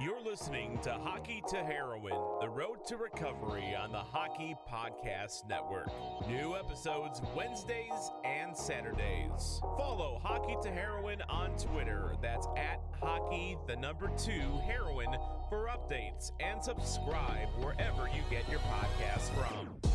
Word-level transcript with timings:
You're 0.00 0.22
listening 0.22 0.78
to 0.84 0.92
Hockey 0.92 1.42
to 1.50 1.56
Heroin, 1.58 2.14
the 2.40 2.48
road 2.48 2.86
to 2.86 2.96
recovery 2.96 3.74
on 3.74 3.92
the 3.92 3.98
Hockey 3.98 4.56
Podcast 4.66 5.46
Network. 5.46 5.90
New 6.26 6.56
episodes 6.56 7.20
Wednesdays 7.36 8.10
and 8.24 8.56
Saturdays. 8.56 9.60
Follow 9.76 10.18
Hockey 10.22 10.56
to 10.62 10.70
Heroin 10.70 11.20
on 11.28 11.54
Twitter. 11.58 12.14
That's 12.22 12.46
at 12.56 12.80
hockey, 12.98 13.58
the 13.66 13.76
number 13.76 14.10
two, 14.16 14.58
heroin 14.64 15.14
for 15.50 15.68
updates 15.68 16.32
and 16.40 16.64
subscribe 16.64 17.48
wherever 17.58 18.08
you 18.08 18.22
get 18.30 18.48
your 18.48 18.60
podcasts 18.60 19.28
from. 19.34 19.89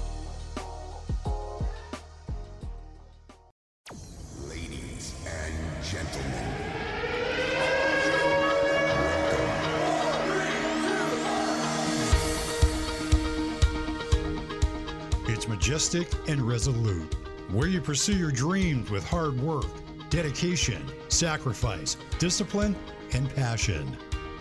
Majestic 15.76 16.08
and 16.30 16.42
resolute, 16.42 17.18
where 17.52 17.68
you 17.68 17.82
pursue 17.82 18.16
your 18.16 18.32
dreams 18.32 18.90
with 18.90 19.04
hard 19.04 19.38
work, 19.42 19.66
dedication, 20.10 20.82
sacrifice, 21.10 21.98
discipline, 22.18 22.74
and 23.12 23.30
passion. 23.36 23.86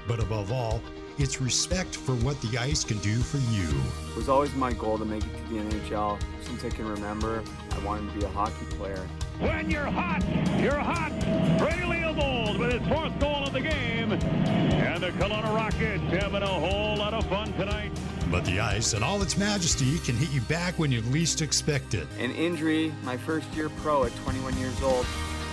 But 0.06 0.20
above 0.20 0.52
all, 0.52 0.80
it's 1.18 1.40
respect 1.40 1.96
for 1.96 2.12
what 2.12 2.40
the 2.40 2.56
ice 2.56 2.84
can 2.84 2.98
do 2.98 3.18
for 3.18 3.38
you. 3.52 3.66
It 4.10 4.16
was 4.16 4.28
always 4.28 4.54
my 4.54 4.74
goal 4.74 4.96
to 4.96 5.04
make 5.04 5.24
it 5.24 5.36
to 5.48 5.54
the 5.54 5.60
NHL. 5.60 6.22
Since 6.42 6.64
I 6.64 6.70
can 6.70 6.86
remember, 6.86 7.42
I 7.72 7.84
wanted 7.84 8.12
to 8.12 8.18
be 8.20 8.24
a 8.24 8.28
hockey 8.28 8.66
player. 8.76 9.04
When 9.40 9.68
you're 9.68 9.86
hot, 9.86 10.22
you're 10.60 10.78
hot. 10.78 11.10
Brady 11.58 11.82
Leavold 11.82 12.60
with 12.60 12.80
his 12.80 12.88
fourth 12.88 13.18
goal 13.18 13.42
of 13.42 13.52
the 13.52 13.60
game. 13.60 14.12
And 14.12 15.02
the 15.02 15.10
Kelowna 15.10 15.52
Rockets 15.52 16.04
having 16.12 16.44
a 16.44 16.46
whole 16.46 16.96
lot 16.96 17.12
of 17.12 17.26
fun 17.26 17.52
tonight. 17.54 17.90
But 18.30 18.44
the 18.44 18.60
ice, 18.60 18.94
and 18.94 19.04
all 19.04 19.22
its 19.22 19.36
majesty, 19.36 19.98
can 19.98 20.16
hit 20.16 20.30
you 20.30 20.40
back 20.42 20.78
when 20.78 20.90
you 20.90 21.02
least 21.02 21.42
expect 21.42 21.94
it. 21.94 22.06
An 22.18 22.30
injury, 22.32 22.92
my 23.02 23.16
first 23.16 23.52
year 23.54 23.68
pro 23.68 24.04
at 24.04 24.14
21 24.16 24.56
years 24.58 24.82
old, 24.82 25.06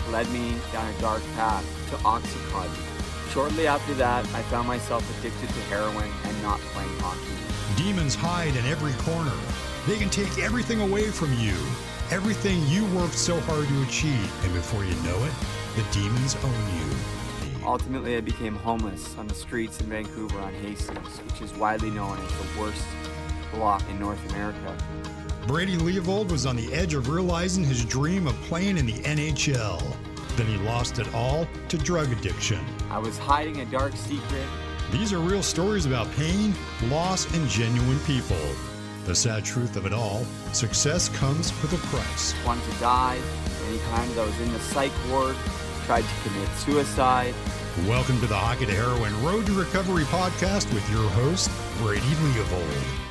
led 0.10 0.30
me 0.30 0.56
down 0.72 0.94
a 0.94 1.02
dark 1.02 1.22
path 1.36 1.66
to 1.90 1.96
Oxycontin. 1.98 3.32
Shortly 3.32 3.68
after 3.68 3.94
that, 3.96 4.26
I 4.34 4.42
found 4.44 4.68
myself 4.68 5.04
addicted 5.20 5.48
to 5.48 5.62
heroin 5.70 6.12
and 6.26 6.42
not 6.42 6.60
playing 6.74 6.98
hockey. 7.00 7.82
Demons 7.82 8.16
hide 8.16 8.56
in 8.56 8.66
every 8.66 8.94
corner. 9.04 9.32
They 9.88 9.98
can 9.98 10.10
take 10.10 10.40
everything 10.40 10.82
away 10.82 11.10
from 11.12 11.34
you, 11.40 11.56
everything 12.10 12.62
you 12.68 12.86
worked 12.98 13.16
so 13.18 13.40
hard 13.42 13.68
to 13.68 13.84
achieve. 13.84 14.44
And 14.44 14.54
before 14.54 14.84
you 14.84 14.96
know 15.04 15.18
it, 15.24 15.34
the 15.76 15.84
demons 15.92 16.36
own 16.44 16.78
you. 16.78 17.21
Ultimately, 17.64 18.18
I 18.18 18.22
became 18.22 18.56
homeless 18.56 19.16
on 19.18 19.28
the 19.28 19.36
streets 19.36 19.80
in 19.80 19.88
Vancouver 19.88 20.40
on 20.40 20.54
Hastings, 20.56 21.18
which 21.20 21.42
is 21.42 21.54
widely 21.54 21.92
known 21.92 22.18
as 22.18 22.32
the 22.32 22.60
worst 22.60 22.84
block 23.54 23.84
in 23.90 24.00
North 24.00 24.20
America. 24.32 24.76
Brady 25.46 25.78
Leavold 25.78 26.32
was 26.32 26.46
on 26.46 26.56
the 26.56 26.74
edge 26.74 26.94
of 26.94 27.10
realizing 27.10 27.64
his 27.64 27.86
dream 27.86 28.28
of 28.28 28.36
playing 28.44 28.78
in 28.78 28.86
the 28.86 29.00
NHL. 29.04 29.82
Then 30.38 30.48
he 30.48 30.58
lost 30.58 30.98
it 31.00 31.14
all 31.14 31.48
to 31.70 31.78
drug 31.78 32.12
addiction. 32.12 32.60
I 32.90 32.98
was 32.98 33.18
hiding 33.18 33.62
a 33.62 33.66
dark 33.66 33.96
secret. 33.96 34.48
These 34.92 35.14
are 35.14 35.20
real 35.20 35.44
stories 35.44 35.86
about 35.86 36.12
pain, 36.14 36.54
loss, 36.90 37.32
and 37.36 37.48
genuine 37.48 38.00
people. 38.02 38.38
The 39.06 39.16
sad 39.16 39.44
truth 39.44 39.76
of 39.76 39.86
it 39.86 39.94
all 39.94 40.26
success 40.54 41.10
comes 41.10 41.52
with 41.62 41.74
a 41.74 41.88
price. 41.88 42.34
wanted 42.46 42.64
to 42.72 42.80
die. 42.80 43.20
Anytime 43.68 44.10
that 44.10 44.22
I 44.22 44.26
was 44.26 44.40
in 44.40 44.52
the 44.52 44.60
psych 44.60 44.92
ward, 45.10 45.36
tried 45.86 46.04
to 46.04 46.30
commit 46.30 46.50
suicide. 46.58 47.34
Welcome 47.88 48.20
to 48.20 48.28
the 48.28 48.36
Hockey 48.36 48.66
to 48.66 48.74
Heroin 48.74 49.24
Road 49.24 49.46
to 49.46 49.54
Recovery 49.54 50.04
podcast 50.04 50.72
with 50.74 50.90
your 50.92 51.10
host, 51.12 51.50
Brady 51.78 52.06
Leavold. 52.06 53.08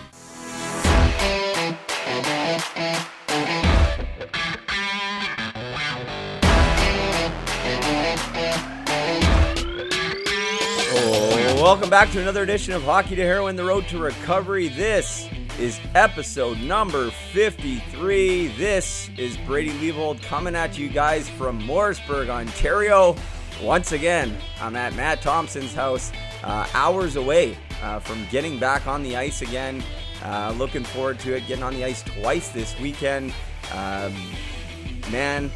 Oh, 10.93 11.63
welcome 11.63 11.89
back 11.89 12.11
to 12.13 12.21
another 12.21 12.43
edition 12.43 12.75
of 12.75 12.83
Hockey 12.83 13.17
to 13.17 13.23
Heroin, 13.23 13.57
the 13.57 13.65
road 13.65 13.89
to 13.89 13.99
recovery. 13.99 14.69
This 14.69 15.27
is 15.61 15.79
episode 15.95 16.59
number 16.61 17.11
53. 17.11 18.49
This 18.57 19.11
is 19.19 19.37
Brady 19.47 19.73
Leavold 19.73 20.23
coming 20.23 20.57
at 20.57 20.79
you 20.79 20.89
guys 20.89 21.29
from 21.29 21.63
Morrisburg, 21.67 22.31
Ontario. 22.31 23.15
Once 23.63 23.93
again, 23.93 24.35
I'm 24.59 24.75
at 24.75 24.95
Matt 24.95 25.21
Thompson's 25.21 25.75
house, 25.75 26.13
uh, 26.43 26.67
hours 26.73 27.17
away 27.17 27.59
uh, 27.83 27.99
from 27.99 28.27
getting 28.31 28.59
back 28.59 28.87
on 28.87 29.03
the 29.03 29.19
ice 29.19 29.43
again. 29.43 29.83
Uh, 30.25 30.55
looking 30.57 30.83
forward 30.83 31.19
to 31.21 31.37
it, 31.37 31.47
getting 31.47 31.63
on 31.63 31.75
the 31.75 31.85
ice 31.85 32.03
twice 32.05 32.49
this 32.49 32.79
weekend. 32.81 33.35
Um, 33.75 34.15
man, 35.13 35.51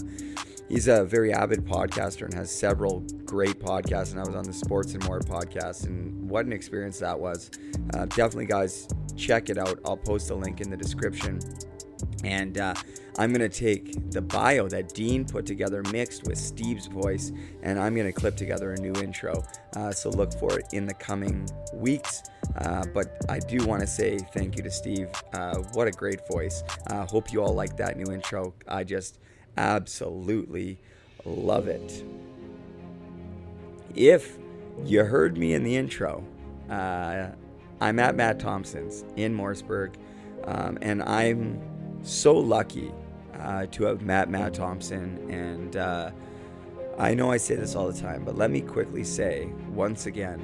he's 0.68 0.88
a 0.88 1.04
very 1.04 1.32
avid 1.32 1.64
podcaster 1.64 2.24
and 2.24 2.34
has 2.34 2.50
several 2.50 3.00
great 3.24 3.60
podcasts. 3.60 4.12
And 4.12 4.20
I 4.20 4.24
was 4.24 4.34
on 4.34 4.44
the 4.44 4.52
Sports 4.52 4.94
and 4.94 5.04
More 5.04 5.20
podcast, 5.20 5.86
and 5.86 6.28
what 6.28 6.46
an 6.46 6.52
experience 6.52 6.98
that 7.00 7.18
was. 7.18 7.50
Uh, 7.94 8.06
definitely, 8.06 8.46
guys, 8.46 8.88
check 9.16 9.50
it 9.50 9.58
out. 9.58 9.80
I'll 9.84 9.96
post 9.96 10.30
a 10.30 10.34
link 10.34 10.60
in 10.60 10.70
the 10.70 10.76
description. 10.76 11.40
And 12.24 12.58
uh, 12.58 12.74
I'm 13.18 13.32
going 13.32 13.48
to 13.48 13.48
take 13.48 14.10
the 14.10 14.20
bio 14.20 14.68
that 14.68 14.94
Dean 14.94 15.24
put 15.24 15.46
together 15.46 15.82
mixed 15.92 16.26
with 16.26 16.38
Steve's 16.38 16.86
voice, 16.86 17.32
and 17.62 17.78
I'm 17.78 17.94
going 17.94 18.06
to 18.06 18.12
clip 18.12 18.36
together 18.36 18.72
a 18.72 18.80
new 18.80 18.94
intro. 19.02 19.44
Uh, 19.74 19.92
so 19.92 20.10
look 20.10 20.32
for 20.34 20.58
it 20.58 20.66
in 20.72 20.86
the 20.86 20.94
coming 20.94 21.48
weeks. 21.72 22.22
Uh, 22.56 22.84
but 22.94 23.24
I 23.28 23.38
do 23.38 23.64
want 23.66 23.80
to 23.82 23.86
say 23.86 24.18
thank 24.18 24.56
you 24.56 24.62
to 24.62 24.70
Steve. 24.70 25.08
Uh, 25.32 25.58
what 25.72 25.88
a 25.88 25.90
great 25.90 26.26
voice. 26.28 26.62
Uh, 26.88 27.06
hope 27.06 27.32
you 27.32 27.42
all 27.42 27.54
like 27.54 27.76
that 27.76 27.96
new 27.96 28.12
intro. 28.12 28.54
I 28.66 28.84
just 28.84 29.18
absolutely 29.56 30.78
love 31.24 31.68
it. 31.68 32.04
If 33.94 34.38
you 34.84 35.04
heard 35.04 35.36
me 35.36 35.54
in 35.54 35.64
the 35.64 35.76
intro, 35.76 36.24
uh, 36.70 37.28
I'm 37.80 37.98
at 37.98 38.14
Matt 38.14 38.38
Thompson's 38.38 39.04
in 39.16 39.34
Morrisburg, 39.34 39.98
um, 40.44 40.78
and 40.82 41.02
I'm 41.02 41.60
so 42.02 42.34
lucky 42.34 42.92
uh, 43.40 43.66
to 43.66 43.84
have 43.84 44.02
met 44.02 44.28
Matt 44.28 44.54
Thompson. 44.54 45.30
And 45.30 45.76
uh, 45.76 46.10
I 46.98 47.14
know 47.14 47.30
I 47.30 47.36
say 47.36 47.54
this 47.54 47.74
all 47.74 47.90
the 47.90 48.00
time, 48.00 48.24
but 48.24 48.36
let 48.36 48.50
me 48.50 48.60
quickly 48.60 49.04
say 49.04 49.48
once 49.70 50.06
again 50.06 50.40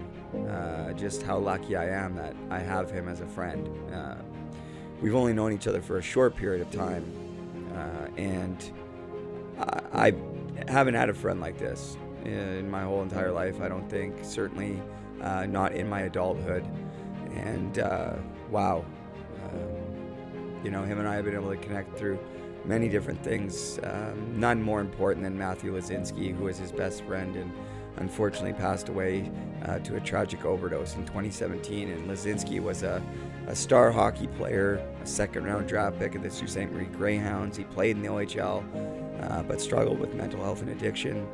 uh, 0.48 0.92
just 0.92 1.22
how 1.22 1.38
lucky 1.38 1.76
I 1.76 1.88
am 1.88 2.14
that 2.16 2.34
I 2.50 2.58
have 2.58 2.90
him 2.90 3.08
as 3.08 3.20
a 3.20 3.26
friend. 3.26 3.68
Uh, 3.92 4.16
we've 5.00 5.14
only 5.14 5.32
known 5.32 5.52
each 5.52 5.66
other 5.66 5.80
for 5.80 5.98
a 5.98 6.02
short 6.02 6.36
period 6.36 6.60
of 6.60 6.70
time, 6.70 7.04
uh, 7.74 8.08
and 8.16 8.72
I, 9.92 10.08
I 10.08 10.70
haven't 10.70 10.94
had 10.94 11.08
a 11.08 11.14
friend 11.14 11.40
like 11.40 11.58
this. 11.58 11.96
in 12.24 12.70
my 12.70 12.82
whole 12.82 13.02
entire 13.02 13.30
life. 13.30 13.60
I 13.60 13.68
don't 13.68 13.88
think, 13.88 14.14
certainly 14.22 14.80
uh, 15.20 15.46
not 15.46 15.72
in 15.72 15.88
my 15.88 16.02
adulthood. 16.02 16.64
And 17.32 17.76
wow, 18.50 18.84
you 20.64 20.70
know, 20.70 20.82
him 20.82 20.98
and 20.98 21.06
I 21.06 21.14
have 21.16 21.26
been 21.26 21.34
able 21.34 21.50
to 21.50 21.56
connect 21.56 21.96
through 21.96 22.18
many 22.64 22.88
different 22.88 23.22
things. 23.22 23.78
Um, 23.82 24.40
none 24.40 24.62
more 24.62 24.80
important 24.80 25.22
than 25.22 25.38
Matthew 25.38 25.76
Lazinski, 25.76 26.34
who 26.34 26.44
was 26.44 26.58
his 26.58 26.72
best 26.72 27.04
friend 27.04 27.36
and 27.36 27.52
unfortunately 27.96 28.54
passed 28.54 28.88
away 28.88 29.30
uh, 29.66 29.78
to 29.80 29.96
a 29.96 30.00
tragic 30.00 30.44
overdose 30.44 30.96
in 30.96 31.04
2017. 31.04 31.90
And 31.90 32.08
Lazinski 32.08 32.60
was 32.60 32.82
a, 32.82 33.02
a 33.46 33.54
star 33.54 33.92
hockey 33.92 34.26
player, 34.26 34.84
a 35.02 35.06
second 35.06 35.44
round 35.44 35.68
draft 35.68 35.98
pick 35.98 36.14
of 36.14 36.22
the 36.22 36.30
Sault 36.30 36.50
Ste. 36.50 36.70
Marie 36.72 36.86
Greyhounds. 36.86 37.56
He 37.56 37.64
played 37.64 37.96
in 37.96 38.02
the 38.02 38.08
OHL, 38.08 38.64
uh, 39.22 39.42
but 39.42 39.60
struggled 39.60 39.98
with 39.98 40.14
mental 40.14 40.42
health 40.42 40.62
and 40.62 40.70
addiction. 40.70 41.26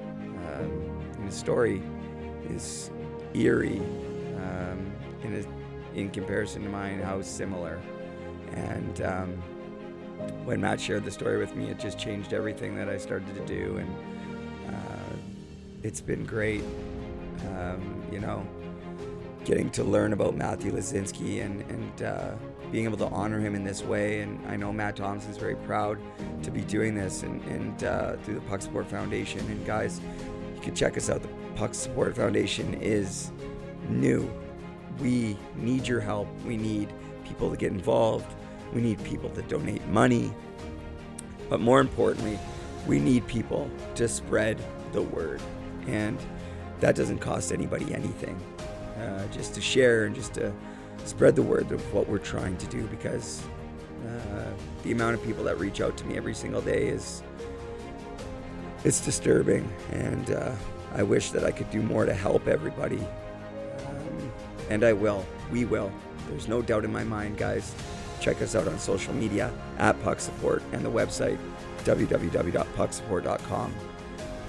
Um, 0.55 1.03
and 1.17 1.25
his 1.25 1.35
story 1.35 1.81
is 2.49 2.91
eerie 3.35 3.81
um, 4.37 4.93
in, 5.23 5.37
a, 5.37 5.99
in 5.99 6.11
comparison 6.11 6.65
to 6.65 6.69
mine, 6.69 7.01
how 7.01 7.23
similar. 7.23 7.81
And 8.55 9.03
um, 9.03 9.29
when 10.45 10.61
Matt 10.61 10.81
shared 10.81 11.05
the 11.05 11.11
story 11.11 11.39
with 11.39 11.55
me, 11.55 11.71
it 11.71 11.79
just 11.79 11.99
changed 11.99 12.33
everything 12.33 12.77
that 12.77 12.89
I 12.89 12.99
started 12.99 13.35
to 13.35 13.47
do. 13.47 13.77
And 13.77 14.75
uh, 14.75 15.17
it's 15.83 16.01
been 16.01 16.25
great, 16.25 16.63
um, 17.57 18.03
you 18.13 18.21
know, 18.21 18.47
getting 19.45 19.71
to 19.71 19.85
learn 19.85 20.13
about 20.13 20.37
Matthew 20.37 20.73
Lazinski 20.73 21.45
and, 21.45 21.63
and 21.71 22.03
uh, 22.03 22.33
being 22.71 22.85
able 22.85 22.99
to 22.99 23.07
honor 23.07 23.41
him 23.41 23.55
in 23.55 23.65
this 23.65 23.83
way. 23.83 24.21
And 24.21 24.45
I 24.47 24.57
know 24.57 24.73
Matt 24.73 24.97
Thompson 24.97 25.31
is 25.31 25.37
very 25.37 25.57
proud 25.57 25.99
to 26.43 26.51
be 26.51 26.61
doing 26.63 26.95
this 26.95 27.23
and, 27.23 27.43
and 27.45 27.85
uh, 27.85 28.17
through 28.19 28.35
the 28.35 28.41
Puck 28.43 28.63
Support 28.63 28.87
Foundation. 28.87 29.41
And 29.41 29.65
guys, 29.67 30.01
you 30.55 30.61
can 30.61 30.75
check 30.75 30.97
us 30.97 31.09
out. 31.09 31.23
The 31.23 31.29
Puck 31.57 31.75
Support 31.75 32.17
Foundation 32.17 32.75
is 32.75 33.31
new. 33.89 34.31
We 35.01 35.37
need 35.57 35.89
your 35.89 36.01
help. 36.01 36.29
We 36.45 36.57
need 36.57 36.93
people 37.25 37.51
to 37.51 37.57
get 37.57 37.73
involved. 37.73 38.27
We 38.73 38.81
need 38.81 39.03
people 39.05 39.31
to 39.31 39.43
donate 39.43 39.87
money. 39.89 40.33
But 41.49 41.61
more 41.61 41.81
importantly, 41.81 42.39
we 42.87 42.99
need 42.99 43.27
people 43.27 43.71
to 43.97 44.09
spread 44.09 44.59
the 44.93 45.03
word. 45.03 45.41
And 45.87 46.19
that 46.81 46.95
doesn't 46.95 47.19
cost 47.19 47.53
anybody 47.53 47.93
anything. 47.93 48.41
Uh, 48.99 49.27
just 49.29 49.55
to 49.55 49.61
share 49.61 50.05
and 50.05 50.15
just 50.15 50.35
to 50.35 50.53
spread 51.05 51.35
the 51.35 51.43
word 51.43 51.71
of 51.73 51.95
what 51.95 52.09
we're 52.09 52.19
trying 52.19 52.57
to 52.59 52.67
do 52.67 52.87
because 52.89 53.43
uh, 54.07 54.53
the 54.83 54.93
amount 54.93 55.15
of 55.15 55.23
people 55.25 55.45
that 55.45 55.59
reach 55.59 55.81
out 55.81 55.97
to 55.97 56.07
me 56.07 56.17
every 56.17 56.35
single 56.35 56.61
day 56.61 56.89
is 56.89 57.23
it's 58.85 59.01
disturbing 59.01 59.71
and 59.93 60.31
uh, 60.31 60.53
i 60.95 61.03
wish 61.03 61.31
that 61.31 61.45
i 61.45 61.51
could 61.51 61.71
do 61.71 61.83
more 61.83 62.05
to 62.05 62.15
help 62.15 62.47
everybody 62.47 62.99
um, 63.87 64.33
and 64.71 64.85
i 64.85 64.93
will 64.93 65.25
we 65.51 65.65
will 65.65 65.93
there's 66.29 66.49
no 66.49 66.63
doubt 66.63 66.85
in 66.85 66.93
my 66.93 67.05
mind 67.05 67.37
guys 67.37 67.75
check 68.21 68.41
us 68.43 68.55
out 68.55 68.69
on 68.69 68.79
social 68.79 69.15
media 69.15 69.53
at 69.79 70.01
puck 70.03 70.21
support 70.21 70.63
and 70.73 70.85
the 70.85 70.91
website 70.91 71.39
www.pucksupport.com 71.85 73.75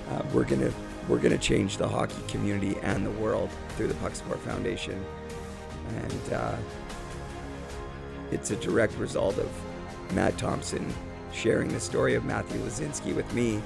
uh, 0.10 0.22
we're 0.34 0.44
gonna 0.44 0.72
we're 1.08 1.18
gonna 1.20 1.38
change 1.38 1.78
the 1.78 1.88
hockey 1.88 2.22
community 2.28 2.76
and 2.84 3.06
the 3.06 3.12
world 3.12 3.50
through 3.70 3.88
the 3.88 3.94
puck 3.96 4.14
support 4.14 4.40
foundation 4.40 5.04
and 5.96 6.34
uh, 6.34 6.56
it's 8.32 8.52
a 8.52 8.56
direct 8.58 8.96
result 8.98 9.38
of 9.38 9.50
Matt 10.14 10.38
Thompson 10.38 10.94
sharing 11.34 11.70
the 11.70 11.80
story 11.80 12.16
of 12.16 12.26
Matthew 12.26 12.60
Lazinski 12.62 13.16
with 13.16 13.32
me, 13.34 13.62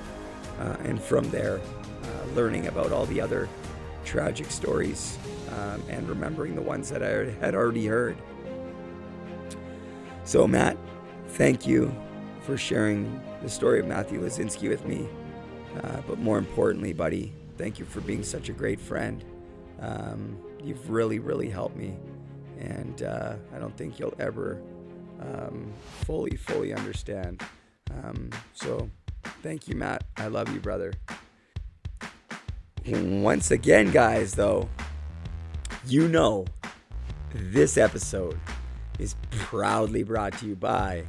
uh, 0.60 0.75
and 0.84 1.02
from 1.02 1.30
there, 1.31 1.57
uh, 1.60 2.36
learning 2.36 2.68
about 2.68 2.92
all 2.92 3.06
the 3.06 3.19
other 3.19 3.50
tragic 4.04 4.52
stories 4.52 5.18
um, 5.57 5.81
and 5.90 6.07
remembering 6.07 6.56
the 6.56 6.62
ones 6.62 6.90
that 6.90 7.02
I 7.02 7.31
had 7.44 7.56
already 7.56 7.88
heard. 7.88 8.18
So, 10.25 10.48
Matt, 10.48 10.75
thank 11.30 11.68
you 11.68 11.95
for 12.42 12.57
sharing 12.57 13.22
the 13.44 13.50
story 13.50 13.80
of 13.80 13.86
Matthew 13.86 14.19
Lazinski 14.19 14.68
with 14.68 14.83
me. 14.83 15.07
Uh, 15.83 16.01
but 16.07 16.18
more 16.18 16.39
importantly, 16.39 16.94
buddy, 16.94 17.31
thank 17.60 17.77
you 17.77 17.86
for 17.86 18.01
being 18.01 18.24
such 18.24 18.50
a 18.50 18.51
great 18.51 18.80
friend. 18.80 19.24
Um, 19.80 20.36
you've 20.63 20.89
really, 20.89 21.19
really 21.19 21.48
helped 21.48 21.75
me. 21.75 21.95
And 22.60 23.04
uh, 23.04 23.36
I 23.56 23.60
don't 23.60 23.77
think 23.77 24.00
you'll 24.00 24.16
ever 24.18 24.60
um, 25.22 25.72
fully, 26.01 26.36
fully 26.36 26.74
understand. 26.74 27.44
Um, 27.92 28.31
so 28.54 28.89
thank 29.44 29.68
you, 29.68 29.75
Matt. 29.75 30.06
I 30.18 30.25
love 30.28 30.51
you, 30.51 30.60
brother. 30.60 30.94
Once 32.88 33.51
again, 33.51 33.92
guys, 33.92 34.33
though, 34.33 34.68
you 35.86 36.07
know 36.07 36.45
this 37.31 37.78
episode 37.78 38.39
is 39.00 39.15
proudly 39.31 40.03
brought 40.03 40.38
to 40.39 40.47
you 40.47 40.56
by 40.56 41.03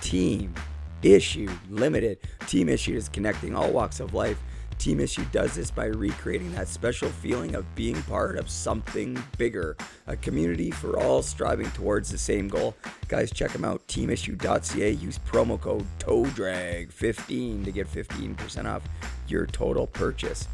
Team 0.00 0.54
Issued 1.02 1.52
Limited. 1.70 2.18
Team 2.46 2.68
Issued 2.68 2.96
is 2.96 3.08
connecting 3.08 3.54
all 3.54 3.70
walks 3.70 4.00
of 4.00 4.14
life 4.14 4.38
Team 4.78 5.00
Issue 5.00 5.24
does 5.32 5.54
this 5.54 5.70
by 5.70 5.86
recreating 5.86 6.52
that 6.52 6.68
special 6.68 7.08
feeling 7.08 7.54
of 7.54 7.74
being 7.74 8.00
part 8.02 8.36
of 8.36 8.50
something 8.50 9.16
bigger, 9.38 9.76
a 10.06 10.16
community 10.16 10.70
for 10.70 11.00
all 11.00 11.22
striving 11.22 11.70
towards 11.70 12.10
the 12.10 12.18
same 12.18 12.48
goal. 12.48 12.74
Guys, 13.08 13.30
check 13.30 13.52
them 13.52 13.64
out, 13.64 13.86
teamissue.ca. 13.88 14.90
Use 14.90 15.18
promo 15.20 15.60
code 15.60 15.86
TOEDRAG15 16.00 17.64
to 17.64 17.72
get 17.72 17.90
15% 17.90 18.66
off 18.66 18.82
your 19.28 19.46
total 19.46 19.86
purchase. 19.86 20.48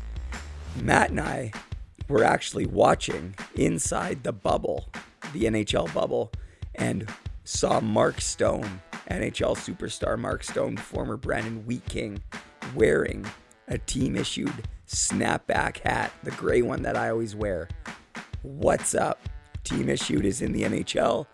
Matt 0.80 1.10
and 1.10 1.20
I 1.20 1.52
were 2.08 2.24
actually 2.24 2.66
watching 2.66 3.34
inside 3.56 4.22
the 4.22 4.32
bubble, 4.32 4.88
the 5.32 5.44
NHL 5.44 5.92
bubble, 5.92 6.30
and 6.80 7.08
saw 7.44 7.80
Mark 7.80 8.20
Stone, 8.20 8.80
NHL 9.10 9.56
superstar 9.56 10.18
Mark 10.18 10.42
Stone, 10.42 10.78
former 10.78 11.16
Brandon 11.16 11.64
Wheat 11.66 11.84
King, 11.86 12.22
wearing 12.74 13.24
a 13.68 13.78
team 13.78 14.16
issued 14.16 14.52
snapback 14.88 15.78
hat, 15.78 16.12
the 16.24 16.32
gray 16.32 16.62
one 16.62 16.82
that 16.82 16.96
I 16.96 17.10
always 17.10 17.36
wear. 17.36 17.68
What's 18.42 18.94
up? 18.94 19.20
Team 19.62 19.88
issued 19.88 20.24
is 20.24 20.42
in 20.42 20.52
the 20.52 20.62
NHL. 20.62 21.26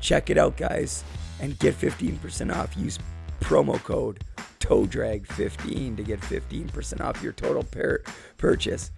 Check 0.00 0.30
it 0.30 0.38
out, 0.38 0.56
guys, 0.56 1.02
and 1.40 1.58
get 1.58 1.74
15% 1.74 2.54
off. 2.54 2.76
Use 2.76 2.98
promo 3.40 3.82
code 3.82 4.22
TOEDRAG15 4.60 5.96
to 5.96 6.02
get 6.02 6.20
15% 6.20 7.00
off 7.00 7.22
your 7.22 7.32
total 7.32 7.64
per- 7.64 8.02
purchase. 8.36 8.92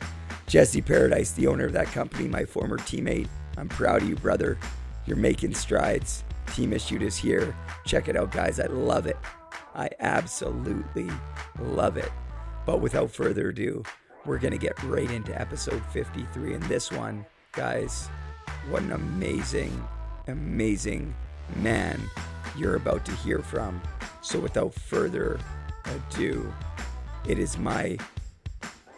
Jesse 0.47 0.83
Paradise, 0.83 1.33
the 1.33 1.47
owner 1.47 1.65
of 1.65 1.73
that 1.73 1.87
company, 1.87 2.29
my 2.29 2.45
former 2.45 2.79
teammate. 2.79 3.29
I'm 3.57 3.69
proud 3.69 4.03
of 4.03 4.09
you, 4.09 4.17
brother. 4.17 4.59
You're 5.07 5.17
making 5.17 5.55
strides. 5.55 6.25
Team 6.55 6.73
Issued 6.73 7.03
is 7.03 7.17
here. 7.17 7.57
Check 7.85 8.09
it 8.09 8.17
out, 8.17 8.31
guys. 8.31 8.61
I 8.61 8.67
love 8.67 9.07
it. 9.07 9.17
I 9.75 9.89
absolutely 10.01 11.09
love 11.59 11.97
it. 11.97 12.13
But 12.67 12.81
without 12.81 13.11
further 13.11 13.49
ado, 13.49 13.83
we're 14.25 14.39
going 14.39 14.53
to 14.53 14.59
get 14.59 14.81
right 14.85 15.11
into 15.11 15.39
episode 15.41 15.83
53. 15.87 16.55
And 16.55 16.63
this 16.65 16.93
one, 16.93 17.27
guys, 17.53 18.09
what 18.69 18.83
an 18.83 18.93
amazing, 18.93 19.87
amazing 20.29 21.15
man 21.57 22.01
you're 22.57 22.77
about 22.77 23.05
to 23.07 23.13
hear 23.13 23.41
from. 23.41 23.81
So 24.21 24.39
without 24.39 24.75
further 24.75 25.41
ado, 25.85 26.53
it 27.27 27.39
is 27.39 27.59
my 27.59 27.97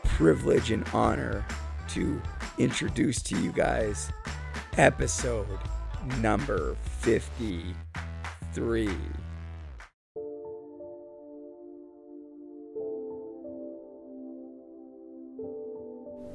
privilege 0.05 0.71
and 0.71 0.87
honor 0.93 1.45
to 1.89 2.21
introduce 2.59 3.23
to 3.23 3.41
you 3.41 3.53
guys 3.53 4.11
episode 4.77 5.59
number 6.21 6.77
53. 7.01 8.89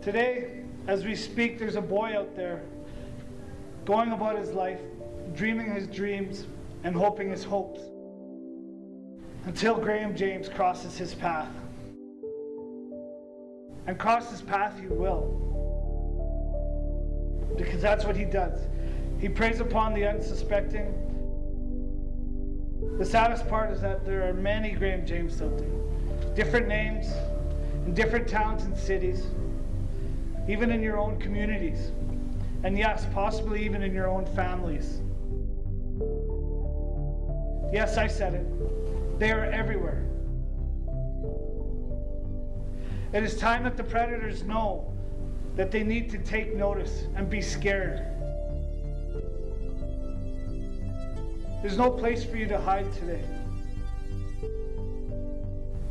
Today, 0.01 0.63
as 0.87 1.03
we 1.05 1.15
speak, 1.15 1.59
there's 1.59 1.75
a 1.75 1.81
boy 1.81 2.17
out 2.17 2.35
there 2.35 2.63
going 3.85 4.11
about 4.11 4.37
his 4.37 4.51
life, 4.51 4.79
dreaming 5.33 5.73
his 5.73 5.87
dreams 5.87 6.45
and 6.83 6.95
hoping 6.95 7.29
his 7.29 7.43
hopes 7.43 7.81
until 9.45 9.75
Graham 9.75 10.15
James 10.15 10.47
crosses 10.47 10.97
his 10.97 11.13
path. 11.13 11.49
And 13.87 13.97
cross 13.97 14.29
his 14.29 14.41
path 14.41 14.79
he 14.79 14.87
will. 14.87 15.45
Because 17.57 17.81
that's 17.81 18.05
what 18.05 18.15
he 18.15 18.25
does. 18.25 18.59
He 19.19 19.29
preys 19.29 19.59
upon 19.59 19.93
the 19.93 20.05
unsuspecting. 20.07 20.93
The 22.97 23.05
saddest 23.05 23.47
part 23.47 23.71
is 23.71 23.81
that 23.81 24.05
there 24.05 24.27
are 24.29 24.33
many 24.33 24.71
Graham 24.71 25.05
James 25.05 25.41
out. 25.41 25.61
Different 26.35 26.67
names 26.67 27.07
in 27.85 27.93
different 27.93 28.27
towns 28.27 28.63
and 28.63 28.77
cities 28.77 29.25
even 30.49 30.71
in 30.71 30.81
your 30.81 30.97
own 30.97 31.19
communities, 31.19 31.91
and 32.63 32.75
yes, 32.75 33.05
possibly 33.13 33.63
even 33.63 33.83
in 33.83 33.93
your 33.93 34.07
own 34.07 34.25
families. 34.25 35.01
Yes, 37.71 37.97
I 37.97 38.07
said 38.07 38.33
it. 38.33 39.19
They 39.19 39.31
are 39.31 39.45
everywhere. 39.45 40.07
It 43.13 43.23
is 43.23 43.37
time 43.37 43.63
that 43.63 43.77
the 43.77 43.83
Predators 43.83 44.43
know 44.43 44.91
that 45.55 45.69
they 45.69 45.83
need 45.83 46.09
to 46.11 46.17
take 46.17 46.55
notice 46.55 47.03
and 47.15 47.29
be 47.29 47.41
scared. 47.41 48.03
There's 51.61 51.77
no 51.77 51.91
place 51.91 52.23
for 52.23 52.37
you 52.37 52.47
to 52.47 52.59
hide 52.59 52.91
today. 52.93 53.23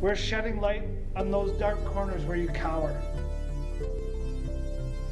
We're 0.01 0.15
shedding 0.15 0.59
light 0.59 0.83
on 1.15 1.29
those 1.29 1.51
dark 1.59 1.83
corners 1.85 2.23
where 2.23 2.37
you 2.37 2.47
cower. 2.47 2.99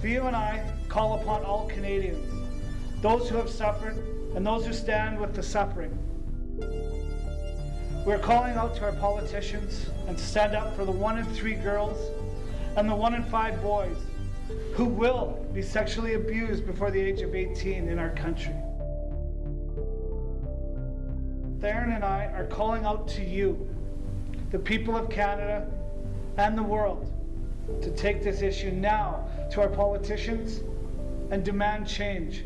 You 0.03 0.23
and 0.23 0.35
I 0.35 0.63
call 0.87 1.19
upon 1.19 1.43
all 1.43 1.67
Canadians, 1.67 2.25
those 3.01 3.29
who 3.29 3.35
have 3.35 3.49
suffered 3.49 3.97
and 4.35 4.47
those 4.47 4.65
who 4.65 4.71
stand 4.71 5.19
with 5.19 5.35
the 5.35 5.43
suffering. 5.43 5.91
We're 8.05 8.19
calling 8.19 8.53
out 8.53 8.77
to 8.77 8.85
our 8.85 8.93
politicians 8.93 9.87
and 10.07 10.17
to 10.17 10.23
stand 10.23 10.55
up 10.55 10.77
for 10.77 10.85
the 10.85 10.91
one 10.93 11.17
in 11.17 11.25
three 11.25 11.55
girls 11.55 11.99
and 12.77 12.89
the 12.89 12.95
one 12.95 13.15
in 13.15 13.23
five 13.25 13.61
boys 13.61 13.97
who 14.73 14.85
will 14.85 15.45
be 15.53 15.61
sexually 15.61 16.13
abused 16.13 16.65
before 16.65 16.89
the 16.89 17.01
age 17.01 17.21
of 17.21 17.35
18 17.35 17.89
in 17.89 17.99
our 17.99 18.11
country. 18.11 18.55
Theoren 21.59 21.95
and 21.95 22.03
I 22.03 22.25
are 22.35 22.45
calling 22.45 22.85
out 22.85 23.07
to 23.09 23.23
you, 23.23 23.67
the 24.51 24.59
people 24.59 24.95
of 24.95 25.09
Canada 25.09 25.67
and 26.37 26.55
the 26.55 26.63
world, 26.63 27.11
to 27.81 27.89
take 27.91 28.23
this 28.23 28.41
issue 28.41 28.71
now 28.71 29.27
to 29.51 29.61
our 29.61 29.69
politicians 29.69 30.61
and 31.31 31.43
demand 31.43 31.87
change. 31.87 32.43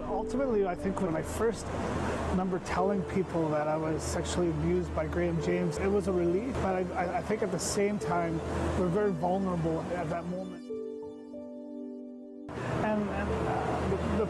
Ultimately, 0.00 0.66
I 0.66 0.74
think 0.74 1.02
when 1.02 1.14
I 1.14 1.20
first 1.20 1.66
remember 2.30 2.58
telling 2.64 3.02
people 3.02 3.50
that 3.50 3.68
I 3.68 3.76
was 3.76 4.02
sexually 4.02 4.48
abused 4.48 4.94
by 4.94 5.06
Graham 5.06 5.40
James, 5.44 5.76
it 5.76 5.88
was 5.88 6.08
a 6.08 6.12
relief, 6.12 6.54
but 6.62 6.86
I, 6.96 7.18
I 7.18 7.22
think 7.22 7.42
at 7.42 7.52
the 7.52 7.58
same 7.58 7.98
time, 7.98 8.40
we're 8.78 8.86
very 8.86 9.12
vulnerable 9.12 9.84
at 9.94 10.08
that 10.08 10.24
moment. 10.28 10.67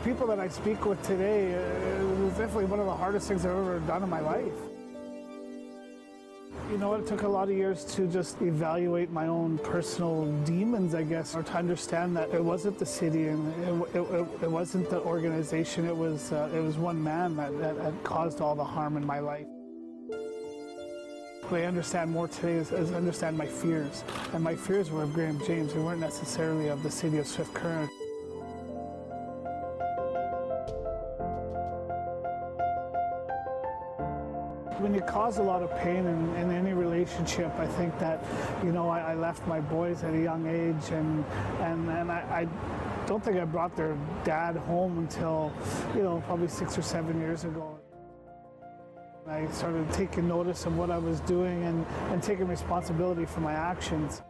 People 0.08 0.26
that 0.26 0.40
I 0.40 0.48
speak 0.48 0.86
with 0.86 1.02
today, 1.02 1.52
uh, 1.52 1.58
it 1.58 2.18
was 2.24 2.32
definitely 2.32 2.64
one 2.64 2.80
of 2.80 2.86
the 2.86 2.94
hardest 2.94 3.28
things 3.28 3.44
I've 3.44 3.50
ever 3.50 3.78
done 3.80 4.02
in 4.02 4.08
my 4.08 4.20
life. 4.20 4.54
You 6.70 6.78
know, 6.78 6.94
it 6.94 7.06
took 7.06 7.24
a 7.24 7.28
lot 7.28 7.50
of 7.50 7.54
years 7.54 7.84
to 7.96 8.06
just 8.06 8.40
evaluate 8.40 9.10
my 9.10 9.26
own 9.26 9.58
personal 9.58 10.24
demons, 10.46 10.94
I 10.94 11.02
guess, 11.02 11.36
or 11.36 11.42
to 11.42 11.52
understand 11.52 12.16
that 12.16 12.30
it 12.30 12.42
wasn't 12.42 12.78
the 12.78 12.86
city 12.86 13.28
and 13.28 13.52
it, 13.94 13.98
it, 13.98 14.26
it 14.44 14.50
wasn't 14.50 14.88
the 14.88 15.00
organization. 15.02 15.84
It 15.84 15.96
was 15.96 16.32
uh, 16.32 16.48
it 16.54 16.60
was 16.60 16.78
one 16.78 17.04
man 17.04 17.36
that, 17.36 17.52
that 17.58 17.92
caused 18.02 18.40
all 18.40 18.54
the 18.54 18.64
harm 18.64 18.96
in 18.96 19.04
my 19.06 19.18
life. 19.18 19.46
What 21.50 21.60
I 21.60 21.64
understand 21.64 22.10
more 22.10 22.28
today 22.28 22.54
is, 22.54 22.72
is 22.72 22.92
understand 22.92 23.36
my 23.36 23.46
fears, 23.46 24.04
and 24.32 24.42
my 24.42 24.56
fears 24.56 24.90
were 24.90 25.02
of 25.02 25.12
Graham 25.12 25.38
James. 25.46 25.74
They 25.74 25.80
weren't 25.80 26.00
necessarily 26.00 26.68
of 26.68 26.82
the 26.82 26.90
city 26.90 27.18
of 27.18 27.26
Swift 27.26 27.52
Current. 27.52 27.90
When 34.78 34.94
you 34.94 35.00
cause 35.00 35.38
a 35.38 35.42
lot 35.42 35.62
of 35.62 35.76
pain 35.78 36.06
in, 36.06 36.34
in, 36.36 36.50
any 36.50 36.72
relationship, 36.72 37.52
I 37.58 37.66
think 37.66 37.98
that, 37.98 38.22
you 38.62 38.72
know, 38.72 38.88
I, 38.88 39.12
I, 39.12 39.14
left 39.14 39.46
my 39.46 39.60
boys 39.60 40.04
at 40.04 40.14
a 40.14 40.20
young 40.20 40.46
age 40.46 40.90
and, 40.92 41.24
and, 41.60 41.90
and 41.90 42.12
I, 42.12 42.18
I 42.30 43.06
don't 43.06 43.22
think 43.22 43.38
I 43.38 43.44
brought 43.44 43.76
their 43.76 43.96
dad 44.24 44.56
home 44.56 44.98
until, 44.98 45.52
you 45.96 46.02
know, 46.02 46.22
probably 46.26 46.48
six 46.48 46.78
or 46.78 46.82
seven 46.82 47.18
years 47.20 47.44
ago. 47.44 47.78
I 49.26 49.46
started 49.50 49.90
taking 49.92 50.26
notice 50.26 50.64
of 50.64 50.76
what 50.76 50.90
I 50.90 50.98
was 50.98 51.20
doing 51.20 51.64
and, 51.64 51.84
and 52.10 52.22
taking 52.22 52.46
responsibility 52.46 53.26
for 53.26 53.40
my 53.40 53.52
actions. 53.52 54.22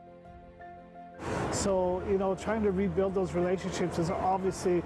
So, 1.53 2.03
you 2.11 2.19
know, 2.19 2.35
trying 2.35 2.63
to 2.63 2.71
rebuild 2.71 3.15
those 3.15 3.33
relationships 3.33 3.99
is 3.99 4.11
obviously 4.11 4.83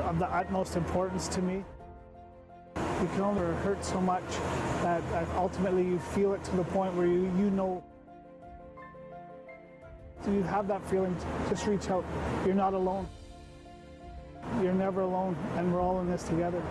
of 0.00 0.18
the 0.18 0.26
utmost 0.26 0.76
importance 0.76 1.28
to 1.28 1.42
me. 1.42 1.64
You 3.00 3.08
can 3.08 3.20
only 3.22 3.40
hurt 3.62 3.82
so 3.82 3.98
much 3.98 4.22
that, 4.82 5.02
ultimately 5.34 5.84
you 5.84 5.98
feel 5.98 6.34
it 6.34 6.44
to 6.44 6.56
the 6.56 6.64
point 6.64 6.92
where 6.94 7.06
you, 7.06 7.32
you 7.38 7.50
know. 7.50 7.82
So 10.22 10.30
you 10.30 10.42
have 10.42 10.68
that 10.68 10.84
feeling, 10.90 11.16
just 11.48 11.66
reach 11.66 11.88
out. 11.88 12.04
You're 12.44 12.54
not 12.54 12.74
alone. 12.74 13.08
You're 14.62 14.74
never 14.74 15.00
alone, 15.00 15.34
and 15.56 15.72
we're 15.72 15.80
all 15.80 16.00
in 16.00 16.10
this 16.10 16.24
together. 16.24 16.62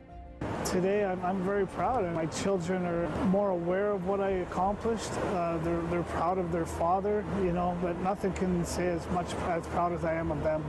Today, 0.65 1.03
I'm, 1.03 1.24
I'm 1.25 1.41
very 1.43 1.65
proud, 1.65 2.03
and 2.03 2.13
my 2.13 2.27
children 2.27 2.86
are 2.86 3.09
more 3.25 3.50
aware 3.50 3.91
of 3.91 4.05
what 4.05 4.19
I 4.19 4.29
accomplished. 4.29 5.12
Uh, 5.33 5.57
they're, 5.57 5.81
they're 5.83 6.03
proud 6.03 6.38
of 6.38 6.51
their 6.51 6.65
father, 6.67 7.25
you 7.38 7.53
know, 7.53 7.75
but 7.81 7.98
nothing 8.01 8.33
can 8.33 8.63
say 8.65 8.88
as 8.89 9.07
much 9.09 9.33
as 9.48 9.65
proud 9.67 9.93
as 9.93 10.05
I 10.05 10.13
am 10.13 10.31
of 10.31 10.43
them 10.43 10.63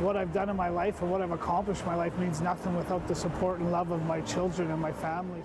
what 0.00 0.16
I've 0.16 0.32
done 0.32 0.48
in 0.48 0.56
my 0.56 0.68
life 0.68 1.02
and 1.02 1.10
what 1.10 1.20
I've 1.20 1.30
accomplished 1.30 1.82
in 1.82 1.86
my 1.86 1.94
life 1.94 2.16
means 2.16 2.40
nothing 2.40 2.76
without 2.76 3.06
the 3.06 3.14
support 3.14 3.60
and 3.60 3.70
love 3.70 3.90
of 3.90 4.02
my 4.06 4.20
children 4.22 4.70
and 4.70 4.80
my 4.80 4.92
family. 4.92 5.42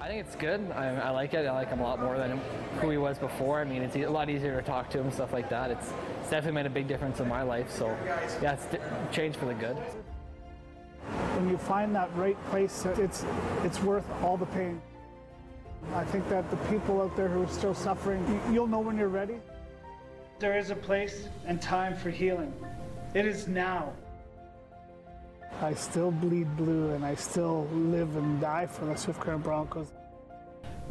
I 0.00 0.08
think 0.08 0.26
it's 0.26 0.34
good. 0.34 0.72
I, 0.72 0.88
I, 0.96 1.10
like 1.10 1.32
it. 1.32 1.46
I 1.46 1.52
like 1.52 1.68
him 1.68 1.78
a 1.78 1.84
lot 1.84 2.00
more 2.00 2.18
than 2.18 2.40
who 2.80 2.90
he 2.90 2.96
was 2.96 3.20
before. 3.20 3.60
I 3.60 3.64
mean, 3.64 3.82
it's 3.82 3.94
a 3.94 4.06
lot 4.06 4.28
easier 4.28 4.60
to 4.60 4.66
talk 4.66 4.90
to 4.90 4.98
him, 4.98 5.12
stuff 5.12 5.32
like 5.32 5.48
that. 5.50 5.70
It's, 5.70 5.92
it's 6.20 6.30
definitely 6.30 6.60
made 6.60 6.66
a 6.66 6.70
big 6.70 6.88
difference 6.88 7.20
in 7.20 7.28
my 7.28 7.42
life. 7.42 7.70
So, 7.70 7.86
yeah, 8.42 8.54
it's 8.54 9.14
changed 9.14 9.38
for 9.38 9.46
the 9.46 9.54
good. 9.54 9.76
When 11.36 11.48
you 11.48 11.56
find 11.56 11.94
that 11.94 12.10
right 12.16 12.36
place, 12.50 12.84
it's 12.84 13.24
it's 13.64 13.80
worth 13.80 14.08
all 14.22 14.36
the 14.36 14.46
pain. 14.46 14.80
I 15.94 16.04
think 16.04 16.28
that 16.28 16.50
the 16.50 16.56
people 16.68 17.00
out 17.00 17.16
there 17.16 17.28
who 17.28 17.42
are 17.44 17.48
still 17.48 17.74
suffering, 17.74 18.40
you'll 18.52 18.66
know 18.66 18.80
when 18.80 18.96
you're 18.96 19.08
ready. 19.08 19.36
There 20.42 20.58
is 20.58 20.70
a 20.70 20.74
place 20.74 21.28
and 21.46 21.62
time 21.62 21.94
for 21.94 22.10
healing. 22.10 22.52
It 23.14 23.26
is 23.26 23.46
now. 23.46 23.92
I 25.60 25.72
still 25.74 26.10
bleed 26.10 26.56
blue 26.56 26.90
and 26.90 27.04
I 27.04 27.14
still 27.14 27.68
live 27.72 28.16
and 28.16 28.40
die 28.40 28.66
for 28.66 28.86
the 28.86 28.96
Swift 28.96 29.20
Current 29.20 29.44
Broncos. 29.44 29.92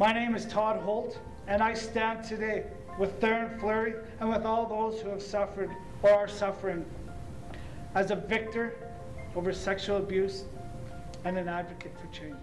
My 0.00 0.10
name 0.10 0.34
is 0.34 0.46
Todd 0.46 0.80
Holt, 0.80 1.18
and 1.48 1.62
I 1.62 1.74
stand 1.74 2.24
today 2.24 2.64
with 2.98 3.20
Theoren 3.20 3.60
Fleury 3.60 3.96
and 4.20 4.30
with 4.30 4.46
all 4.46 4.64
those 4.64 5.02
who 5.02 5.10
have 5.10 5.22
suffered 5.22 5.70
or 6.02 6.08
are 6.08 6.28
suffering 6.28 6.86
as 7.94 8.10
a 8.10 8.16
victor 8.16 8.74
over 9.36 9.52
sexual 9.52 9.98
abuse 9.98 10.44
and 11.26 11.36
an 11.36 11.46
advocate 11.46 11.92
for 12.00 12.10
change. 12.10 12.41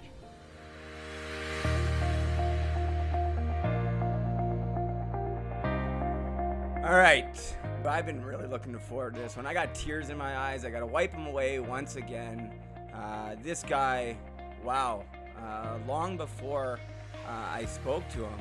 All 6.81 6.95
right. 6.95 7.57
But 7.83 7.89
I've 7.89 8.05
been 8.05 8.23
really 8.23 8.47
looking 8.47 8.77
forward 8.79 9.15
to 9.15 9.19
this 9.19 9.35
one. 9.35 9.45
I 9.45 9.53
got 9.53 9.75
tears 9.75 10.09
in 10.09 10.17
my 10.17 10.37
eyes. 10.37 10.63
I 10.63 10.69
got 10.69 10.79
to 10.79 10.85
wipe 10.85 11.11
them 11.11 11.25
away 11.25 11.59
once 11.59 11.97
again. 11.97 12.53
Uh, 12.95 13.35
this 13.43 13.63
guy, 13.63 14.15
wow. 14.63 15.03
Uh, 15.37 15.77
long 15.85 16.15
before 16.15 16.79
uh, 17.27 17.31
I 17.31 17.65
spoke 17.65 18.07
to 18.11 18.23
him, 18.23 18.39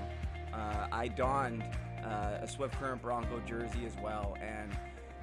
uh, 0.54 0.86
I 0.92 1.08
donned 1.08 1.64
uh, 2.04 2.38
a 2.40 2.46
Swift 2.46 2.74
Current 2.74 3.02
Bronco 3.02 3.40
jersey 3.40 3.84
as 3.84 3.96
well. 4.00 4.36
And 4.40 4.70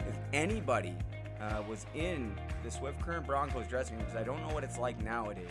if 0.09 0.17
anybody 0.33 0.93
uh, 1.39 1.63
was 1.69 1.85
in 1.95 2.37
the 2.65 2.71
Swift 2.71 2.99
Current 2.99 3.25
Broncos 3.25 3.65
dressing 3.67 3.95
room, 3.95 4.05
because 4.05 4.21
I 4.21 4.25
don't 4.25 4.45
know 4.45 4.53
what 4.53 4.65
it's 4.65 4.77
like 4.77 5.01
nowadays, 5.01 5.49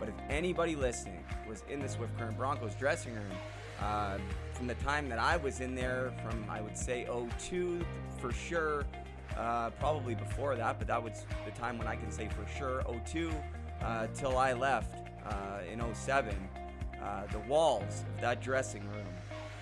but 0.00 0.08
if 0.08 0.14
anybody 0.30 0.74
listening 0.74 1.22
was 1.46 1.62
in 1.68 1.80
the 1.80 1.88
Swift 1.88 2.16
Current 2.18 2.38
Broncos 2.38 2.74
dressing 2.74 3.12
room, 3.12 4.22
from 4.56 4.66
the 4.66 4.74
time 4.76 5.08
that 5.10 5.18
I 5.18 5.36
was 5.36 5.60
in 5.60 5.74
there, 5.74 6.12
from 6.22 6.44
I 6.48 6.60
would 6.62 6.76
say 6.76 7.06
02 7.38 7.84
for 8.18 8.32
sure, 8.32 8.84
uh, 9.36 9.70
probably 9.70 10.14
before 10.14 10.56
that, 10.56 10.78
but 10.78 10.88
that 10.88 11.02
was 11.02 11.26
the 11.44 11.50
time 11.50 11.76
when 11.76 11.86
I 11.86 11.94
can 11.94 12.10
say 12.10 12.28
for 12.28 12.46
sure 12.58 12.82
02 13.04 13.30
uh, 13.82 14.06
till 14.14 14.38
I 14.38 14.54
left 14.54 15.02
uh, 15.26 15.60
in 15.70 15.82
07. 15.94 16.34
Uh, 17.02 17.26
the 17.30 17.38
walls 17.40 18.04
of 18.14 18.20
that 18.22 18.40
dressing 18.40 18.82
room 18.88 19.06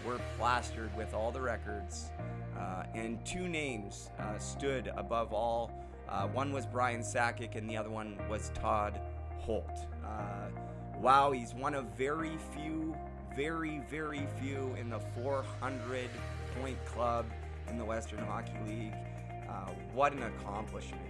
were 0.07 0.21
plastered 0.39 0.97
with 0.97 1.13
all 1.13 1.33
the 1.33 1.41
records, 1.41 2.13
uh, 2.57 2.85
and 2.95 3.25
two 3.27 3.49
names 3.49 4.11
stood 4.39 4.93
above 4.97 5.33
all. 5.33 5.73
one 6.33 6.53
was 6.53 6.67
Brian 6.67 7.01
Sakic, 7.01 7.57
and 7.57 7.69
the 7.69 7.77
other 7.77 7.91
one 7.91 8.17
was 8.29 8.53
Todd 8.55 9.01
Holt. 9.39 9.87
wow, 11.01 11.33
he's 11.33 11.53
one 11.53 11.75
of 11.75 11.87
very 11.97 12.39
few 12.55 12.95
very, 13.37 13.81
very 13.91 14.27
few 14.41 14.75
in 14.81 14.91
the 14.91 15.01
400 15.23 16.09
point 16.61 16.85
club 16.87 17.27
in 17.69 17.79
the 17.79 17.85
Western 17.85 18.21
Hockey 18.21 18.57
League. 18.67 18.95
Uh, 19.49 19.71
what 19.93 20.13
an 20.13 20.23
accomplishment! 20.23 21.03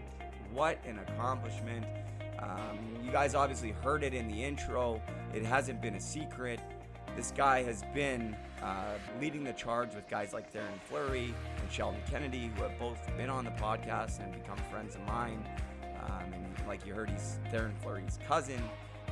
What 0.53 0.79
an 0.87 0.99
accomplishment! 0.99 1.87
Um, 2.39 2.79
you 3.03 3.11
guys 3.11 3.35
obviously 3.35 3.73
heard 3.83 4.03
it 4.03 4.15
in 4.15 4.29
the 4.29 4.43
intro. 4.43 5.01
It 5.35 5.45
hasn't 5.45 5.81
been 5.81 5.95
a 5.95 6.01
secret. 6.01 6.61
This 7.17 7.33
guy 7.37 7.63
has 7.63 7.85
been 7.95 8.37
uh, 8.63 8.95
leading 9.21 9.45
the 9.45 9.53
charge 9.53 9.95
with 9.95 10.09
guys 10.09 10.33
like 10.33 10.53
Theoren 10.53 10.81
Fleury 10.89 11.35
and 11.61 11.71
Sheldon 11.71 12.01
Kennedy, 12.11 12.51
who 12.57 12.63
have 12.63 12.79
both 12.79 12.99
been 13.17 13.31
on 13.31 13.45
the 13.45 13.53
podcast 13.53 14.21
and 14.21 14.33
become 14.33 14.59
friends 14.71 14.95
of 14.97 15.03
mine. 15.03 15.45
Um, 16.05 16.33
and 16.33 16.67
like 16.67 16.85
you 16.87 16.95
heard, 16.95 17.11
he's 17.11 17.39
Theoren 17.53 17.73
Fleury's 17.83 18.19
cousin, 18.27 18.61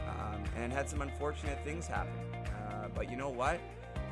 um, 0.09 0.43
and 0.57 0.73
had 0.73 0.89
some 0.89 1.01
unfortunate 1.01 1.63
things 1.65 1.87
happen. 1.87 2.13
But 2.95 3.11
you 3.11 3.17
know 3.17 3.29
what? 3.29 3.61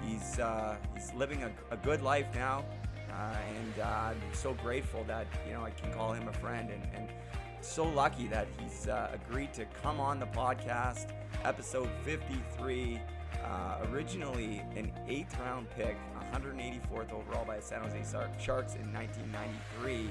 He's 0.05 0.39
uh, 0.39 0.77
he's 0.95 1.13
living 1.15 1.43
a, 1.43 1.51
a 1.71 1.77
good 1.77 2.03
life 2.03 2.27
now, 2.35 2.65
uh, 3.13 3.35
and 3.59 3.81
uh, 3.81 3.87
I'm 3.87 4.21
so 4.33 4.55
grateful 4.55 5.05
that 5.05 5.27
you 5.47 5.53
know 5.53 5.63
I 5.63 5.71
can 5.71 5.93
call 5.93 6.13
him 6.13 6.29
a 6.29 6.33
friend, 6.33 6.71
and, 6.71 6.83
and 6.95 7.09
so 7.61 7.85
lucky 7.85 8.27
that 8.29 8.49
he's 8.59 8.89
agreed 9.13 9.53
to 9.55 9.67
come 9.83 10.01
on 10.01 10.19
the 10.19 10.27
podcast, 10.27 11.13
episode 11.45 11.89
53. 12.05 13.01
Uh, 13.45 13.87
originally 13.91 14.63
an 14.77 14.93
eighth 15.09 15.39
round 15.41 15.69
pick, 15.71 15.97
184th 16.33 17.13
overall 17.13 17.45
by 17.45 17.57
the 17.57 17.63
San 17.63 17.81
Jose 17.81 18.17
Sharks 18.39 18.75
in 18.75 18.93
1993. 18.93 20.11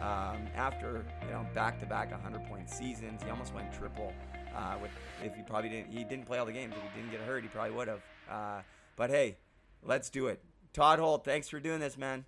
Um, 0.00 0.46
after 0.54 1.04
you 1.22 1.30
know 1.32 1.44
back-to-back 1.54 2.12
100-point 2.12 2.70
seasons, 2.70 3.22
he 3.22 3.30
almost 3.30 3.52
went 3.52 3.72
triple. 3.72 4.12
Uh, 4.54 4.74
with 4.82 4.90
if 5.24 5.34
he 5.34 5.42
probably 5.42 5.70
didn't, 5.70 5.92
he 5.92 6.04
didn't 6.04 6.26
play 6.26 6.38
all 6.38 6.46
the 6.46 6.52
games. 6.52 6.74
If 6.76 6.82
he 6.92 7.00
didn't 7.00 7.12
get 7.12 7.20
hurt, 7.20 7.42
he 7.42 7.48
probably 7.48 7.72
would 7.72 7.88
have. 7.88 8.02
Uh, 8.30 8.60
but 8.96 9.10
hey, 9.10 9.36
let's 9.82 10.10
do 10.10 10.26
it. 10.26 10.42
Todd 10.72 10.98
Holt, 10.98 11.24
thanks 11.24 11.48
for 11.48 11.60
doing 11.60 11.80
this, 11.80 11.96
man. 11.96 12.24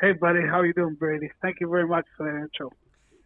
Hey, 0.00 0.12
buddy, 0.12 0.46
how 0.46 0.62
you 0.62 0.74
doing, 0.74 0.94
Brady? 0.94 1.30
Thank 1.40 1.60
you 1.60 1.68
very 1.70 1.86
much 1.86 2.04
for 2.16 2.30
that 2.30 2.38
intro. 2.38 2.70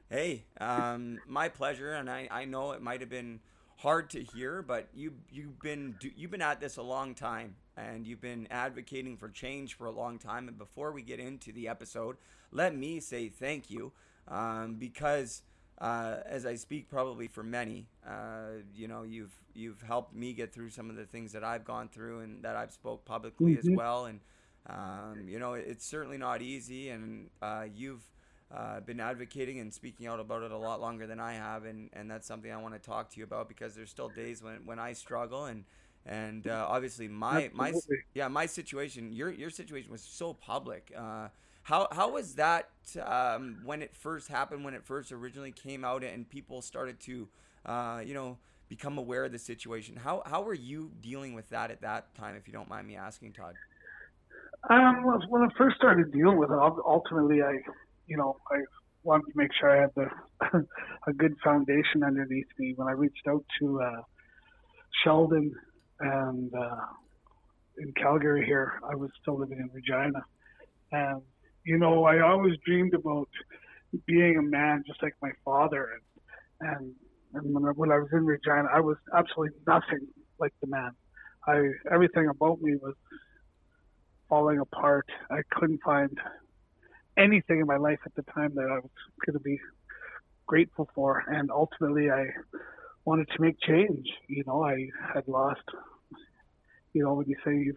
Hey, 0.09 0.45
um, 0.61 1.19
my 1.26 1.49
pleasure, 1.49 1.95
and 1.95 2.09
I, 2.09 2.28
I 2.30 2.45
know 2.45 2.73
it 2.73 2.83
might 2.83 3.00
have 3.00 3.11
been 3.11 3.40
hard 3.76 4.11
to 4.11 4.23
hear, 4.23 4.62
but 4.62 4.88
you 4.95 5.14
you've 5.33 5.59
been 5.61 5.97
you've 6.16 6.30
been 6.30 6.42
at 6.42 6.61
this 6.61 6.76
a 6.76 6.83
long 6.83 7.14
time, 7.14 7.57
and 7.76 8.07
you've 8.07 8.21
been 8.21 8.47
advocating 8.50 9.16
for 9.16 9.28
change 9.28 9.75
for 9.75 9.87
a 9.87 9.90
long 9.90 10.19
time. 10.19 10.49
And 10.49 10.59
before 10.59 10.92
we 10.92 11.02
get 11.02 11.19
into 11.19 11.52
the 11.52 11.69
episode, 11.69 12.16
let 12.52 12.76
me 12.76 13.00
say 13.00 13.28
thank 13.28 13.71
you, 13.71 13.92
um, 14.28 14.75
because 14.75 15.42
uh, 15.80 16.16
as 16.26 16.44
I 16.44 16.56
speak 16.56 16.90
probably 16.90 17.26
for 17.26 17.42
many, 17.42 17.87
uh, 18.06 18.62
you 18.75 18.87
know, 18.87 19.02
you've 19.02 19.34
you've 19.54 19.80
helped 19.82 20.14
me 20.14 20.32
get 20.32 20.52
through 20.52 20.70
some 20.70 20.90
of 20.90 20.96
the 20.96 21.06
things 21.06 21.32
that 21.32 21.42
I've 21.42 21.64
gone 21.64 21.88
through 21.88 22.20
and 22.20 22.42
that 22.44 22.54
I've 22.54 22.72
spoke 22.72 23.04
publicly 23.04 23.52
mm-hmm. 23.52 23.72
as 23.72 23.76
well. 23.76 24.04
And 24.04 24.20
um, 24.68 25.26
you 25.26 25.38
know, 25.38 25.54
it's 25.54 25.87
certainly 25.87 26.18
not 26.18 26.42
easy, 26.42 26.90
and 26.90 27.30
uh, 27.40 27.64
you've 27.75 28.02
uh, 28.54 28.80
been 28.80 29.00
advocating 29.00 29.58
and 29.58 29.72
speaking 29.72 30.06
out 30.06 30.20
about 30.20 30.42
it 30.42 30.50
a 30.50 30.58
lot 30.58 30.80
longer 30.80 31.06
than 31.06 31.18
I 31.18 31.34
have, 31.34 31.64
and, 31.64 31.88
and 31.94 32.10
that's 32.10 32.26
something 32.26 32.52
I 32.52 32.58
want 32.58 32.75
to 32.75 32.80
talk 32.80 33.10
to 33.12 33.18
you 33.18 33.25
about 33.25 33.49
because 33.49 33.75
there's 33.75 33.90
still 33.90 34.08
days 34.08 34.42
when, 34.42 34.66
when 34.66 34.78
I 34.78 34.92
struggle 34.92 35.46
and 35.46 35.64
and 36.06 36.46
uh, 36.46 36.66
obviously 36.68 37.08
my 37.08 37.50
my 37.52 37.72
yeah 38.14 38.26
my 38.26 38.46
situation 38.46 39.12
your 39.12 39.30
your 39.30 39.50
situation 39.50 39.90
was 39.90 40.02
so 40.02 40.34
public. 40.34 40.92
How 41.62 41.88
how 41.92 42.12
was 42.12 42.34
that 42.34 42.70
um, 43.04 43.60
when 43.64 43.82
it 43.82 43.94
first 43.94 44.28
happened 44.28 44.64
when 44.64 44.74
it 44.74 44.84
first 44.84 45.12
originally 45.12 45.52
came 45.52 45.84
out 45.84 46.02
and 46.02 46.28
people 46.28 46.62
started 46.62 47.00
to 47.00 47.28
uh, 47.66 48.02
you 48.04 48.14
know 48.14 48.38
become 48.68 48.98
aware 48.98 49.24
of 49.24 49.32
the 49.32 49.38
situation? 49.38 49.96
How 49.96 50.22
how 50.26 50.42
were 50.42 50.54
you 50.54 50.90
dealing 51.00 51.34
with 51.34 51.48
that 51.50 51.70
at 51.70 51.82
that 51.82 52.14
time, 52.14 52.34
if 52.36 52.46
you 52.46 52.52
don't 52.52 52.68
mind 52.68 52.86
me 52.86 52.96
asking, 52.96 53.32
Todd? 53.32 53.54
Um, 54.68 55.04
when 55.28 55.42
I 55.42 55.48
first 55.56 55.76
started 55.76 56.12
dealing 56.12 56.38
with 56.38 56.50
it, 56.50 56.58
ultimately 56.58 57.42
I 57.42 57.58
you 58.10 58.16
know, 58.16 58.36
I 58.50 58.56
wanted 59.04 59.26
to 59.26 59.32
make 59.36 59.50
sure 59.58 59.70
I 59.70 59.80
had 59.82 59.90
the 59.94 60.66
a 61.06 61.12
good 61.12 61.34
foundation 61.42 62.02
underneath 62.04 62.48
me. 62.58 62.74
When 62.76 62.88
I 62.88 62.92
reached 62.92 63.26
out 63.28 63.44
to 63.60 63.80
uh, 63.80 64.02
Sheldon 65.02 65.54
and 66.00 66.52
uh, 66.52 66.86
in 67.78 67.92
Calgary 67.92 68.44
here, 68.44 68.80
I 68.84 68.96
was 68.96 69.10
still 69.22 69.38
living 69.38 69.58
in 69.58 69.70
Regina, 69.72 70.24
and 70.92 71.22
you 71.64 71.78
know, 71.78 72.04
I 72.04 72.20
always 72.20 72.54
dreamed 72.64 72.94
about 72.94 73.28
being 74.06 74.36
a 74.38 74.42
man 74.42 74.82
just 74.86 75.02
like 75.02 75.14
my 75.22 75.32
father, 75.44 75.88
and 76.60 76.72
and, 76.72 76.94
and 77.34 77.54
when, 77.54 77.64
I, 77.64 77.68
when 77.70 77.90
I 77.90 77.98
was 77.98 78.08
in 78.12 78.24
Regina, 78.26 78.68
I 78.72 78.80
was 78.80 78.96
absolutely 79.16 79.58
nothing 79.66 80.06
like 80.38 80.52
the 80.60 80.66
man. 80.66 80.92
I 81.46 81.70
everything 81.92 82.28
about 82.28 82.60
me 82.60 82.76
was 82.76 82.94
falling 84.28 84.58
apart. 84.58 85.06
I 85.30 85.40
couldn't 85.52 85.80
find 85.84 86.16
anything 87.16 87.60
in 87.60 87.66
my 87.66 87.76
life 87.76 87.98
at 88.06 88.14
the 88.14 88.22
time 88.32 88.52
that 88.54 88.64
I 88.64 88.76
was 88.76 88.90
going 89.26 89.34
to 89.34 89.40
be 89.40 89.58
grateful 90.46 90.88
for. 90.94 91.25
And 91.28 91.50
ultimately, 91.50 92.10
I 92.10 92.26
wanted 93.04 93.28
to 93.28 93.40
make 93.40 93.60
change. 93.60 94.06
You 94.28 94.44
know, 94.46 94.64
I 94.64 94.88
had 95.14 95.26
lost, 95.26 95.62
you 96.92 97.02
know, 97.02 97.14
when 97.14 97.28
you 97.28 97.36
say 97.44 97.54
you've 97.54 97.76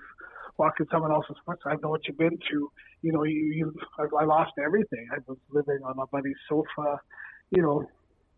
walked 0.58 0.80
in 0.80 0.88
someone 0.92 1.12
else's 1.12 1.36
footsteps, 1.46 1.66
I 1.66 1.76
know 1.82 1.90
what 1.90 2.02
you've 2.08 2.18
been 2.18 2.38
through. 2.50 2.70
You 3.02 3.12
know, 3.12 3.24
you, 3.24 3.46
you 3.54 3.74
I, 4.00 4.24
I 4.24 4.26
lost 4.26 4.52
everything. 4.64 5.08
I 5.12 5.18
was 5.28 5.38
living 5.52 5.80
on 5.86 5.98
my 5.98 6.06
buddy's 6.12 6.36
sofa, 6.48 7.00
you 7.52 7.62
know, 7.62 7.86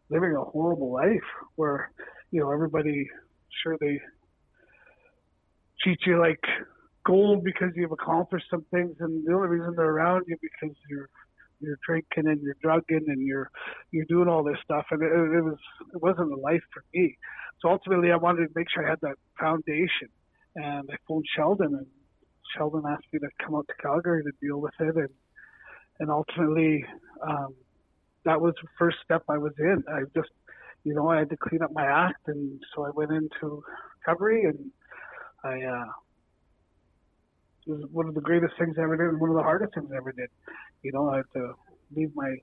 living 0.10 0.36
a 0.36 0.44
horrible 0.44 0.92
life 0.92 1.30
where, 1.56 1.92
you 2.32 2.42
know, 2.42 2.52
everybody, 2.52 3.08
sure, 3.64 3.78
they 3.80 4.00
treat 5.82 6.00
you 6.06 6.20
like 6.20 6.40
gold 7.06 7.44
because 7.44 7.70
you've 7.76 7.92
accomplished 7.92 8.48
some 8.50 8.66
things, 8.72 8.96
and 9.00 9.26
the 9.26 9.34
only 9.34 9.48
reason 9.48 9.74
they're 9.76 9.92
around 9.92 10.24
you 10.28 10.38
because 10.42 10.76
you're 10.90 11.10
you're 11.62 11.78
drinking 11.86 12.28
and 12.28 12.42
you're 12.42 12.58
drugging 12.62 13.06
and 13.08 13.26
you're 13.26 13.50
you're 13.92 14.06
doing 14.06 14.28
all 14.28 14.44
this 14.44 14.58
stuff, 14.64 14.86
and 14.92 15.02
it, 15.02 15.38
it 15.38 15.44
was 15.44 15.58
it 15.94 16.02
wasn't 16.02 16.32
a 16.32 16.36
life 16.36 16.64
for 16.74 16.84
me. 16.94 17.18
So 17.62 17.70
ultimately, 17.70 18.12
I 18.12 18.18
wanted 18.18 18.48
to 18.48 18.54
make 18.56 18.68
sure 18.74 18.86
I 18.86 18.90
had 18.90 19.00
that 19.02 19.16
foundation, 19.40 20.10
and 20.56 20.90
I 20.92 20.96
phoned 21.08 21.26
Sheldon, 21.36 21.74
and 21.76 21.88
Sheldon 22.56 22.84
asked 22.88 23.06
me 23.12 23.20
to 23.20 23.30
come 23.44 23.56
out 23.56 23.68
to 23.68 23.74
Calgary 23.82 24.24
to 24.24 24.32
deal 24.42 24.60
with 24.60 24.74
it, 24.80 24.96
and 24.96 25.10
and 26.00 26.10
ultimately, 26.10 26.86
um, 27.26 27.56
that 28.26 28.42
was 28.42 28.54
the 28.62 28.68
first 28.78 28.98
step 29.04 29.24
I 29.30 29.38
was 29.38 29.54
in. 29.58 29.84
I 29.88 30.02
just, 30.14 30.30
you 30.84 30.94
know, 30.94 31.08
I 31.10 31.20
had 31.20 31.30
to 31.30 31.38
clean 31.38 31.62
up 31.62 31.72
my 31.72 31.86
act, 31.86 32.28
and 32.28 32.60
so 32.76 32.86
I 32.86 32.90
went 32.90 33.12
into 33.12 33.64
recovery, 34.00 34.44
and 34.44 34.72
I 35.44 35.64
uh, 35.64 35.86
it 37.68 37.72
was 37.72 37.90
one 37.92 38.08
of 38.08 38.14
the 38.14 38.22
greatest 38.22 38.54
things 38.60 38.76
I 38.78 38.84
ever 38.84 38.98
did 38.98 39.08
and 39.08 39.20
one 39.20 39.30
of 39.30 39.36
the 39.36 39.44
hardest 39.44 39.74
things 39.74 39.90
I 39.92 39.98
ever 39.98 40.12
did. 40.12 40.30
You 40.84 40.92
know, 40.92 41.10
I 41.10 41.18
had 41.18 41.26
to 41.34 41.54
leave 41.96 42.12
my 42.16 42.36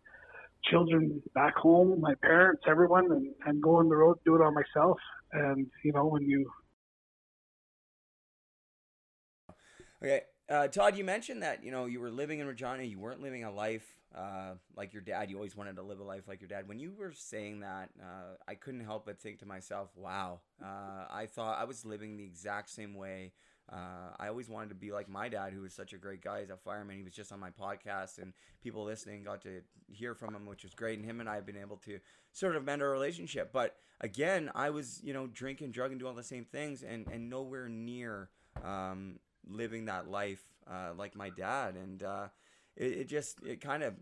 children 0.65 1.23
back 1.35 1.55
home, 1.57 2.01
my 2.01 2.15
parents, 2.23 2.63
everyone, 2.67 3.11
and, 3.13 3.35
and 3.47 3.63
go 3.63 3.77
on 3.77 3.89
the 3.89 3.97
road, 3.97 4.19
do 4.25 4.35
it 4.35 4.43
on 4.43 4.55
myself. 4.55 4.99
And, 5.33 5.67
you 5.85 5.93
know, 5.93 6.07
when 6.07 6.23
you. 6.23 6.51
Okay. 10.03 10.23
Uh, 10.49 10.69
Todd, 10.69 10.97
you 10.97 11.05
mentioned 11.05 11.43
that, 11.43 11.65
you 11.65 11.71
know, 11.71 11.87
you 11.87 12.01
were 12.01 12.11
living 12.11 12.41
in 12.41 12.47
Regina, 12.47 12.83
you 12.83 12.99
weren't 12.99 13.23
living 13.23 13.45
a 13.45 13.51
life 13.51 13.87
uh, 14.15 14.55
like 14.77 14.93
your 14.93 15.01
dad. 15.01 15.31
You 15.31 15.37
always 15.37 15.57
wanted 15.57 15.77
to 15.77 15.83
live 15.83 16.01
a 16.01 16.05
life 16.05 16.29
like 16.29 16.41
your 16.41 16.49
dad. 16.49 16.69
When 16.69 16.79
you 16.79 16.93
were 16.99 17.13
saying 17.13 17.61
that, 17.61 17.91
uh, 18.01 18.35
I 18.47 18.55
couldn't 18.55 18.85
help 18.85 19.07
but 19.07 19.21
think 19.21 19.39
to 19.39 19.47
myself, 19.47 19.91
wow, 19.97 20.41
uh, 20.63 21.07
I 21.11 21.27
thought 21.27 21.59
I 21.59 21.65
was 21.65 21.85
living 21.85 22.17
the 22.17 22.25
exact 22.25 22.71
same 22.71 22.95
way 22.95 23.33
uh, 23.71 24.11
I 24.19 24.29
always 24.29 24.49
wanted 24.49 24.71
to 24.71 24.75
be 24.75 24.93
like 24.93 25.09
my 25.09 25.29
dad, 25.29 25.53
who 25.53 25.63
was 25.63 25.73
such 25.73 25.93
a 25.93 25.99
great 25.99 26.23
guy. 26.23 26.41
He's 26.41 26.51
a 26.51 26.57
fireman. 26.57 26.97
He 26.97 27.03
was 27.03 27.15
just 27.15 27.33
on 27.33 27.41
my 27.41 27.51
podcast, 27.51 28.19
and 28.19 28.33
people 28.63 28.85
listening 28.85 29.25
got 29.25 29.43
to 29.43 29.63
hear 29.89 30.15
from 30.15 30.35
him, 30.35 30.47
which 30.47 30.65
was 30.65 30.75
great. 30.75 30.99
And 30.99 31.09
him 31.09 31.21
and 31.21 31.29
I 31.29 31.37
have 31.37 31.47
been 31.47 31.57
able 31.57 31.77
to 31.79 31.99
sort 32.33 32.57
of 32.57 32.65
mend 32.65 32.83
our 32.83 32.91
relationship. 32.91 33.53
But 33.53 33.77
again, 34.01 34.51
I 34.55 34.71
was, 34.71 35.01
you 35.03 35.13
know, 35.13 35.27
drinking, 35.27 35.71
drugging, 35.71 35.99
doing 35.99 36.11
all 36.11 36.17
the 36.17 36.23
same 36.23 36.45
things, 36.45 36.83
and 36.83 37.07
and 37.11 37.31
nowhere 37.31 37.69
near 37.69 38.31
um, 38.63 39.21
living 39.49 39.87
that 39.87 40.09
life 40.09 40.43
uh, 40.71 40.93
like 40.97 41.15
my 41.17 41.31
dad. 41.31 41.75
And 41.77 42.03
uh, 42.03 42.29
it, 42.77 42.93
it 42.93 43.09
just 43.09 43.43
it 43.45 43.61
kind 43.61 43.83
of 43.83 43.95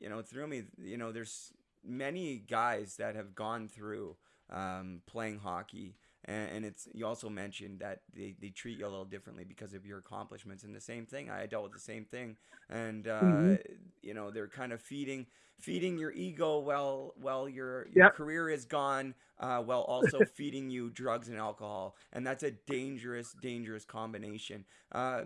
you 0.00 0.08
know 0.08 0.22
threw 0.22 0.46
me. 0.46 0.64
You 0.82 0.96
know, 0.96 1.12
there's 1.12 1.52
many 1.84 2.38
guys 2.38 2.96
that 2.96 3.16
have 3.16 3.34
gone 3.34 3.68
through 3.68 4.16
um, 4.50 5.02
playing 5.06 5.38
hockey 5.38 5.96
and, 6.28 6.50
and, 6.50 6.64
it's 6.64 6.86
you 6.92 7.06
also 7.06 7.28
mentioned 7.28 7.80
that 7.80 8.00
they, 8.14 8.36
they 8.40 8.50
treat 8.50 8.78
you 8.78 8.86
a 8.86 8.88
little 8.88 9.04
differently 9.04 9.44
because 9.44 9.72
of 9.74 9.86
your 9.86 9.98
accomplishments 9.98 10.62
and 10.62 10.74
the 10.74 10.80
same 10.80 11.06
thing. 11.06 11.30
I 11.30 11.46
dealt 11.46 11.64
with 11.64 11.72
the 11.72 11.80
same 11.80 12.04
thing. 12.04 12.36
And 12.68 13.08
uh, 13.08 13.20
mm-hmm. 13.20 13.54
you 14.02 14.14
know 14.14 14.30
they're 14.30 14.48
kind 14.48 14.72
of 14.72 14.80
feeding 14.80 15.26
feeding 15.58 15.98
your 15.98 16.12
ego 16.12 16.58
while 16.58 17.14
while 17.16 17.48
your, 17.48 17.88
your 17.88 18.04
yep. 18.04 18.14
career 18.14 18.48
is 18.50 18.64
gone 18.64 19.14
uh, 19.40 19.58
while 19.58 19.80
also 19.88 20.20
feeding 20.34 20.70
you 20.70 20.90
drugs 20.90 21.28
and 21.28 21.38
alcohol. 21.38 21.96
And 22.12 22.26
that's 22.26 22.42
a 22.42 22.50
dangerous 22.50 23.34
dangerous 23.40 23.84
combination. 23.84 24.64
Uh, 24.92 25.22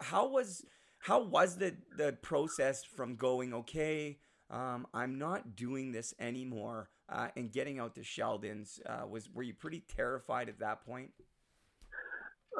how 0.00 0.28
was 0.28 0.64
how 0.98 1.22
was 1.22 1.56
the 1.56 1.74
the 1.96 2.12
process 2.22 2.84
from 2.84 3.16
going 3.16 3.52
okay 3.52 4.18
um, 4.50 4.86
i'm 4.94 5.18
not 5.18 5.56
doing 5.56 5.92
this 5.92 6.14
anymore 6.18 6.90
uh, 7.12 7.28
and 7.36 7.52
getting 7.52 7.78
out 7.78 7.94
to 7.96 8.02
Sheldon's 8.02 8.80
uh, 8.86 9.06
was 9.06 9.28
were 9.32 9.42
you 9.42 9.54
pretty 9.54 9.82
terrified 9.96 10.48
at 10.48 10.58
that 10.60 10.84
point? 10.84 11.10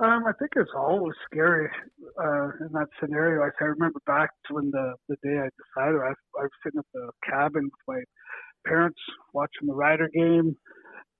Um, 0.03 0.25
I 0.27 0.33
think 0.39 0.53
it's 0.57 0.71
always 0.75 1.15
scary 1.31 1.69
uh, 2.19 2.49
in 2.61 2.73
that 2.73 2.89
scenario. 2.99 3.43
I, 3.43 3.65
remember 3.65 4.01
back 4.07 4.31
to 4.47 4.55
when 4.55 4.71
the 4.71 4.95
the 5.09 5.17
day 5.23 5.39
I 5.39 5.49
decided 5.61 6.01
I, 6.01 6.13
I 6.39 6.43
was 6.43 6.51
sitting 6.65 6.79
at 6.79 6.87
the 6.95 7.11
cabin 7.29 7.65
with 7.65 7.73
my 7.87 8.03
parents 8.67 8.99
watching 9.35 9.67
the 9.67 9.75
Rider 9.75 10.09
game, 10.15 10.57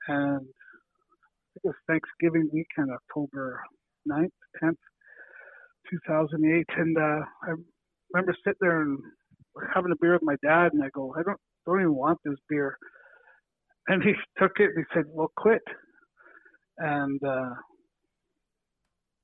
and 0.09 0.47
it 1.57 1.63
was 1.65 1.75
Thanksgiving 1.87 2.49
weekend, 2.53 2.91
October 2.91 3.63
9th, 4.09 4.31
10th, 4.63 4.77
2008, 5.91 6.67
and 6.79 6.97
uh, 6.97 7.01
I 7.01 7.55
remember 8.15 8.35
sitting 8.43 8.59
there 8.61 8.81
and 8.81 8.99
having 9.75 9.93
a 9.93 9.97
beer 10.01 10.15
with 10.15 10.23
my 10.23 10.37
dad, 10.43 10.73
and 10.73 10.83
I 10.83 10.89
go, 10.95 11.15
I 11.19 11.23
don't 11.23 11.41
don't 11.67 11.81
even 11.81 11.95
want 11.95 12.19
this 12.25 12.39
beer 12.49 12.77
and 13.89 14.03
he 14.03 14.13
took 14.39 14.53
it 14.59 14.71
and 14.75 14.79
he 14.79 14.85
said, 14.95 15.05
"Well, 15.09 15.33
quit." 15.37 15.63
And 16.79 17.23
uh, 17.25 17.55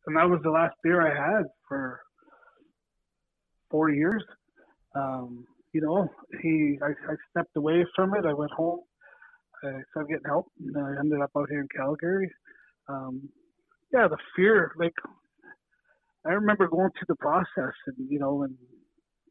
and 0.07 0.17
that 0.17 0.29
was 0.29 0.41
the 0.43 0.51
last 0.51 0.75
beer 0.83 1.01
I 1.01 1.15
had 1.15 1.45
for 1.69 2.01
four 3.71 3.91
years. 3.91 4.25
Um, 4.95 5.47
you 5.73 5.81
know, 5.81 6.09
he 6.43 6.79
I, 6.83 6.89
I 6.89 7.15
stepped 7.31 7.57
away 7.57 7.85
from 7.95 8.15
it. 8.15 8.25
I 8.25 8.33
went 8.33 8.53
home. 8.53 8.81
I 9.63 9.81
started 9.91 10.09
getting 10.11 10.25
help, 10.27 10.47
and 10.61 10.77
I 10.77 10.99
ended 11.01 11.21
up 11.21 11.31
out 11.37 11.49
here 11.51 11.61
in 11.61 11.69
Calgary. 11.77 12.31
Um, 12.89 13.29
yeah, 13.93 14.07
the 14.09 14.17
fear, 14.37 14.73
like 14.77 14.95
I 16.25 16.31
remember 16.31 16.69
going 16.69 16.91
through 16.91 17.09
the 17.09 17.17
process, 17.17 17.75
and 17.87 17.97
you 18.11 18.19
know, 18.19 18.43
and 18.43 18.57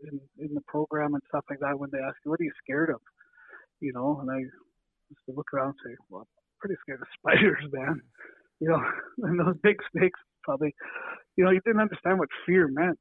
in, 0.04 0.20
in 0.46 0.54
the 0.54 0.62
program 0.68 1.14
and 1.14 1.24
stuff 1.30 1.46
like 1.50 1.60
that, 1.60 1.80
when 1.80 1.90
they 1.92 2.00
ask 2.00 2.16
you, 2.26 2.32
"What 2.32 2.40
are 2.40 2.44
you 2.44 2.52
scared 2.64 2.90
of?" 2.90 3.02
You 3.80 3.94
know, 3.94 4.20
and 4.22 4.30
I 4.32 4.44
to 5.26 5.36
look 5.36 5.54
around 5.54 5.70
and 5.70 5.76
say, 5.86 5.98
"Well, 6.10 6.22
I'm 6.22 6.28
pretty 6.60 6.76
scared 6.82 7.02
of 7.02 7.08
spiders, 7.20 7.64
man." 7.72 8.02
You 8.60 8.70
know, 8.70 8.82
and 9.28 9.40
those 9.40 9.56
big 9.64 9.78
snakes 9.92 10.20
probably, 10.44 10.74
you 11.36 11.44
know, 11.44 11.52
you 11.52 11.62
didn't 11.66 11.82
understand 11.82 12.20
what 12.20 12.30
fear 12.46 12.68
meant 12.68 13.00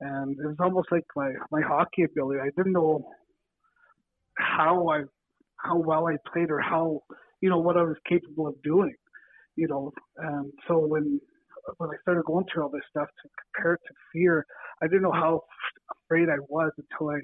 and 0.00 0.38
it 0.38 0.46
was 0.46 0.56
almost 0.60 0.88
like 0.90 1.04
my 1.14 1.32
my 1.50 1.60
hockey 1.60 2.02
ability. 2.04 2.40
I 2.40 2.50
didn't 2.56 2.72
know 2.72 3.06
how 4.38 4.88
I 4.88 5.02
how 5.56 5.76
well 5.76 6.06
I 6.08 6.16
played 6.32 6.50
or 6.50 6.60
how 6.60 7.00
you 7.40 7.50
know 7.50 7.58
what 7.58 7.76
I 7.76 7.82
was 7.82 7.96
capable 8.08 8.46
of 8.48 8.60
doing, 8.62 8.94
you 9.56 9.68
know. 9.68 9.92
And 10.18 10.52
so 10.66 10.78
when 10.86 11.20
when 11.76 11.90
I 11.90 11.94
started 12.02 12.24
going 12.24 12.46
through 12.52 12.64
all 12.64 12.70
this 12.70 12.82
stuff 12.88 13.08
to 13.22 13.28
compare 13.54 13.74
it 13.74 13.80
to 13.86 13.94
fear, 14.12 14.46
I 14.82 14.86
didn't 14.86 15.02
know 15.02 15.12
how 15.12 15.42
afraid 16.06 16.28
I 16.28 16.38
was 16.48 16.72
until 16.78 17.10
I 17.10 17.20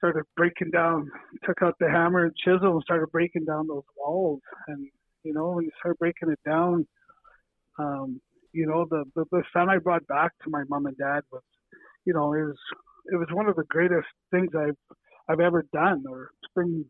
started 0.00 0.24
breaking 0.36 0.70
down, 0.70 1.10
took 1.44 1.62
out 1.62 1.76
the 1.78 1.88
hammer 1.88 2.24
and 2.24 2.34
chisel 2.36 2.72
and 2.72 2.82
started 2.82 3.10
breaking 3.12 3.44
down 3.44 3.66
those 3.66 3.84
walls. 3.96 4.40
And 4.68 4.88
you 5.22 5.34
know, 5.34 5.50
when 5.52 5.64
you 5.64 5.70
start 5.78 5.98
breaking 5.98 6.30
it 6.30 6.40
down, 6.48 6.86
um, 7.78 8.20
you 8.52 8.66
know, 8.66 8.86
the, 8.88 9.04
the 9.14 9.24
the 9.30 9.42
son 9.52 9.68
I 9.68 9.78
brought 9.78 10.06
back 10.06 10.32
to 10.42 10.50
my 10.50 10.64
mom 10.68 10.86
and 10.86 10.96
dad 10.96 11.22
was 11.30 11.42
you 12.04 12.14
know, 12.14 12.32
it 12.32 12.42
was 12.42 12.56
it 13.12 13.16
was 13.16 13.28
one 13.32 13.46
of 13.46 13.56
the 13.56 13.64
greatest 13.68 14.08
things 14.30 14.50
I've 14.56 14.76
I've 15.28 15.40
ever 15.40 15.64
done, 15.72 16.04
or 16.08 16.30
bring 16.54 16.84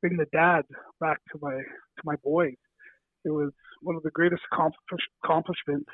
bring 0.00 0.16
the 0.16 0.26
dad 0.32 0.62
back 1.00 1.18
to 1.32 1.38
my 1.40 1.54
to 1.54 2.02
my 2.04 2.16
boys. 2.24 2.56
It 3.24 3.30
was 3.30 3.52
one 3.82 3.96
of 3.96 4.02
the 4.02 4.10
greatest 4.10 4.42
accomplishments 5.22 5.90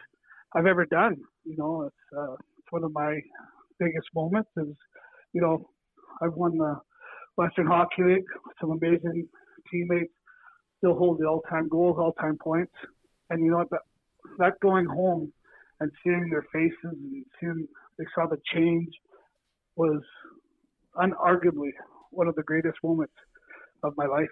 I've 0.55 0.67
ever 0.67 0.87
done. 0.87 1.17
You 1.45 1.57
know, 1.57 1.83
it's 1.83 2.19
uh, 2.19 2.33
it's 2.33 2.71
one 2.71 2.85
of 2.85 2.93
my 2.93 3.21
biggest 3.79 4.09
moments. 4.15 4.51
Is 4.57 4.75
you 5.33 5.41
know, 5.41 5.69
I've 6.21 6.35
won 6.35 6.57
the 6.59 6.81
Western 7.37 7.67
Hockey 7.67 8.03
League 8.03 8.25
with 8.47 8.57
some 8.61 8.71
amazing 8.73 9.29
teammates. 9.71 10.13
Still 10.79 10.95
hold 10.95 11.19
the 11.19 11.27
all-time 11.27 11.69
goals, 11.69 11.97
all-time 11.99 12.39
points, 12.43 12.73
and 13.29 13.45
you 13.45 13.51
know 13.51 13.59
what? 13.59 13.71
That 13.71 13.81
that 14.39 14.61
going 14.61 14.87
home 14.87 15.33
and 15.81 15.91
seeing 16.03 16.29
their 16.31 16.45
faces 16.53 16.77
and 16.83 17.25
seeing 17.39 17.67
they 17.99 18.05
saw 18.15 18.27
the 18.27 18.39
change 18.55 18.89
was 19.77 20.03
unarguably 20.97 21.71
one 22.11 22.29
of 22.29 22.35
the 22.35 22.43
greatest 22.43 22.79
moments 22.83 23.13
of 23.83 23.95
my 23.97 24.07
life. 24.07 24.29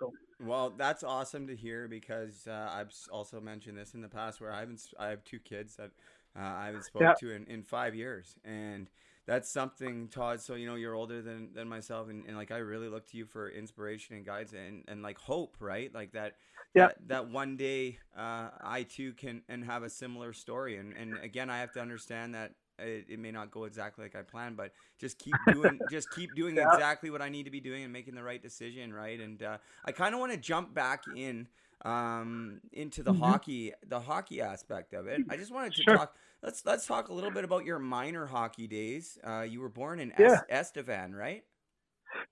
So. 0.00 0.12
Well, 0.44 0.74
that's 0.76 1.02
awesome 1.02 1.46
to 1.46 1.56
hear 1.56 1.88
because 1.88 2.46
uh, 2.46 2.68
I've 2.70 2.92
also 3.10 3.40
mentioned 3.40 3.78
this 3.78 3.94
in 3.94 4.02
the 4.02 4.08
past 4.08 4.40
where 4.40 4.52
I 4.52 4.60
haven't 4.60 4.82
I 4.98 5.08
have 5.08 5.24
two 5.24 5.38
kids 5.38 5.76
that 5.76 5.92
uh, 6.38 6.42
I 6.42 6.66
haven't 6.66 6.84
spoken 6.84 7.08
yeah. 7.08 7.14
to 7.28 7.34
in, 7.34 7.46
in 7.46 7.62
five 7.62 7.94
years, 7.94 8.36
and 8.44 8.90
that's 9.26 9.50
something, 9.50 10.08
Todd. 10.08 10.40
So 10.40 10.54
you 10.54 10.66
know 10.66 10.76
you're 10.76 10.94
older 10.94 11.20
than, 11.20 11.50
than 11.52 11.68
myself, 11.68 12.08
and, 12.08 12.24
and 12.26 12.36
like 12.36 12.50
I 12.50 12.58
really 12.58 12.88
look 12.88 13.06
to 13.10 13.16
you 13.16 13.26
for 13.26 13.50
inspiration 13.50 14.16
and 14.16 14.24
guides 14.24 14.52
and, 14.52 14.84
and 14.88 15.02
like 15.02 15.18
hope, 15.18 15.56
right? 15.60 15.92
Like 15.94 16.12
that. 16.12 16.36
Yeah. 16.74 16.88
That, 16.88 17.08
that 17.08 17.28
one 17.30 17.56
day 17.56 17.98
uh, 18.16 18.50
I 18.62 18.82
too 18.88 19.14
can 19.14 19.42
and 19.48 19.64
have 19.64 19.82
a 19.82 19.90
similar 19.90 20.32
story, 20.32 20.76
and 20.76 20.94
and 20.94 21.18
again 21.18 21.50
I 21.50 21.58
have 21.60 21.72
to 21.72 21.80
understand 21.80 22.34
that 22.34 22.52
it, 22.78 23.06
it, 23.08 23.18
may 23.18 23.30
not 23.30 23.50
go 23.50 23.64
exactly 23.64 24.04
like 24.04 24.14
I 24.14 24.22
planned, 24.22 24.56
but 24.56 24.72
just 24.98 25.18
keep 25.18 25.34
doing, 25.50 25.80
just 25.90 26.10
keep 26.10 26.34
doing 26.34 26.56
yeah. 26.56 26.72
exactly 26.72 27.10
what 27.10 27.22
I 27.22 27.28
need 27.28 27.44
to 27.44 27.50
be 27.50 27.60
doing 27.60 27.84
and 27.84 27.92
making 27.92 28.14
the 28.14 28.22
right 28.22 28.42
decision, 28.42 28.92
right? 28.92 29.18
And 29.18 29.42
uh, 29.42 29.58
I 29.84 29.92
kind 29.92 30.14
of 30.14 30.20
want 30.20 30.32
to 30.32 30.38
jump 30.38 30.74
back 30.74 31.04
in 31.16 31.48
um, 31.84 32.60
into 32.72 33.02
the 33.02 33.12
mm-hmm. 33.12 33.22
hockey, 33.22 33.72
the 33.88 34.00
hockey 34.00 34.40
aspect 34.40 34.94
of 34.94 35.06
it. 35.06 35.22
I 35.30 35.36
just 35.36 35.52
wanted 35.52 35.74
to 35.74 35.82
sure. 35.82 35.96
talk. 35.96 36.16
Let's 36.42 36.64
let's 36.64 36.86
talk 36.86 37.08
a 37.08 37.12
little 37.12 37.30
bit 37.30 37.44
about 37.44 37.64
your 37.64 37.78
minor 37.78 38.26
hockey 38.26 38.66
days. 38.66 39.18
Uh, 39.26 39.42
you 39.42 39.60
were 39.60 39.68
born 39.68 40.00
in 40.00 40.12
yeah. 40.18 40.40
Estevan, 40.50 41.14
right? 41.14 41.42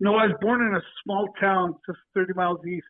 No, 0.01 0.17
I 0.17 0.27
was 0.27 0.37
born 0.41 0.63
in 0.67 0.75
a 0.75 0.83
small 1.03 1.29
town 1.41 1.75
just 1.87 1.99
30 2.15 2.35
miles 2.35 2.59
east. 2.67 2.87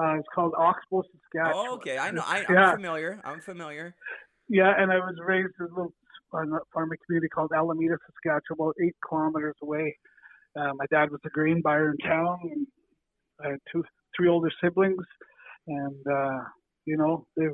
Uh, 0.00 0.14
it's 0.18 0.28
called 0.32 0.52
Oxbow, 0.56 1.02
Saskatchewan. 1.02 1.66
Oh, 1.68 1.74
okay. 1.74 1.98
I 1.98 2.10
know. 2.10 2.22
I, 2.24 2.44
am 2.48 2.76
familiar. 2.76 3.20
I'm 3.24 3.40
familiar. 3.40 3.94
Yeah, 4.48 4.72
and 4.78 4.92
I 4.92 4.96
was 4.96 5.16
raised 5.24 5.54
in 5.58 5.66
a 5.66 5.68
little 5.68 5.92
farming 6.30 6.98
community 7.06 7.28
called 7.28 7.50
Alameda, 7.54 7.96
Saskatchewan, 8.06 8.58
about 8.60 8.74
eight 8.82 8.94
kilometers 9.08 9.56
away. 9.62 9.96
Uh, 10.56 10.72
my 10.76 10.86
dad 10.90 11.10
was 11.10 11.20
a 11.26 11.30
grain 11.30 11.60
buyer 11.62 11.90
in 11.90 11.96
town, 11.98 12.38
and 12.44 12.66
I 13.44 13.50
had 13.50 13.58
two, 13.72 13.84
three 14.16 14.28
older 14.28 14.50
siblings, 14.62 15.04
and 15.66 16.06
uh, 16.06 16.40
you 16.86 16.96
know, 16.96 17.26
it, 17.36 17.52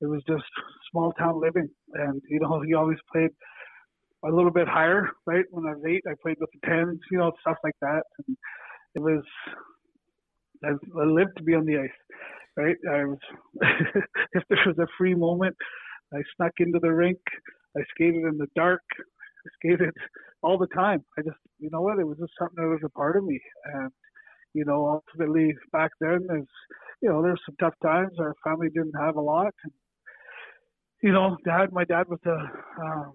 it 0.00 0.06
was 0.06 0.22
just 0.28 0.44
small 0.90 1.12
town 1.12 1.40
living. 1.40 1.68
And 1.94 2.20
you 2.28 2.40
know, 2.40 2.62
he 2.66 2.74
always 2.74 2.98
played 3.12 3.30
a 4.24 4.28
little 4.30 4.50
bit 4.50 4.68
higher, 4.68 5.10
right? 5.26 5.44
When 5.50 5.66
I 5.66 5.74
was 5.74 5.84
eight, 5.88 6.02
I 6.08 6.14
played 6.22 6.36
with 6.40 6.50
the 6.52 6.68
tens, 6.68 6.98
you 7.10 7.18
know, 7.18 7.32
stuff 7.40 7.56
like 7.64 7.76
that. 7.80 8.02
And 8.26 8.36
it 8.94 9.00
was, 9.00 9.22
I, 10.64 10.72
lived 11.04 11.36
to 11.38 11.42
be 11.42 11.54
on 11.54 11.64
the 11.64 11.78
ice, 11.78 11.90
right? 12.56 12.76
I 12.90 13.04
was, 13.04 13.18
if 14.32 14.42
there 14.48 14.58
was 14.66 14.78
a 14.78 14.86
free 14.98 15.14
moment, 15.14 15.56
I 16.12 16.18
snuck 16.36 16.52
into 16.58 16.78
the 16.80 16.92
rink, 16.92 17.18
I 17.76 17.80
skated 17.94 18.24
in 18.24 18.36
the 18.36 18.48
dark. 18.56 18.82
I 18.98 19.48
skated 19.54 19.94
all 20.42 20.58
the 20.58 20.66
time. 20.68 21.04
I 21.18 21.22
just, 21.22 21.38
you 21.58 21.70
know 21.72 21.80
what? 21.80 21.98
It 21.98 22.06
was 22.06 22.18
just 22.18 22.32
something 22.38 22.62
that 22.62 22.68
was 22.68 22.80
a 22.84 22.90
part 22.90 23.16
of 23.16 23.24
me. 23.24 23.40
And, 23.74 23.90
you 24.54 24.64
know, 24.64 24.86
ultimately 24.86 25.54
back 25.72 25.92
then, 26.00 26.26
there's, 26.28 26.46
you 27.00 27.08
know, 27.08 27.22
there's 27.22 27.40
some 27.46 27.56
tough 27.60 27.74
times. 27.82 28.12
Our 28.18 28.34
family 28.44 28.68
didn't 28.68 28.98
have 29.00 29.16
a 29.16 29.20
lot. 29.20 29.54
And, 29.64 29.72
you 31.02 31.12
know, 31.12 31.36
dad, 31.44 31.72
my 31.72 31.84
dad 31.84 32.08
was 32.08 32.20
a 32.26 32.82
um, 32.84 33.12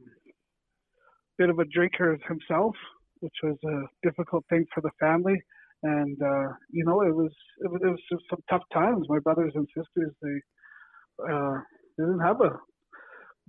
bit 1.37 1.49
of 1.49 1.59
a 1.59 1.65
drinker 1.65 2.17
himself, 2.27 2.75
which 3.19 3.35
was 3.43 3.57
a 3.65 4.07
difficult 4.07 4.43
thing 4.49 4.65
for 4.73 4.81
the 4.81 4.91
family. 4.99 5.41
And, 5.83 6.17
uh, 6.21 6.53
you 6.71 6.83
know, 6.85 7.01
it 7.01 7.15
was, 7.15 7.31
it 7.59 7.71
was, 7.71 7.81
it 7.83 7.87
was 7.87 7.99
just 8.11 8.23
some 8.29 8.39
tough 8.49 8.63
times. 8.73 9.05
My 9.09 9.19
brothers 9.19 9.51
and 9.55 9.67
sisters, 9.75 10.13
they, 10.21 11.31
uh, 11.31 11.59
they 11.97 12.05
didn't 12.05 12.21
have 12.21 12.41
a 12.41 12.59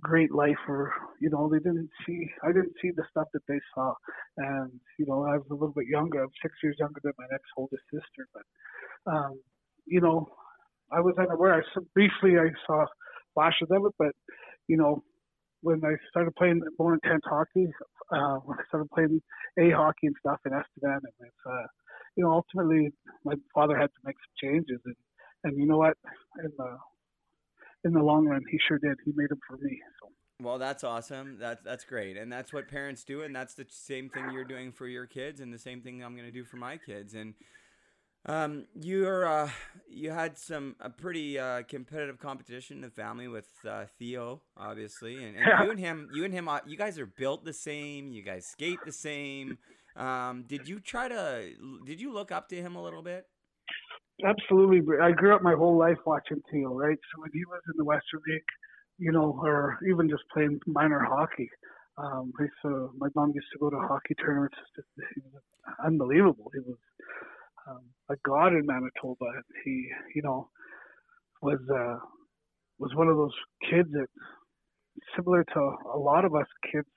great 0.01 0.31
life 0.31 0.57
or 0.67 0.93
you 1.19 1.29
know 1.29 1.49
they 1.51 1.57
didn't 1.57 1.89
see 2.05 2.29
i 2.43 2.47
didn't 2.47 2.73
see 2.81 2.91
the 2.95 3.03
stuff 3.09 3.27
that 3.33 3.41
they 3.47 3.59
saw 3.73 3.91
and 4.37 4.71
you 4.99 5.05
know 5.07 5.25
i 5.25 5.35
was 5.35 5.45
a 5.49 5.53
little 5.53 5.73
bit 5.75 5.87
younger 5.87 6.21
i'm 6.21 6.29
six 6.41 6.53
years 6.61 6.75
younger 6.79 6.99
than 7.03 7.13
my 7.17 7.25
next 7.31 7.47
oldest 7.57 7.81
sister 7.91 8.27
but 8.33 9.11
um 9.11 9.39
you 9.87 9.99
know 9.99 10.27
i 10.91 10.99
was 10.99 11.15
unaware 11.17 11.65
saw, 11.73 11.81
briefly 11.95 12.37
i 12.37 12.47
saw 12.67 12.85
flashes 13.37 13.69
of 13.69 13.85
it 13.85 13.93
but 13.99 14.13
you 14.67 14.77
know 14.77 15.03
when 15.61 15.79
i 15.85 15.93
started 16.09 16.35
playing 16.35 16.61
more 16.79 16.93
intense 16.95 17.23
hockey 17.25 17.67
uh 18.11 18.37
when 18.45 18.57
i 18.57 18.63
started 18.67 18.89
playing 18.89 19.21
a 19.59 19.69
hockey 19.71 20.07
and 20.07 20.15
stuff 20.19 20.39
in 20.45 20.51
estevan 20.53 21.01
and 21.09 21.27
it's 21.27 21.43
uh 21.45 21.67
you 22.15 22.23
know 22.23 22.31
ultimately 22.31 22.89
my 23.23 23.35
father 23.53 23.77
had 23.77 23.87
to 23.87 24.01
make 24.05 24.15
some 24.25 24.49
changes 24.49 24.79
and 24.85 24.95
and 25.43 25.57
you 25.57 25.67
know 25.67 25.77
what 25.77 25.97
in 26.43 26.51
the 26.57 26.77
in 27.83 27.93
the 27.93 28.01
long 28.01 28.25
run, 28.25 28.43
he 28.49 28.59
sure 28.67 28.79
did. 28.79 28.97
He 29.05 29.13
made 29.15 29.29
them 29.29 29.39
for 29.47 29.57
me. 29.57 29.79
So. 30.01 30.11
Well, 30.41 30.59
that's 30.59 30.83
awesome. 30.83 31.37
That's 31.39 31.63
that's 31.63 31.83
great, 31.83 32.17
and 32.17 32.31
that's 32.31 32.53
what 32.53 32.67
parents 32.67 33.03
do, 33.03 33.23
and 33.23 33.35
that's 33.35 33.55
the 33.55 33.65
same 33.69 34.09
thing 34.09 34.29
you're 34.31 34.45
doing 34.45 34.71
for 34.71 34.87
your 34.87 35.07
kids, 35.07 35.39
and 35.39 35.51
the 35.53 35.59
same 35.59 35.81
thing 35.81 36.03
I'm 36.03 36.13
going 36.15 36.27
to 36.27 36.31
do 36.31 36.43
for 36.43 36.57
my 36.57 36.77
kids. 36.77 37.15
And 37.15 37.33
um, 38.27 38.65
you're 38.79 39.25
uh, 39.25 39.49
you 39.89 40.11
had 40.11 40.37
some 40.37 40.75
a 40.79 40.89
pretty 40.89 41.39
uh, 41.39 41.63
competitive 41.63 42.19
competition 42.19 42.77
in 42.77 42.81
the 42.81 42.89
family 42.89 43.27
with 43.27 43.47
uh, 43.67 43.85
Theo, 43.97 44.41
obviously, 44.57 45.15
and, 45.23 45.35
and 45.37 45.45
yeah. 45.47 45.63
you 45.63 45.71
and 45.71 45.79
him, 45.79 46.09
you 46.13 46.25
and 46.25 46.33
him, 46.33 46.47
uh, 46.49 46.59
you 46.65 46.77
guys 46.77 46.99
are 46.99 47.05
built 47.05 47.45
the 47.45 47.53
same. 47.53 48.11
You 48.11 48.23
guys 48.23 48.45
skate 48.45 48.79
the 48.85 48.91
same. 48.91 49.57
Um, 49.95 50.43
did 50.47 50.67
you 50.67 50.79
try 50.79 51.07
to? 51.07 51.49
Did 51.85 51.99
you 52.01 52.13
look 52.13 52.31
up 52.31 52.49
to 52.49 52.55
him 52.55 52.75
a 52.75 52.83
little 52.83 53.01
bit? 53.01 53.25
Absolutely. 54.25 54.81
I 55.01 55.11
grew 55.11 55.33
up 55.33 55.41
my 55.41 55.53
whole 55.53 55.77
life 55.77 55.97
watching 56.05 56.41
Theo, 56.51 56.73
right? 56.73 56.97
So 56.97 57.21
when 57.21 57.31
he 57.33 57.45
was 57.45 57.61
in 57.67 57.77
the 57.77 57.85
Western 57.85 58.21
League, 58.27 58.41
you 58.97 59.11
know, 59.11 59.39
or 59.41 59.77
even 59.87 60.09
just 60.09 60.23
playing 60.33 60.59
minor 60.65 60.99
hockey, 60.99 61.49
um, 61.97 62.31
so 62.61 62.91
my 62.97 63.07
mom 63.15 63.31
used 63.33 63.47
to 63.53 63.59
go 63.59 63.69
to 63.69 63.77
hockey 63.79 64.15
tournaments. 64.15 64.55
He 65.15 65.21
was 65.33 65.41
unbelievable. 65.83 66.51
He 66.53 66.59
was 66.59 66.77
um, 67.67 67.81
a 68.09 68.15
god 68.25 68.53
in 68.53 68.65
Manitoba. 68.65 69.25
He, 69.63 69.89
you 70.15 70.21
know, 70.21 70.49
was 71.41 71.59
uh, 71.73 71.97
was 72.79 72.91
one 72.95 73.07
of 73.07 73.17
those 73.17 73.33
kids 73.69 73.89
that, 73.91 74.07
similar 75.15 75.43
to 75.43 75.59
a 75.93 75.97
lot 75.97 76.25
of 76.25 76.35
us 76.35 76.47
kids, 76.71 76.87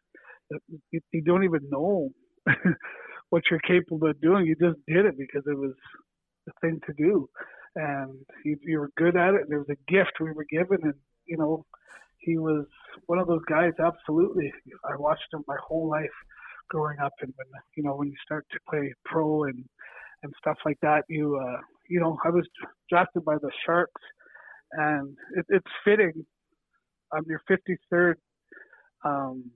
that 0.51 0.61
you, 0.91 1.01
you 1.13 1.23
don't 1.23 1.45
even 1.45 1.61
know 1.71 2.11
what 3.31 3.43
you're 3.51 3.61
capable 3.61 4.09
of 4.09 4.21
doing. 4.21 4.47
You 4.47 4.57
just 4.57 4.79
did 4.87 5.07
it 5.07 5.19
because 5.19 5.43
it 5.47 5.59
was 5.59 5.75
the 6.47 6.53
thing 6.61 6.81
to 6.87 6.93
do. 6.97 7.29
And 7.77 8.15
you, 8.45 8.57
you 8.63 8.81
were 8.81 8.91
good 8.97 9.17
at 9.17 9.35
it. 9.35 9.43
And 9.43 9.51
There 9.51 9.59
was 9.61 9.71
a 9.71 9.93
gift 9.93 10.13
we 10.21 10.33
were 10.33 10.47
given, 10.51 10.79
and 10.83 10.95
you 11.27 11.37
know, 11.37 11.65
he 12.19 12.37
was 12.37 12.67
one 13.07 13.19
of 13.19 13.29
those 13.29 13.45
guys. 13.49 13.73
Absolutely, 13.79 14.53
I 14.85 14.97
watched 14.97 15.33
him 15.33 15.45
my 15.47 15.57
whole 15.67 15.89
life 15.89 16.11
growing 16.69 16.99
up, 16.99 17.13
and 17.21 17.33
when 17.37 17.47
you 17.77 17.83
know 17.83 17.97
when 17.97 18.09
you 18.09 18.17
start 18.25 18.47
to 18.53 18.59
play 18.69 18.93
pro 19.05 19.45
and 19.45 19.65
and 20.23 20.33
stuff 20.39 20.57
like 20.65 20.79
that, 20.83 21.05
you 21.09 21.37
uh, 21.37 21.61
you 21.89 22.01
know 22.01 22.17
I 22.25 22.31
was 22.31 22.47
drafted 22.89 23.25
by 23.25 23.37
the 23.37 23.51
Sharks, 23.65 24.03
and 24.73 25.17
it, 25.37 25.47
it's 25.49 25.67
fitting. 25.85 26.13
I'm 27.13 27.25
your 27.27 27.41
53rd 27.51 28.15
um, 29.05 29.51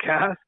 cast. 0.00 0.38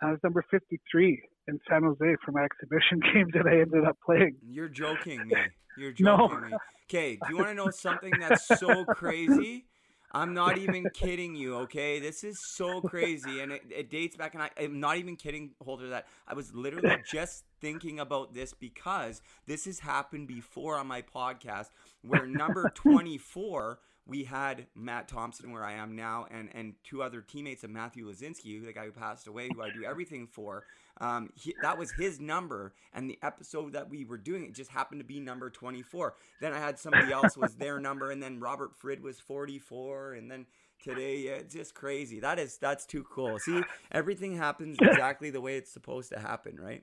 I 0.00 0.10
was 0.10 0.18
number 0.22 0.44
53 0.50 1.22
in 1.48 1.58
San 1.68 1.82
Jose 1.82 2.16
for 2.24 2.32
my 2.32 2.44
exhibition 2.44 3.00
game 3.12 3.26
that 3.34 3.46
I 3.46 3.60
ended 3.60 3.84
up 3.86 3.98
playing. 4.04 4.36
You're 4.46 4.68
joking 4.68 5.26
me. 5.26 5.34
You're 5.76 5.92
joking 5.92 6.40
No. 6.40 6.48
me. 6.50 6.56
Okay, 6.90 7.16
do 7.16 7.28
you 7.28 7.36
want 7.36 7.48
to 7.50 7.54
know 7.54 7.70
something 7.70 8.18
that's 8.18 8.46
so 8.58 8.84
crazy? 8.94 9.66
I'm 10.10 10.32
not 10.32 10.56
even 10.58 10.88
kidding 10.94 11.34
you, 11.34 11.56
okay? 11.56 12.00
This 12.00 12.24
is 12.24 12.38
so 12.54 12.80
crazy, 12.80 13.40
and 13.40 13.52
it, 13.52 13.62
it 13.70 13.90
dates 13.90 14.16
back, 14.16 14.34
and 14.34 14.42
I, 14.42 14.50
I'm 14.58 14.80
not 14.80 14.96
even 14.96 15.16
kidding, 15.16 15.50
Holder, 15.62 15.90
that 15.90 16.06
I 16.26 16.34
was 16.34 16.54
literally 16.54 16.96
just 17.10 17.44
thinking 17.60 18.00
about 18.00 18.32
this 18.32 18.54
because 18.54 19.20
this 19.46 19.66
has 19.66 19.80
happened 19.80 20.26
before 20.26 20.76
on 20.76 20.86
my 20.86 21.02
podcast, 21.02 21.68
where 22.02 22.26
number 22.26 22.70
24, 22.74 23.80
we 24.06 24.24
had 24.24 24.66
Matt 24.74 25.08
Thompson, 25.08 25.52
where 25.52 25.64
I 25.64 25.74
am 25.74 25.94
now, 25.94 26.26
and, 26.30 26.48
and 26.54 26.74
two 26.84 27.02
other 27.02 27.20
teammates 27.20 27.62
of 27.62 27.70
Matthew 27.70 28.10
Lazinski, 28.10 28.64
the 28.64 28.72
guy 28.72 28.86
who 28.86 28.92
passed 28.92 29.26
away, 29.26 29.50
who 29.54 29.60
I 29.60 29.70
do 29.70 29.84
everything 29.84 30.26
for. 30.26 30.64
Um, 31.00 31.30
he, 31.34 31.54
that 31.62 31.78
was 31.78 31.92
his 31.92 32.18
number, 32.18 32.74
and 32.92 33.08
the 33.08 33.18
episode 33.22 33.72
that 33.74 33.88
we 33.88 34.04
were 34.04 34.18
doing, 34.18 34.44
it 34.44 34.54
just 34.54 34.70
happened 34.70 35.00
to 35.00 35.04
be 35.04 35.20
number 35.20 35.48
24. 35.48 36.14
Then 36.40 36.52
I 36.52 36.58
had 36.58 36.78
somebody 36.78 37.12
else 37.12 37.36
was 37.36 37.54
their 37.54 37.78
number, 37.80 38.10
and 38.10 38.22
then 38.22 38.40
Robert 38.40 38.72
Frid 38.76 39.00
was 39.00 39.20
44, 39.20 40.14
and 40.14 40.30
then 40.30 40.46
today 40.82 41.18
yeah, 41.18 41.32
it's 41.32 41.54
just 41.54 41.74
crazy. 41.74 42.20
That 42.20 42.38
is 42.38 42.58
that's 42.58 42.84
too 42.84 43.04
cool. 43.12 43.38
See, 43.38 43.62
everything 43.92 44.36
happens 44.36 44.76
exactly 44.82 45.30
the 45.30 45.40
way 45.40 45.56
it's 45.56 45.72
supposed 45.72 46.10
to 46.12 46.18
happen, 46.18 46.56
right? 46.60 46.82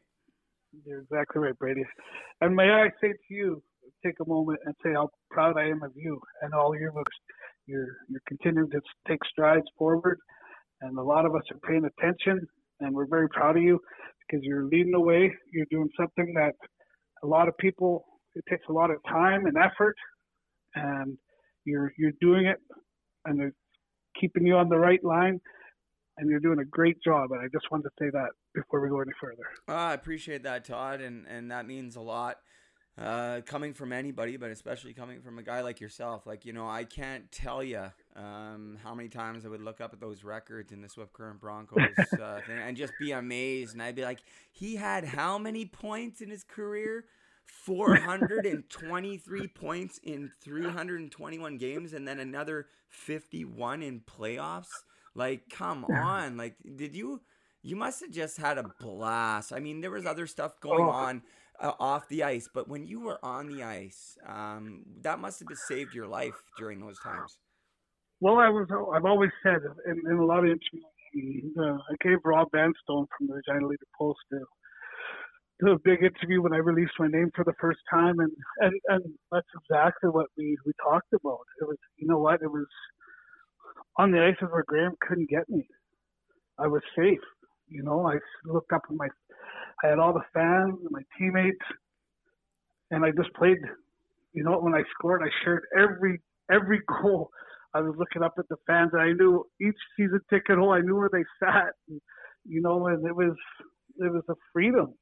You're 0.86 0.99
exactly 0.99 1.41
right, 1.41 1.58
Brady. 1.58 1.84
And 2.41 2.56
may 2.56 2.69
I 2.69 2.89
say 3.01 3.10
to 3.10 3.34
you, 3.34 3.63
take 4.06 4.15
a 4.21 4.30
moment 4.30 4.60
and 4.65 4.75
say 4.84 4.93
how 4.93 5.10
proud 5.32 5.58
I 5.58 5.67
am 5.67 5.84
of 5.84 5.91
you 5.95 6.19
and 6.41 6.54
all 6.54 6.78
your 6.78 6.93
looks. 6.93 7.15
You're 7.65 7.97
you're 8.10 8.21
continuing 8.28 8.69
to 8.71 8.82
take 9.08 9.19
strides 9.30 9.65
forward, 9.78 10.19
and 10.82 10.97
a 10.97 11.04
lot 11.04 11.25
of 11.25 11.36
us 11.36 11.43
are 11.51 11.60
paying 11.67 11.86
attention, 11.86 12.47
and 12.80 12.93
we're 12.93 13.08
very 13.08 13.28
proud 13.30 13.58
of 13.58 13.63
you 13.63 13.80
because 14.36 14.45
you're 14.45 14.65
leading 14.65 14.91
the 14.91 15.00
way. 15.00 15.34
You're 15.52 15.65
doing 15.71 15.89
something 15.98 16.34
that 16.36 16.54
a 17.24 17.28
lot 17.28 17.48
of 17.48 17.58
people 17.58 18.06
it 18.36 18.43
takes 18.50 18.63
a 18.69 18.74
lot 18.74 18.91
of 18.91 18.98
time 19.08 19.45
and 19.45 19.56
effort, 19.58 19.95
and 20.76 21.17
you're 21.63 21.91
you're 21.98 22.12
doing 22.19 22.45
it, 22.48 22.58
and 23.26 23.41
it's 23.41 23.56
keeping 24.19 24.45
you 24.45 24.56
on 24.56 24.69
the 24.69 24.78
right 24.78 25.04
line, 25.04 25.39
and 26.17 26.30
you're 26.30 26.39
doing 26.39 26.60
a 26.60 26.65
great 26.65 26.98
job. 27.04 27.32
And 27.32 27.41
I 27.41 27.45
just 27.45 27.65
wanted 27.71 27.84
to 27.84 27.89
say 28.00 28.10
that 28.12 28.30
before 28.54 28.82
we 28.82 28.89
go 28.89 29.00
any 29.00 29.12
further. 29.21 29.43
Ah, 29.67 29.89
I 29.89 29.93
appreciate 29.93 30.43
that, 30.43 30.65
Todd, 30.65 31.02
and 31.02 31.26
and 31.28 31.52
that 31.52 31.65
means 31.65 31.95
a 31.95 32.02
lot. 32.02 32.38
Uh, 32.98 33.41
coming 33.45 33.74
from 33.74 33.91
anybody, 33.91 34.38
but 34.38 34.52
especially 34.52 34.93
coming 34.93 35.21
from 35.21 35.38
a 35.38 35.43
guy 35.43 35.60
like 35.60 35.82
yourself, 35.82 36.26
like 36.26 36.45
you 36.45 36.54
know, 36.54 36.67
I 36.67 36.86
can't 36.86 37.30
tell 37.30 37.62
you 37.62 37.91
um, 38.15 38.78
how 38.84 38.93
many 38.95 39.10
times 39.10 39.45
I 39.45 39.49
would 39.49 39.62
look 39.62 39.82
up 39.82 39.93
at 39.93 39.99
those 39.99 40.23
records 40.23 40.71
in 40.71 40.82
the 40.82 40.89
Swift 40.89 41.13
Current 41.13 41.39
Broncos 41.39 41.82
uh, 42.21 42.39
thing 42.47 42.58
and 42.60 42.78
just 42.78 42.93
be 42.99 43.12
amazed, 43.12 43.73
and 43.73 43.82
I'd 43.82 43.95
be 43.95 44.04
like, 44.04 44.19
he 44.51 44.75
had 44.75 45.06
how 45.06 45.38
many 45.38 45.65
points 45.65 46.21
in 46.21 46.30
his 46.30 46.43
career? 46.43 47.06
423 47.47 49.47
points 49.56 49.99
in 50.04 50.32
321 50.41 51.58
games, 51.58 51.93
and 51.93 52.08
then 52.08 52.19
another 52.19 52.67
51 52.89 53.82
in 53.84 54.01
playoffs. 54.01 54.69
Like, 55.13 55.49
come 55.49 55.86
on! 55.86 56.38
Like, 56.38 56.56
did 56.75 56.95
you? 56.95 57.21
You 57.62 57.75
must 57.75 58.01
have 58.01 58.12
just 58.12 58.38
had 58.38 58.58
a 58.58 58.65
blast. 58.80 59.54
I 59.54 59.60
mean, 59.60 59.82
there 59.82 59.91
was 59.91 60.06
other 60.06 60.28
stuff 60.28 60.60
going 60.60 60.86
Oh. 60.86 60.89
on 60.89 61.21
uh, 61.60 61.71
off 61.80 62.08
the 62.10 62.23
ice, 62.23 62.49
but 62.54 62.67
when 62.67 62.86
you 62.86 62.99
were 62.99 63.17
on 63.23 63.47
the 63.47 63.63
ice, 63.63 64.17
um, 64.28 64.84
that 65.01 65.19
must 65.19 65.39
have 65.39 65.47
saved 65.58 65.93
your 65.95 66.08
life 66.08 66.43
during 66.58 66.80
those 66.80 66.99
times. 66.99 67.38
Well, 68.21 68.38
I 68.39 68.49
was. 68.49 68.67
I've 68.95 69.06
always 69.06 69.32
said 69.43 69.60
in, 69.88 70.01
in 70.10 70.17
a 70.17 70.25
lot 70.25 70.39
of 70.39 70.45
interviews, 70.45 71.54
uh, 71.60 71.78
I 71.78 71.95
gave 72.01 72.19
Rob 72.25 72.49
Vanstone 72.54 73.08
from 73.17 73.28
the 73.28 73.36
Regina 73.36 73.67
Leader 73.67 73.86
Post 73.97 74.19
do 75.62 75.71
a 75.71 75.80
big 75.80 76.04
interview 76.04 76.41
when 76.41 76.54
I 76.54 76.58
released 76.58 76.93
my 76.99 77.08
name 77.08 77.32
for 77.36 77.43
the 77.45 77.54
first 77.62 77.80
time, 77.89 78.19
and 78.19 78.32
and 78.60 78.73
and 78.89 79.04
that's 79.32 79.47
exactly 79.63 80.10
what 80.10 80.28
we 80.38 80.58
we 80.65 80.73
talked 80.84 81.13
about. 81.13 81.39
It 81.62 81.65
was, 81.67 81.78
you 81.97 82.08
know 82.08 82.19
what, 82.19 82.41
it 82.41 82.51
was 82.51 82.67
on 83.97 84.12
the 84.12 84.21
ices 84.23 84.49
where 84.51 84.63
Graham 84.67 84.93
couldn't 85.01 85.30
get 85.30 85.49
me. 85.49 85.67
I 86.60 86.67
was 86.67 86.82
safe. 86.97 87.19
You 87.69 87.84
know, 87.84 88.08
I 88.08 88.15
looked 88.45 88.73
up 88.73 88.84
at 88.89 88.95
my, 88.95 89.08
I 89.84 89.88
had 89.89 89.99
all 89.99 90.13
the 90.13 90.23
fans 90.34 90.75
and 90.82 90.91
my 90.91 91.01
teammates, 91.17 91.65
and 92.91 93.06
I 93.06 93.12
just 93.12 93.34
played. 93.36 93.58
You 94.34 94.43
know, 94.43 94.60
when 94.60 94.75
I 94.75 94.84
scored, 94.97 95.21
I 95.23 95.30
shared 95.43 95.63
every 95.78 96.21
every 96.51 96.82
goal. 97.01 97.32
I 97.75 97.81
was 97.81 97.95
looking 97.99 98.23
up 98.23 98.35
at 98.39 98.49
the 98.49 98.57
fans, 98.67 98.91
and 98.93 99.03
I 99.03 99.13
knew 99.13 99.45
each 99.61 99.77
season 99.97 100.21
ticket 100.31 100.57
hole. 100.59 100.73
I 100.73 100.81
knew 100.81 100.97
where 100.97 101.11
they 101.13 101.25
sat. 101.43 101.73
And, 101.89 102.01
you 102.45 102.61
know, 102.61 102.88
and 102.88 103.05
it 103.07 103.15
was 103.15 103.35
it 103.99 104.13
was 104.13 104.23
a 104.29 104.35
freedom, 104.53 104.93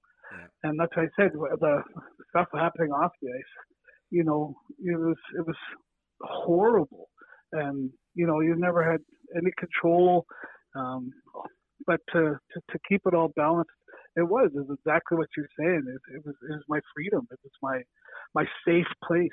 and 0.64 0.80
that's 0.80 0.96
what 0.98 1.06
I 1.06 1.10
said. 1.22 1.34
The, 1.34 1.58
the 1.60 1.84
stuff 2.32 2.48
happening 2.54 2.92
off 2.92 3.12
the 3.22 3.30
ice, 3.30 3.54
you 4.12 4.26
know, 4.26 4.56
it 4.80 5.00
was 5.00 5.18
it 5.38 5.48
was 5.48 5.58
horrible, 6.24 7.10
and 7.54 7.92
you 8.16 8.28
know, 8.28 8.42
you 8.42 8.56
never 8.58 8.84
had 8.90 9.02
any 9.38 9.52
control. 9.60 10.26
Um, 10.76 11.12
but 11.88 12.02
to, 12.14 12.38
to 12.54 12.62
to 12.72 12.80
keep 12.90 13.02
it 13.06 13.16
all 13.16 13.32
balanced, 13.36 13.72
it 14.18 14.24
was 14.28 14.52
it 14.56 14.68
was 14.68 14.78
exactly 14.80 15.18
what 15.18 15.30
you're 15.38 15.48
saying. 15.60 15.84
It, 15.88 16.16
it 16.18 16.24
was 16.26 16.36
it 16.50 16.54
was 16.54 16.66
my 16.70 16.80
freedom. 16.96 17.28
It 17.32 17.40
was 17.44 17.54
my 17.62 17.82
my 18.36 18.46
safe 18.68 18.88
place. 19.08 19.32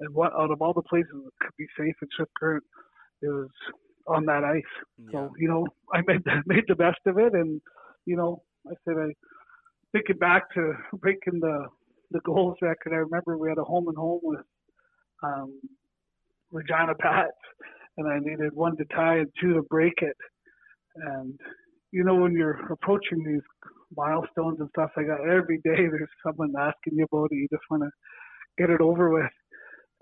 And 0.00 0.14
what 0.14 0.32
out 0.34 0.50
of 0.50 0.60
all 0.60 0.74
the 0.74 0.82
places 0.82 1.12
that 1.12 1.32
could 1.40 1.56
be 1.58 1.66
safe 1.78 1.94
in 2.02 2.08
Swift 2.16 2.32
Current, 2.38 2.64
it 3.22 3.28
was 3.28 3.48
on 4.06 4.24
that 4.26 4.44
ice. 4.44 4.62
So 5.12 5.32
you 5.38 5.48
know, 5.48 5.66
I 5.92 6.02
made 6.06 6.22
the, 6.24 6.42
made 6.46 6.64
the 6.68 6.74
best 6.74 6.98
of 7.06 7.18
it, 7.18 7.32
and 7.34 7.60
you 8.04 8.16
know, 8.16 8.42
I 8.66 8.74
said 8.84 8.96
I 8.98 9.12
thinking 9.92 10.18
back 10.18 10.50
to 10.54 10.74
breaking 10.94 11.40
the 11.40 11.66
the 12.10 12.20
goals 12.20 12.56
record. 12.62 12.92
I 12.92 12.96
remember 12.96 13.36
we 13.36 13.48
had 13.48 13.58
a 13.58 13.64
home 13.64 13.88
and 13.88 13.96
home 13.96 14.20
with 14.22 14.44
um, 15.22 15.60
Regina 16.52 16.94
Pats, 16.94 17.32
and 17.96 18.08
I 18.08 18.18
needed 18.18 18.52
one 18.54 18.76
to 18.76 18.84
tie 18.94 19.18
and 19.18 19.28
two 19.40 19.54
to 19.54 19.62
break 19.62 19.94
it. 19.98 20.16
And 20.96 21.38
you 21.92 22.04
know, 22.04 22.14
when 22.14 22.32
you're 22.32 22.60
approaching 22.70 23.24
these 23.24 23.40
milestones 23.96 24.60
and 24.60 24.68
stuff 24.70 24.90
like 24.96 25.06
that, 25.06 25.20
every 25.20 25.58
day 25.58 25.88
there's 25.88 26.08
someone 26.24 26.52
asking 26.58 26.98
you 26.98 27.06
about 27.10 27.28
it. 27.32 27.36
You 27.36 27.48
just 27.50 27.64
want 27.70 27.82
to 27.82 27.90
get 28.58 28.70
it 28.70 28.80
over 28.80 29.10
with. 29.10 29.30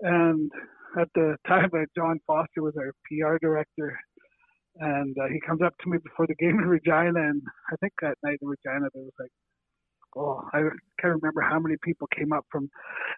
And 0.01 0.51
at 0.99 1.07
the 1.15 1.35
time, 1.47 1.69
uh, 1.73 1.85
John 1.95 2.19
Foster 2.27 2.61
was 2.63 2.75
our 2.77 2.91
PR 3.09 3.37
director, 3.41 3.97
and 4.77 5.15
uh, 5.19 5.27
he 5.31 5.39
comes 5.47 5.61
up 5.61 5.73
to 5.83 5.89
me 5.89 5.97
before 6.03 6.27
the 6.27 6.35
game 6.35 6.59
in 6.59 6.65
Regina, 6.65 7.19
and 7.19 7.41
I 7.71 7.75
think 7.77 7.93
that 8.01 8.17
night 8.23 8.39
in 8.41 8.47
Regina 8.47 8.87
there 8.93 9.03
was 9.03 9.13
like, 9.19 9.31
oh, 10.17 10.41
I 10.53 10.59
can't 10.99 11.19
remember 11.21 11.41
how 11.41 11.59
many 11.59 11.75
people 11.83 12.07
came 12.15 12.31
up 12.33 12.45
from 12.51 12.69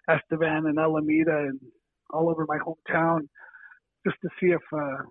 Estevan 0.08 0.66
and 0.66 0.78
Alameda 0.78 1.38
and 1.48 1.60
all 2.10 2.28
over 2.30 2.46
my 2.48 2.58
hometown 2.58 3.20
just 4.06 4.16
to 4.22 4.28
see 4.40 4.48
if 4.48 4.62
uh, 4.72 5.02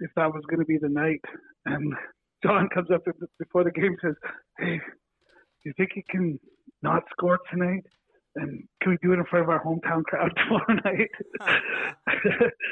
if 0.00 0.10
that 0.16 0.32
was 0.32 0.42
going 0.48 0.60
to 0.60 0.66
be 0.66 0.78
the 0.78 0.88
night. 0.88 1.20
And 1.66 1.94
John 2.44 2.68
comes 2.74 2.90
up 2.92 3.02
before 3.38 3.64
the 3.64 3.70
game 3.70 3.96
and 3.96 3.98
says, 4.02 4.14
"Hey, 4.58 4.76
do 4.78 5.64
you 5.64 5.72
think 5.76 5.90
you 5.96 6.02
can 6.10 6.38
not 6.82 7.02
score 7.10 7.38
tonight?" 7.50 7.84
And 8.36 8.62
can 8.82 8.92
we 8.92 8.98
do 9.02 9.12
it 9.12 9.18
in 9.18 9.24
front 9.26 9.44
of 9.44 9.50
our 9.50 9.62
hometown 9.62 10.02
crowd 10.04 10.32
tomorrow 10.44 10.80
night? 10.84 11.10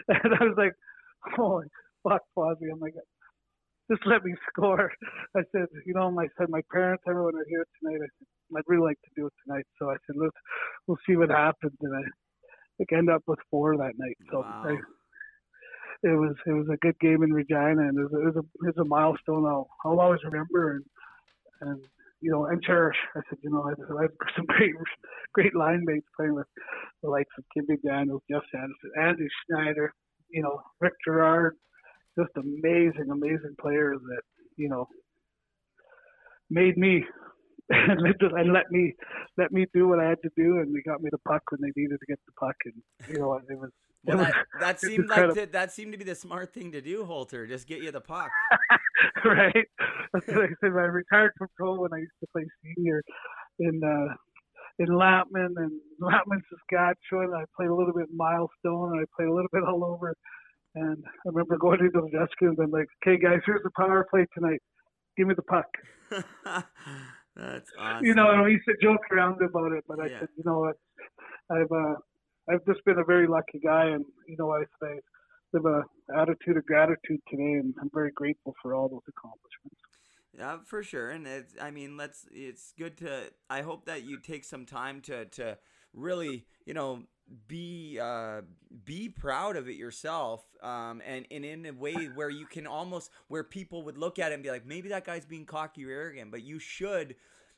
and 0.09 0.35
I 0.41 0.45
was 0.45 0.55
like, 0.57 0.73
holy 1.37 1.67
fuck, 2.03 2.23
Fozzie. 2.37 2.71
I'm 2.73 2.81
like, 2.81 2.95
just 3.91 4.05
let 4.07 4.25
me 4.25 4.35
score. 4.49 4.91
I 5.37 5.43
said, 5.53 5.67
you 5.87 5.95
know, 5.95 6.09
I 6.19 6.27
said, 6.39 6.49
my 6.49 6.63
parents, 6.73 7.05
everyone 7.09 7.35
are 7.37 7.47
here 7.49 7.65
tonight. 7.81 8.01
I 8.03 8.09
said, 8.19 8.59
I'd 8.59 8.63
really 8.67 8.83
like 8.85 8.99
to 9.05 9.11
do 9.17 9.27
it 9.27 9.33
tonight. 9.47 9.65
So 9.79 9.91
I 9.91 9.97
said, 10.07 10.17
let's, 10.17 10.37
we'll 10.87 10.99
see 11.07 11.17
what 11.17 11.31
happens. 11.31 11.73
And 11.81 11.95
I 11.97 12.03
I 12.81 12.97
ended 12.97 13.15
up 13.15 13.23
with 13.27 13.39
four 13.51 13.77
that 13.77 13.93
night. 13.97 14.17
So 14.31 14.41
Wow. 14.41 14.65
I, 14.67 14.77
it 16.03 16.17
was 16.19 16.35
it 16.47 16.53
was 16.53 16.67
a 16.73 16.77
good 16.79 16.99
game 16.99 17.23
in 17.23 17.33
Regina, 17.33 17.83
and 17.83 17.97
it 17.97 18.03
was, 18.03 18.13
it 18.13 18.25
was 18.25 18.37
a 18.37 18.41
it 18.67 18.75
was 18.75 18.79
a 18.79 18.85
milestone 18.85 19.47
I'll 19.47 19.69
I'll 19.85 20.01
always 20.01 20.21
remember 20.25 20.73
and 20.73 20.85
and 21.61 21.81
you 22.23 22.31
know 22.31 22.47
and 22.47 22.63
cherish. 22.63 22.97
I 23.17 23.21
said 23.29 23.39
you 23.43 23.51
know 23.51 23.65
I 23.65 23.75
said 23.77 23.97
I 23.99 24.03
have 24.03 24.13
some 24.37 24.47
great 24.49 24.75
great 25.35 25.55
line 25.55 25.83
mates 25.85 26.07
playing 26.17 26.35
with 26.35 26.47
the 27.03 27.11
likes 27.11 27.31
of 27.37 27.45
Kim 27.53 27.67
Daniels, 27.85 28.23
Geoff 28.31 28.45
Sanderson, 28.51 28.91
Andy 28.99 29.29
Schneider, 29.45 29.93
you 30.31 30.43
know 30.43 30.63
Rick 30.81 30.95
Girard, 31.05 31.57
just 32.19 32.31
amazing 32.37 33.11
amazing 33.11 33.57
players 33.61 33.99
that 34.01 34.23
you 34.57 34.69
know 34.69 34.87
made 36.49 36.77
me 36.77 37.05
and 37.71 38.53
let 38.53 38.71
me 38.71 38.95
let 39.39 39.53
me 39.53 39.67
do 39.73 39.89
what 39.89 40.01
I 40.01 40.09
had 40.09 40.23
to 40.23 40.31
do, 40.37 40.59
and 40.59 40.75
they 40.75 40.83
got 40.83 41.03
me 41.03 41.09
the 41.11 41.19
puck 41.19 41.43
when 41.51 41.61
they 41.63 41.73
needed 41.81 41.99
to 41.99 42.07
get 42.07 42.19
the 42.27 42.33
puck, 42.39 42.57
and 42.67 42.75
you 43.09 43.19
know 43.19 43.35
it 43.35 43.59
was 43.59 43.71
Well, 44.05 44.19
that, 44.19 44.35
that 44.61 44.81
seemed 44.81 45.09
like 45.09 45.53
that 45.53 45.73
seemed 45.73 45.93
to 45.93 45.99
be 45.99 46.05
the 46.05 46.15
smart 46.15 46.53
thing 46.53 46.73
to 46.73 46.81
do, 46.81 47.05
Holter. 47.05 47.47
Just 47.47 47.67
get 47.67 47.83
you 47.83 47.91
the 47.91 48.01
puck. 48.01 48.31
right? 49.25 49.67
That's 50.13 50.27
what 50.27 50.45
I 50.45 50.49
said. 50.61 50.71
I 50.73 50.87
retired 50.91 51.33
from 51.39 51.49
pro 51.57 51.81
when 51.81 51.93
I 51.93 51.99
used 51.99 52.13
to 52.21 52.27
play 52.33 52.45
senior 52.63 53.03
in 53.59 53.81
uh, 53.85 54.15
in 54.79 54.87
Lampman 54.89 55.55
and 55.57 55.73
Lampman, 56.01 56.41
Saskatchewan. 56.51 57.33
I 57.35 57.45
played 57.57 57.69
a 57.69 57.75
little 57.75 57.93
bit 57.95 58.09
Milestone, 58.15 58.93
and 58.93 59.01
I 59.01 59.05
played 59.17 59.29
a 59.29 59.33
little 59.33 59.51
bit 59.53 59.63
all 59.63 59.85
over. 59.85 60.15
And 60.75 61.05
I 61.07 61.29
remember 61.29 61.59
going 61.59 61.81
into 61.81 62.01
the 62.01 62.09
dressing 62.11 62.35
room 62.41 62.57
and 62.59 62.73
like, 62.73 62.87
"Okay, 63.07 63.19
guys, 63.23 63.41
here's 63.45 63.63
the 63.63 63.71
power 63.77 64.07
play 64.11 64.27
tonight. 64.37 64.61
Give 65.17 65.27
me 65.29 65.35
the 65.35 65.43
puck." 65.43 65.67
That's 67.37 67.71
awesome. 67.79 68.05
You 68.05 68.15
know, 68.15 68.31
and 68.31 68.43
we 68.43 68.53
used 68.53 68.65
to 68.69 68.75
joke 68.83 69.01
around 69.11 69.41
about 69.43 69.73
it, 69.73 69.85
but 69.89 70.01
I 70.01 70.07
Yeah. 70.07 70.21
said, 70.21 70.29
you 70.37 70.43
know 70.45 70.59
what, 70.61 70.77
I've 71.51 71.71
uh, 71.73 71.95
I've 72.51 72.65
just 72.67 72.85
been 72.85 72.99
a 72.99 73.05
very 73.05 73.27
lucky 73.27 73.61
guy, 73.63 73.87
and 73.87 74.05
you 74.27 74.37
know, 74.39 74.53
I 74.53 74.65
say 74.81 75.01
live 75.53 75.65
a 75.67 75.83
attitude 76.17 76.57
of 76.57 76.67
gratitude 76.67 77.21
today, 77.29 77.55
and 77.55 77.75
I'm 77.81 77.91
very 77.93 78.11
grateful 78.13 78.55
for 78.63 78.75
all 78.75 78.89
those 78.89 79.03
accomplishments. 79.09 79.81
Yeah, 80.37 80.59
for 80.65 80.83
sure. 80.83 81.11
And 81.11 81.27
it's, 81.27 81.55
I 81.61 81.71
mean, 81.71 81.97
let's. 81.97 82.27
It's 82.33 82.73
good 82.77 82.97
to. 82.99 83.31
I 83.51 83.63
hope 83.63 83.87
that 83.87 84.05
you 84.05 84.19
take 84.19 84.45
some 84.45 84.65
time 84.65 85.01
to 85.03 85.27
to 85.27 85.59
really, 85.93 86.47
you 86.65 86.75
know, 86.75 87.03
be 87.49 87.99
uh, 88.01 88.41
be 88.85 89.09
proud 89.09 89.57
of 89.57 89.69
it 89.69 89.77
yourself, 89.77 90.43
um, 90.63 91.03
and 91.07 91.27
and 91.31 91.45
in 91.45 91.67
a 91.67 91.73
way 91.73 91.95
where 92.15 92.31
you 92.31 92.47
can 92.47 92.67
almost 92.67 93.11
where 93.29 93.45
people 93.45 93.83
would 93.85 93.99
look 93.99 94.19
at 94.19 94.33
it 94.33 94.35
and 94.35 94.43
be 94.43 94.51
like, 94.51 94.67
maybe 94.67 94.89
that 94.89 95.05
guy's 95.05 95.27
being 95.27 95.45
cocky 95.45 95.85
or 95.85 95.91
arrogant, 95.91 96.31
but 96.31 96.43
you 96.43 96.59
should 96.59 97.15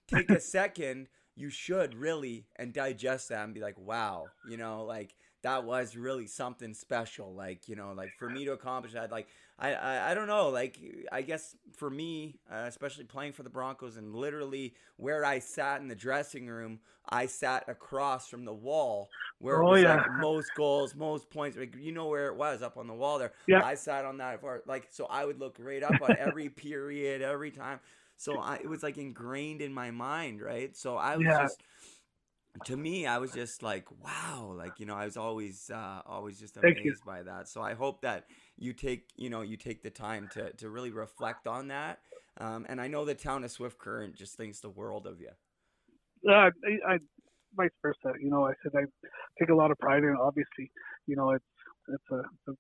take 0.09 0.31
a 0.31 0.41
second. 0.41 1.09
You 1.37 1.51
should 1.51 1.95
really 1.95 2.47
and 2.57 2.73
digest 2.73 3.29
that 3.31 3.45
and 3.45 3.55
be 3.55 3.61
like, 3.61 3.79
wow, 3.79 4.33
you 4.45 4.57
know, 4.57 4.85
like 4.85 5.17
that 5.43 5.65
was 5.65 5.97
really 5.97 6.27
something 6.29 6.75
special. 6.75 7.35
Like, 7.35 7.69
you 7.69 7.75
know, 7.75 7.93
like 7.93 8.17
for 8.17 8.31
me 8.31 8.45
to 8.45 8.53
accomplish 8.53 8.93
that, 8.93 9.11
like 9.11 9.29
I, 9.59 9.75
I, 9.75 10.11
I 10.11 10.15
don't 10.15 10.29
know. 10.29 10.49
Like, 10.51 10.79
I 11.11 11.23
guess 11.23 11.57
for 11.73 11.91
me, 11.91 12.39
uh, 12.51 12.65
especially 12.67 13.05
playing 13.05 13.33
for 13.33 13.43
the 13.43 13.51
Broncos 13.51 13.97
and 13.97 14.15
literally 14.15 14.75
where 14.97 15.25
I 15.25 15.41
sat 15.41 15.81
in 15.81 15.89
the 15.89 15.97
dressing 15.97 16.47
room, 16.47 16.81
I 17.09 17.27
sat 17.27 17.69
across 17.69 18.29
from 18.29 18.45
the 18.45 18.55
wall 18.55 19.11
where 19.39 19.59
it 19.59 19.67
Oh, 19.67 19.69
was 19.69 19.83
yeah. 19.83 19.85
like 19.85 20.09
most 20.09 20.55
goals, 20.55 20.95
most 20.95 21.31
points. 21.31 21.57
Like, 21.57 21.75
you 21.77 21.93
know 21.93 22.07
where 22.07 22.29
it 22.29 22.37
was 22.37 22.63
up 22.63 22.77
on 22.77 22.87
the 22.87 22.95
wall 22.95 23.19
there. 23.19 23.33
Yeah. 23.47 23.61
I 23.61 23.75
sat 23.75 24.05
on 24.05 24.19
that 24.19 24.41
for 24.41 24.63
like, 24.67 24.87
so 24.91 25.07
I 25.07 25.25
would 25.25 25.41
look 25.41 25.57
right 25.59 25.83
up 25.83 26.01
on 26.01 26.15
every 26.17 26.49
period, 26.49 27.23
every 27.23 27.51
time. 27.51 27.81
So 28.17 28.39
I, 28.39 28.57
it 28.57 28.69
was 28.69 28.83
like 28.83 28.99
ingrained 28.99 29.61
in 29.63 29.73
my 29.75 29.91
mind, 29.91 30.41
right? 30.41 30.77
So 30.77 30.97
I 30.97 31.17
was 31.17 31.35
Yeah. 31.35 31.37
just 31.37 31.63
to 32.65 32.77
me, 32.77 33.07
I 33.07 33.19
was 33.19 33.33
just 33.33 33.63
like, 33.63 33.91
wow, 33.91 34.55
like 34.57 34.79
you 34.79 34.87
know, 34.87 34.95
I 34.95 35.05
was 35.05 35.17
always, 35.17 35.71
uh, 35.71 36.03
always 36.07 36.39
just 36.39 36.57
amazed 36.57 37.05
by 37.05 37.23
that. 37.25 37.49
So 37.49 37.61
I 37.63 37.75
hope 37.75 38.03
that 38.03 38.27
you 38.57 38.73
take, 38.73 39.11
you 39.17 39.29
know, 39.29 39.43
you 39.43 39.57
take 39.57 39.83
the 39.83 39.91
time 39.91 40.29
to 40.31 40.53
to 40.55 40.71
really 40.71 40.93
reflect 40.93 41.47
on 41.49 41.69
that. 41.69 42.01
Um, 42.37 42.67
and 42.69 42.81
I 42.81 42.89
know 42.89 43.05
the 43.05 43.15
town 43.15 43.45
of 43.45 43.51
Swift 43.51 43.79
Current 43.79 44.15
just 44.15 44.37
thinks 44.37 44.61
the 44.61 44.71
world 44.71 45.07
of 45.07 45.21
you. 45.21 45.31
Uh, 46.29 46.33
I, 46.33 46.51
I 46.95 46.99
vice 47.55 47.71
versa. 47.83 48.17
You 48.21 48.31
know, 48.31 48.47
I 48.47 48.53
said 48.63 48.73
I 48.75 48.85
take 49.39 49.51
a 49.51 49.55
lot 49.55 49.71
of 49.71 49.79
pride 49.79 50.03
in. 50.03 50.11
it. 50.11 50.17
Obviously, 50.21 50.71
you 51.07 51.17
know, 51.17 51.31
it's 51.31 51.45
it's 51.89 52.05
a, 52.11 52.51
a 52.51 52.55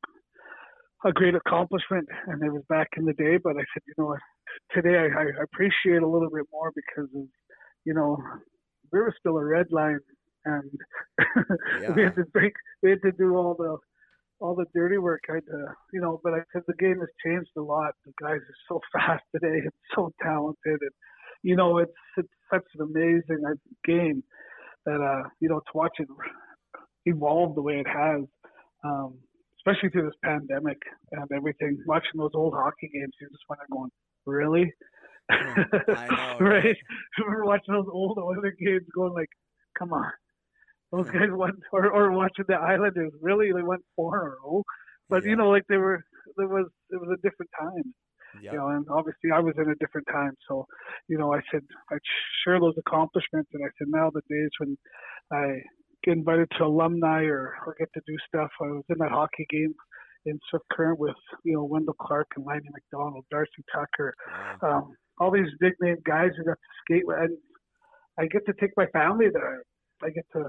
a 1.04 1.12
great 1.12 1.34
accomplishment, 1.34 2.08
and 2.26 2.42
it 2.42 2.50
was 2.50 2.62
back 2.68 2.88
in 2.96 3.04
the 3.04 3.12
day. 3.12 3.36
But 3.42 3.56
I 3.56 3.64
said, 3.72 3.82
you 3.86 3.94
know, 3.98 4.06
what, 4.06 4.20
today 4.72 4.96
I, 4.96 5.22
I 5.22 5.42
appreciate 5.42 6.02
a 6.02 6.08
little 6.08 6.30
bit 6.30 6.46
more 6.52 6.72
because 6.74 7.10
of, 7.14 7.24
you 7.84 7.94
know, 7.94 8.18
we 8.92 9.00
were 9.00 9.14
still 9.18 9.36
a 9.36 9.44
red 9.44 9.66
line, 9.70 9.98
and 10.44 10.70
we 11.96 12.02
had 12.02 12.14
to 12.16 12.24
break, 12.32 12.52
we 12.82 12.90
had 12.90 13.02
to 13.02 13.12
do 13.12 13.36
all 13.36 13.54
the 13.54 13.76
all 14.40 14.54
the 14.54 14.66
dirty 14.74 14.98
work. 14.98 15.22
I 15.30 15.34
had 15.34 15.46
to, 15.46 15.66
you 15.92 16.00
know, 16.00 16.20
but 16.22 16.34
I 16.34 16.40
said 16.52 16.62
the 16.66 16.74
game 16.74 17.00
has 17.00 17.08
changed 17.24 17.50
a 17.56 17.62
lot. 17.62 17.94
The 18.04 18.12
guys 18.20 18.40
are 18.40 18.60
so 18.68 18.80
fast 18.92 19.22
today 19.34 19.60
and 19.60 19.72
so 19.94 20.12
talented, 20.22 20.80
and 20.80 20.90
you 21.42 21.56
know, 21.56 21.78
it's 21.78 21.92
it's 22.16 22.28
such 22.52 22.64
an 22.78 22.82
amazing 22.82 23.44
uh, 23.46 23.54
game 23.84 24.22
that 24.86 25.00
uh, 25.00 25.28
you 25.40 25.48
know, 25.48 25.60
to 25.60 25.72
watch 25.74 25.96
it 25.98 26.08
evolve 27.06 27.54
the 27.54 27.62
way 27.62 27.80
it 27.80 27.88
has, 27.88 28.22
um, 28.84 29.14
especially 29.58 29.90
through 29.90 30.04
this 30.04 30.18
pandemic 30.22 30.78
and 31.12 31.30
everything. 31.32 31.78
Watching 31.86 32.18
those 32.18 32.32
old 32.34 32.54
hockey 32.54 32.90
games, 32.92 33.12
you 33.20 33.28
just 33.28 33.44
want 33.48 33.60
to 33.60 33.72
going, 33.72 33.90
really? 34.26 34.72
Oh, 35.40 35.66
I 35.92 36.10
know, 36.10 36.38
right? 36.38 36.64
right? 36.64 36.76
Remember 37.18 37.44
watching 37.46 37.74
those 37.74 37.88
old 37.92 38.18
Oiler 38.18 38.52
games, 38.58 38.86
going 38.94 39.12
like, 39.14 39.28
come 39.78 39.92
on, 39.92 40.10
those 40.92 41.08
guys 41.10 41.28
won, 41.30 41.52
or 41.72 41.90
or 41.92 42.12
watching 42.12 42.44
the 42.48 42.54
Islanders, 42.54 43.12
really, 43.20 43.52
they 43.52 43.62
went 43.62 43.82
four 43.96 44.16
in 44.20 44.26
a 44.26 44.30
row. 44.46 44.62
But 45.10 45.24
Yeah. 45.24 45.34
you 45.34 45.36
know, 45.36 45.50
like 45.50 45.64
they 45.68 45.76
were, 45.76 46.02
there 46.36 46.48
was 46.48 46.66
it 46.90 47.00
was 47.00 47.10
a 47.18 47.22
different 47.28 47.50
time 47.60 47.94
Yep. 48.34 48.50
you 48.50 48.58
know, 48.58 48.68
and 48.68 48.86
obviously 48.90 49.30
I 49.34 49.40
was 49.40 49.54
in 49.58 49.68
a 49.70 49.74
different 49.76 50.06
time. 50.12 50.32
So, 50.48 50.66
you 51.08 51.18
know, 51.18 51.32
I 51.34 51.40
said 51.50 51.62
I 51.90 51.96
share 52.44 52.60
those 52.60 52.74
accomplishments, 52.78 53.50
and 53.52 53.64
I 53.64 53.68
said 53.78 53.88
now 53.88 54.10
the 54.10 54.22
days 54.30 54.50
when 54.58 54.76
I 55.32 55.60
get 56.04 56.16
invited 56.18 56.48
to 56.58 56.64
alumni 56.64 57.22
or, 57.24 57.56
or 57.66 57.74
get 57.78 57.88
to 57.94 58.00
do 58.06 58.16
stuff. 58.28 58.50
I 58.60 58.66
was 58.66 58.84
in 58.90 58.98
that 58.98 59.10
hockey 59.10 59.46
game 59.50 59.74
in 60.26 60.38
Swift 60.50 60.64
Current 60.72 60.98
with 60.98 61.16
you 61.44 61.54
know 61.54 61.64
Wendel 61.64 61.94
Clark 62.00 62.28
and 62.36 62.44
Lanny 62.44 62.68
McDonald, 62.72 63.24
Darcy 63.30 63.64
Tucker, 63.72 64.14
um, 64.62 64.94
all 65.18 65.30
these 65.30 65.48
big 65.60 65.74
name 65.80 65.96
guys 66.06 66.30
who 66.36 66.44
got 66.44 66.52
to 66.52 66.58
skate 66.84 67.06
with, 67.06 67.18
and 67.18 67.36
I 68.18 68.26
get 68.26 68.46
to 68.46 68.52
take 68.60 68.70
my 68.76 68.86
family 68.86 69.26
there. 69.32 69.62
I 70.02 70.10
get 70.10 70.24
to 70.32 70.44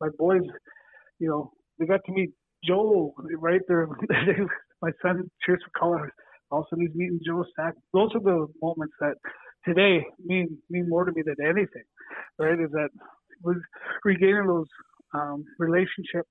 my 0.00 0.08
boys, 0.18 0.42
you 1.18 1.28
know, 1.28 1.52
they 1.78 1.86
got 1.86 2.00
to 2.06 2.12
meet 2.12 2.30
Joe 2.64 3.14
right 3.38 3.60
there. 3.68 3.88
my 4.82 4.90
son 5.02 5.30
cheers 5.44 5.60
for 5.64 5.78
calling. 5.78 6.08
Also, 6.50 6.76
he's 6.76 6.94
meeting 6.94 7.20
Joe 7.26 7.44
Sakic. 7.58 7.74
Those 7.92 8.10
are 8.14 8.20
the 8.20 8.46
moments 8.62 8.94
that 9.00 9.14
today 9.64 10.04
mean 10.24 10.58
mean 10.70 10.88
more 10.88 11.04
to 11.04 11.12
me 11.12 11.22
than 11.24 11.44
anything. 11.44 11.82
Right? 12.38 12.60
Is 12.60 12.70
that 12.72 12.90
was 13.42 13.56
regaining 14.04 14.46
those 14.46 14.68
um, 15.14 15.44
relationships, 15.58 16.28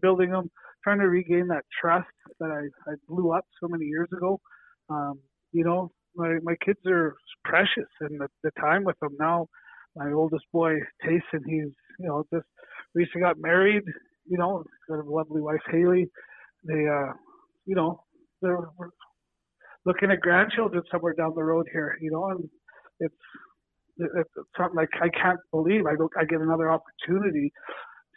building 0.00 0.30
them, 0.30 0.50
trying 0.84 1.00
to 1.00 1.08
regain 1.08 1.48
that 1.48 1.64
trust 1.80 2.08
that 2.40 2.50
I, 2.50 2.90
I 2.90 2.94
blew 3.08 3.32
up 3.32 3.44
so 3.60 3.68
many 3.68 3.86
years 3.86 4.08
ago. 4.16 4.40
Um, 4.88 5.20
you 5.52 5.64
know, 5.64 5.90
my 6.16 6.38
my 6.42 6.56
kids 6.64 6.80
are 6.86 7.16
precious, 7.44 7.88
and 8.00 8.20
the, 8.20 8.28
the 8.42 8.50
time 8.60 8.84
with 8.84 8.98
them 9.00 9.16
now. 9.18 9.48
My 9.96 10.12
oldest 10.12 10.44
boy, 10.52 10.74
Tayson, 11.04 11.42
he's 11.46 11.72
you 11.98 12.06
know 12.08 12.24
just 12.32 12.46
recently 12.94 13.22
got 13.22 13.38
married. 13.40 13.82
You 14.26 14.38
know, 14.38 14.64
got 14.88 15.00
a 15.04 15.10
lovely 15.10 15.40
wife, 15.40 15.60
Haley. 15.70 16.08
They, 16.64 16.86
uh, 16.88 17.12
you 17.66 17.74
know, 17.74 18.04
they're 18.42 18.58
looking 19.86 20.10
at 20.10 20.20
grandchildren 20.20 20.82
somewhere 20.90 21.14
down 21.14 21.34
the 21.34 21.44
road 21.44 21.66
here. 21.72 21.98
You 22.00 22.10
know, 22.10 22.30
and 22.30 22.48
it's 23.00 23.14
it's 23.98 24.30
something 24.56 24.76
like 24.76 24.90
I 25.02 25.08
can't 25.10 25.40
believe 25.52 25.86
I 25.86 25.94
I 26.20 26.24
get 26.24 26.40
another 26.40 26.70
opportunity 26.70 27.52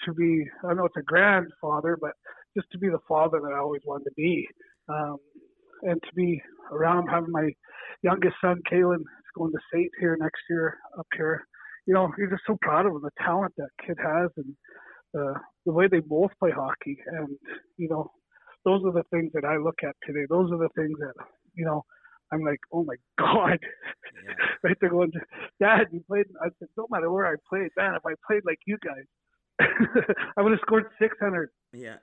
to 0.05 0.13
be 0.13 0.45
I 0.69 0.73
know 0.73 0.85
it's 0.85 0.97
a 0.97 1.03
grandfather, 1.03 1.97
but 2.01 2.11
just 2.55 2.69
to 2.71 2.77
be 2.77 2.89
the 2.89 2.99
father 3.07 3.39
that 3.41 3.53
I 3.53 3.59
always 3.59 3.81
wanted 3.85 4.05
to 4.05 4.11
be. 4.15 4.47
Um, 4.89 5.17
and 5.83 6.01
to 6.01 6.15
be 6.15 6.41
around 6.71 7.07
having 7.07 7.31
my 7.31 7.49
youngest 8.03 8.35
son, 8.41 8.61
Kalen, 8.71 8.99
is 9.01 9.31
going 9.37 9.51
to 9.51 9.57
state 9.69 9.91
here 9.99 10.17
next 10.19 10.41
year 10.49 10.77
up 10.97 11.07
here. 11.15 11.45
You 11.85 11.93
know, 11.93 12.09
you're 12.17 12.29
just 12.29 12.43
so 12.47 12.57
proud 12.61 12.85
of 12.85 12.93
him, 12.93 13.01
the 13.01 13.09
talent 13.21 13.53
that 13.57 13.67
kid 13.85 13.97
has, 14.01 14.29
and 14.37 14.55
uh, 15.19 15.37
the 15.65 15.73
way 15.73 15.87
they 15.87 15.99
both 15.99 16.31
play 16.39 16.51
hockey. 16.51 16.97
And 17.07 17.29
you 17.77 17.89
know, 17.89 18.11
those 18.63 18.81
are 18.85 18.93
the 18.93 19.03
things 19.11 19.31
that 19.33 19.43
I 19.45 19.57
look 19.57 19.75
at 19.83 19.95
today. 20.05 20.25
Those 20.29 20.51
are 20.51 20.57
the 20.57 20.69
things 20.75 20.97
that 20.99 21.13
you 21.55 21.65
know. 21.65 21.83
I'm 22.31 22.41
like, 22.41 22.61
oh 22.71 22.83
my 22.83 22.95
god, 23.19 23.59
Yeah. 24.25 24.33
right 24.63 24.75
there 24.81 24.89
going, 24.89 25.11
to 25.11 25.19
Dad, 25.59 25.87
you 25.91 26.01
played. 26.07 26.25
I 26.41 26.47
said, 26.57 26.67
no 26.77 26.87
matter 26.89 27.11
where 27.11 27.27
I 27.27 27.35
played, 27.47 27.69
man, 27.77 27.93
if 27.93 28.01
I 28.07 28.13
played 28.25 28.41
like 28.43 28.57
you 28.65 28.77
guys, 28.83 29.03
I 30.37 30.41
would 30.41 30.51
have 30.53 30.61
scored 30.61 30.85
600, 30.99 31.49
Yeah. 31.73 31.97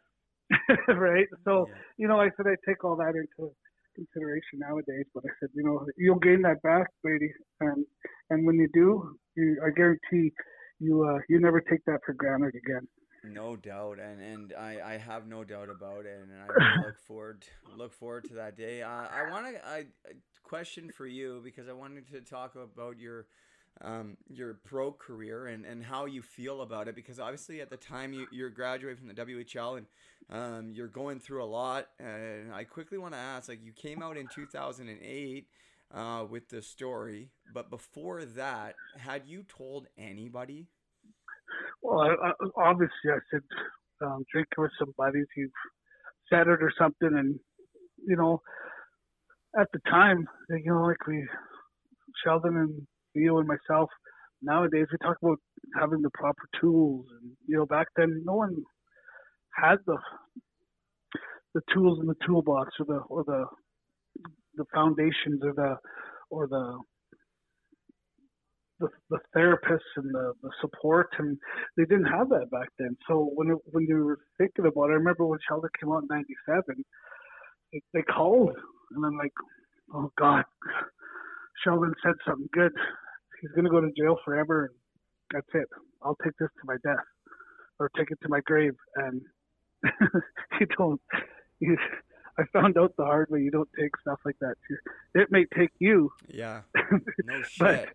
right? 0.88 1.26
So, 1.44 1.68
Yeah. 1.68 1.74
you 1.96 2.08
know, 2.08 2.20
I 2.20 2.30
said 2.36 2.46
I 2.46 2.56
take 2.68 2.84
all 2.84 2.96
that 2.96 3.14
into 3.14 3.52
consideration 3.94 4.58
nowadays, 4.58 5.06
but 5.14 5.24
I 5.24 5.32
said, 5.40 5.50
you 5.54 5.62
know, 5.64 5.86
you'll 5.96 6.18
gain 6.18 6.42
that 6.42 6.62
back, 6.62 6.88
Brady, 7.02 7.32
and 7.60 7.84
and 8.30 8.46
when 8.46 8.56
you 8.56 8.68
do, 8.72 9.18
you, 9.36 9.60
I 9.64 9.70
guarantee 9.70 10.32
you, 10.78 11.04
uh, 11.04 11.18
you 11.28 11.40
never 11.40 11.60
take 11.60 11.84
that 11.86 12.00
for 12.04 12.14
granted 12.14 12.54
again. 12.54 12.86
No 13.22 13.56
doubt, 13.56 13.98
and 13.98 14.20
and 14.20 14.52
I, 14.58 14.80
I 14.94 14.96
have 14.96 15.26
no 15.26 15.44
doubt 15.44 15.68
about 15.68 16.06
it, 16.06 16.20
and 16.22 16.32
I 16.40 16.48
look 16.84 16.98
forward 16.98 17.44
look 17.76 17.92
forward 17.92 18.24
to 18.26 18.34
that 18.34 18.56
day. 18.56 18.82
Uh, 18.82 18.88
I 18.88 19.22
want 19.30 19.46
to 19.54 19.66
I 19.68 19.78
a 20.08 20.14
question 20.42 20.90
for 20.90 21.06
you 21.06 21.40
because 21.44 21.68
I 21.68 21.72
wanted 21.72 22.08
to 22.12 22.20
talk 22.22 22.54
about 22.56 22.98
your 22.98 23.26
um, 23.82 24.16
your 24.28 24.54
pro 24.64 24.92
career 24.92 25.46
and, 25.48 25.64
and 25.64 25.84
how 25.84 26.06
you 26.06 26.22
feel 26.22 26.62
about 26.62 26.88
it 26.88 26.94
because 26.94 27.18
obviously 27.20 27.60
at 27.60 27.70
the 27.70 27.76
time 27.76 28.12
you, 28.12 28.26
you're 28.30 28.50
graduating 28.50 28.98
from 28.98 29.08
the 29.08 29.14
WHL 29.14 29.76
and 29.76 29.86
um, 30.30 30.72
you're 30.74 30.88
going 30.88 31.20
through 31.20 31.42
a 31.42 31.46
lot 31.46 31.88
and 31.98 32.52
I 32.54 32.64
quickly 32.64 32.98
want 32.98 33.14
to 33.14 33.20
ask 33.20 33.48
like 33.48 33.64
you 33.64 33.72
came 33.72 34.02
out 34.02 34.16
in 34.16 34.28
2008 34.34 35.46
uh, 35.92 36.24
with 36.30 36.48
the 36.48 36.62
story 36.62 37.30
but 37.54 37.70
before 37.70 38.24
that 38.24 38.76
had 38.98 39.22
you 39.26 39.44
told 39.44 39.88
anybody 39.98 40.68
Well, 41.82 42.00
I, 42.00 42.28
I, 42.28 42.32
obviously, 42.56 43.10
I 43.10 43.18
said 43.30 43.42
um, 44.02 44.24
drinking 44.32 44.58
with 44.58 44.72
some 44.78 44.94
buddies. 44.96 45.26
You've 45.36 45.50
said 46.30 46.48
it 46.48 46.62
or 46.62 46.72
something, 46.78 47.10
and 47.16 47.38
you 48.06 48.16
know, 48.16 48.40
at 49.58 49.68
the 49.72 49.80
time, 49.90 50.26
you 50.50 50.62
know, 50.66 50.84
like 50.84 51.06
we, 51.06 51.26
Sheldon 52.24 52.56
and 52.56 52.86
you 53.14 53.38
and 53.38 53.48
myself, 53.48 53.90
nowadays 54.42 54.86
we 54.92 54.98
talk 55.02 55.16
about 55.22 55.38
having 55.78 56.02
the 56.02 56.10
proper 56.14 56.48
tools, 56.60 57.06
and 57.22 57.32
you 57.46 57.56
know, 57.58 57.66
back 57.66 57.88
then 57.96 58.22
no 58.24 58.34
one 58.34 58.56
had 59.60 59.78
the 59.86 59.98
the 61.54 61.62
tools 61.74 62.00
in 62.00 62.06
the 62.06 62.16
toolbox 62.26 62.70
or 62.80 62.86
the 62.86 63.00
or 63.08 63.24
the 63.24 63.44
the 64.56 64.64
foundations 64.74 65.40
or 65.44 65.52
the 65.54 65.76
or 66.30 66.46
the 66.48 66.78
the, 68.80 68.88
the 69.10 69.18
therapists 69.36 69.92
and 69.96 70.14
the, 70.14 70.32
the 70.42 70.50
support 70.60 71.08
and 71.18 71.38
they 71.76 71.84
didn't 71.84 72.06
have 72.06 72.28
that 72.30 72.50
back 72.50 72.68
then. 72.78 72.96
So 73.08 73.30
when 73.34 73.50
it, 73.50 73.58
when 73.66 73.84
you 73.86 74.04
were 74.04 74.18
thinking 74.38 74.66
about 74.66 74.90
it, 74.90 74.92
I 74.92 74.96
remember 74.96 75.26
when 75.26 75.38
Sheldon 75.48 75.70
came 75.80 75.92
out 75.92 76.02
in 76.02 76.08
'97, 76.10 76.84
they 77.94 78.02
called 78.02 78.50
and 78.92 79.04
I'm 79.06 79.16
like, 79.18 79.32
oh 79.94 80.10
God, 80.18 80.44
Sheldon 81.64 81.94
said 82.02 82.14
something 82.26 82.48
good. 82.52 82.72
He's 83.40 83.50
gonna 83.56 83.70
go 83.70 83.80
to 83.80 83.90
jail 83.98 84.18
forever, 84.24 84.66
and 84.66 84.74
that's 85.32 85.48
it. 85.54 85.68
I'll 86.02 86.16
take 86.24 86.34
this 86.38 86.48
to 86.60 86.66
my 86.66 86.76
death, 86.84 87.04
or 87.78 87.90
take 87.96 88.10
it 88.10 88.18
to 88.22 88.28
my 88.28 88.40
grave. 88.46 88.74
And 88.96 89.22
you 90.60 90.66
don't. 90.76 91.00
You, 91.60 91.76
I 92.38 92.44
found 92.52 92.78
out 92.78 92.94
the 92.96 93.04
hard 93.04 93.28
way. 93.30 93.40
You 93.40 93.50
don't 93.50 93.68
take 93.78 93.96
stuff 94.00 94.20
like 94.24 94.36
that. 94.40 94.54
It 95.14 95.30
may 95.30 95.44
take 95.56 95.72
you. 95.78 96.10
Yeah. 96.28 96.62
No 97.24 97.42
shit. 97.42 97.58
but 97.58 97.88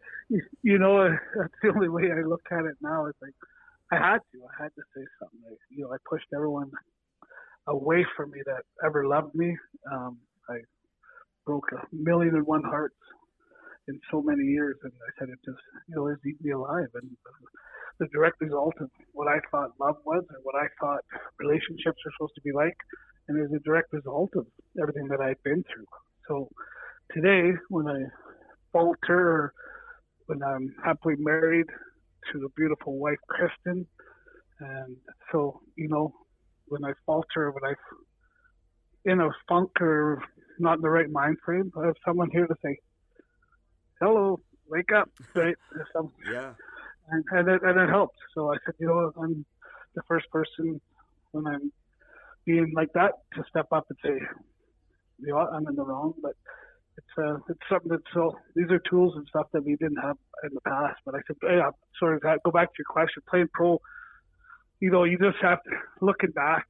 you 0.64 0.78
know, 0.78 1.10
that's 1.38 1.54
the 1.62 1.70
only 1.70 1.90
way 1.90 2.12
I 2.12 2.22
look 2.22 2.44
at 2.52 2.66
it 2.66 2.76
now. 2.82 3.06
It's 3.08 3.22
like 3.22 3.34
I 3.92 3.98
had 3.98 4.20
to. 4.32 4.38
I 4.46 4.64
had 4.64 4.72
to 4.76 4.82
say 4.96 5.04
something. 5.20 5.40
I, 5.48 5.54
you 5.70 5.84
know, 5.84 5.94
I 5.94 5.98
pushed 6.10 6.28
everyone 6.34 6.72
away 7.68 8.06
from 8.16 8.32
me 8.32 8.42
that 8.46 8.64
ever 8.84 9.08
loved 9.08 9.36
me. 9.36 9.58
Um, 9.92 10.18
I 10.50 10.58
broke 11.46 11.72
a 11.74 11.86
million 11.96 12.36
and 12.36 12.46
one 12.46 12.64
hearts 12.64 12.96
in 13.88 14.00
so 14.12 14.22
many 14.22 14.44
years, 14.44 14.78
and 14.84 14.92
I 14.94 15.20
said 15.20 15.30
it 15.30 15.40
just, 15.46 15.62
you 15.88 15.96
know, 15.96 16.08
it's 16.08 16.26
eating 16.26 16.40
me 16.42 16.52
alive. 16.52 16.90
And 16.96 17.10
the 18.00 18.08
direct 18.14 18.42
result 18.42 18.74
of 18.82 18.90
what 19.14 19.28
I 19.28 19.40
thought 19.52 19.72
love 19.80 19.98
was, 20.06 20.24
and 20.30 20.40
what 20.44 20.56
I 20.56 20.68
thought 20.80 21.04
relationships 21.40 21.98
are 22.06 22.12
supposed 22.18 22.36
to 22.36 22.42
be 22.42 22.52
like, 22.52 22.76
and 23.28 23.44
is 23.44 23.52
a 23.56 23.60
direct 23.60 23.94
result 23.94 24.32
of 24.36 24.46
everything 24.82 25.08
that 25.10 25.22
I've 25.22 25.42
been 25.44 25.64
through. 25.64 25.86
So 26.28 26.50
today, 27.14 27.52
when 27.70 27.88
I 27.88 28.00
falter, 28.74 29.18
or 29.18 29.54
when 30.28 30.44
I'm 30.44 30.76
happily 30.84 31.16
married 31.18 31.68
to 32.32 32.46
a 32.46 32.50
beautiful 32.58 32.98
wife, 32.98 33.18
Kristen, 33.30 33.88
and 34.60 34.98
so 35.32 35.62
you 35.76 35.88
know, 35.90 36.14
when 36.68 36.84
I 36.84 36.92
falter, 37.06 37.52
when 37.52 37.64
I'm 37.64 37.76
in 39.06 39.22
a 39.22 39.30
funk 39.48 39.70
or 39.82 40.22
not 40.60 40.78
in 40.78 40.82
the 40.82 40.90
right 40.90 41.10
mind 41.10 41.38
frame, 41.46 41.72
I 41.78 41.86
have 41.86 41.96
someone 42.06 42.30
here 42.32 42.48
to 42.48 42.56
say, 42.64 42.78
"Hello, 44.02 44.40
wake 44.68 44.92
up!" 44.92 45.10
Right? 45.34 45.56
Yeah. 46.32 46.54
And 47.10 47.24
and 47.32 47.50
it, 47.50 47.62
and 47.64 47.80
it 47.80 47.90
helps. 47.90 48.18
So 48.34 48.52
I 48.52 48.58
said, 48.66 48.76
you 48.80 48.88
know, 48.88 49.12
I'm 49.22 49.46
the 49.96 50.02
first 50.08 50.30
person 50.32 50.82
when 51.32 51.48
I'm 51.48 51.72
being 52.46 52.74
like 52.76 52.94
that 52.94 53.14
to 53.36 53.44
step 53.50 53.68
up 53.72 53.86
and 53.90 53.98
say, 54.04 54.26
you 55.20 55.28
know, 55.28 55.38
I'm 55.38 55.68
in 55.68 55.76
the 55.76 55.84
wrong, 55.84 56.14
but 56.22 56.34
it's 56.98 57.08
uh, 57.18 57.38
it's 57.50 57.60
something 57.70 57.90
that 57.90 58.02
so 58.14 58.36
these 58.56 58.70
are 58.70 58.80
tools 58.90 59.14
and 59.16 59.26
stuff 59.28 59.48
that 59.54 59.64
we 59.64 59.76
didn't 59.76 59.98
have 59.98 60.18
in 60.44 60.52
the 60.54 60.62
past. 60.62 61.00
But 61.06 61.16
I 61.16 61.20
said, 61.28 61.36
yeah, 61.44 61.70
sort 62.00 62.16
of 62.16 62.22
go 62.22 62.52
back 62.52 62.70
to 62.70 62.76
your 62.80 62.86
question, 62.90 63.24
playing 63.30 63.50
pro. 63.54 63.82
You 64.80 64.92
know, 64.92 65.04
you 65.04 65.18
just 65.18 65.38
have 65.42 65.64
to 65.64 65.72
looking 66.02 66.32
back. 66.32 66.66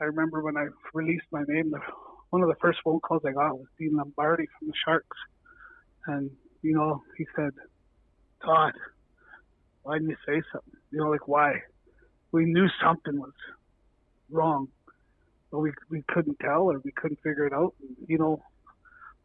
I 0.00 0.04
remember 0.04 0.42
when 0.42 0.56
I 0.56 0.66
released 0.92 1.26
my 1.30 1.44
name, 1.46 1.70
the, 1.70 1.78
one 2.30 2.42
of 2.42 2.48
the 2.48 2.56
first 2.60 2.80
phone 2.84 3.00
calls 3.00 3.22
I 3.24 3.32
got 3.32 3.56
was 3.56 3.66
Dean 3.78 3.96
Lombardi 3.96 4.46
from 4.58 4.68
the 4.68 4.74
Sharks, 4.84 5.16
and 6.06 6.30
you 6.62 6.74
know, 6.74 7.02
he 7.16 7.26
said, 7.36 7.52
Todd, 8.44 8.72
why 9.84 9.98
didn't 9.98 10.10
you 10.10 10.16
say 10.26 10.42
something? 10.52 10.80
You 10.90 10.98
know, 10.98 11.10
like 11.10 11.28
why? 11.28 11.62
We 12.32 12.46
knew 12.46 12.66
something 12.82 13.18
was 13.18 13.32
wrong, 14.30 14.68
but 15.52 15.60
we 15.60 15.72
we 15.88 16.02
couldn't 16.08 16.38
tell 16.40 16.62
or 16.62 16.80
we 16.84 16.90
couldn't 16.92 17.20
figure 17.22 17.46
it 17.46 17.52
out. 17.52 17.74
You 18.08 18.18
know, 18.18 18.42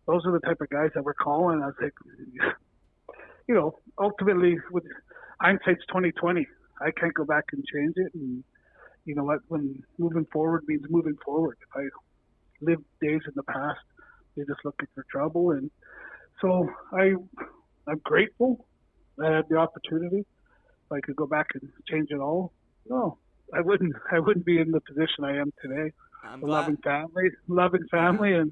those 0.05 0.26
are 0.26 0.32
the 0.32 0.39
type 0.39 0.62
of 0.62 0.70
guys 0.70 0.91
that 0.93 1.03
we're 1.03 1.16
calling. 1.16 1.64
I 1.64 1.68
was 1.68 1.76
like, 1.82 1.93
you 3.47 3.55
know, 3.55 3.80
ultimately 3.97 4.57
with 4.72 4.84
hindsight's 5.41 5.86
twenty 5.91 6.12
twenty. 6.12 6.45
I 6.82 6.91
can't 6.91 7.14
go 7.14 7.26
back 7.26 7.45
and 7.51 7.64
change 7.66 7.93
it. 7.97 8.14
And 8.14 8.43
you 9.05 9.16
know 9.16 9.24
what? 9.24 9.39
When 9.47 9.84
moving 9.97 10.26
forward 10.32 10.64
means 10.68 10.86
moving 10.89 11.18
forward. 11.26 11.57
If 11.62 11.82
I 11.82 11.88
lived 12.62 12.84
days 13.01 13.22
in 13.26 13.34
the 13.36 13.43
past, 13.43 13.80
they're 14.36 14.45
just 14.45 14.64
looking 14.64 14.88
for 14.93 15.05
trouble. 15.10 15.51
And 15.51 15.72
so 16.41 16.70
I, 16.93 17.16
I'm 17.88 18.01
grateful 18.03 18.66
I 19.22 19.36
had 19.36 19.49
the 19.49 19.57
opportunity. 19.57 20.26
If 20.90 20.98
I 20.98 21.02
could 21.02 21.16
go 21.16 21.28
back 21.28 21.48
and 21.54 21.72
change 21.90 22.10
it 22.12 22.20
all, 22.20 22.54
no, 22.88 23.20
I 23.54 23.62
wouldn't. 23.62 23.96
I 24.12 24.20
wouldn't 24.20 24.46
be 24.46 24.60
in 24.60 24.72
the 24.72 24.82
position 24.82 25.24
I 25.24 25.38
am 25.38 25.52
today. 25.62 25.92
I'm 26.24 26.48
loving 26.48 26.78
family, 26.84 27.30
loving 27.48 27.86
family, 27.92 28.34
and 28.34 28.52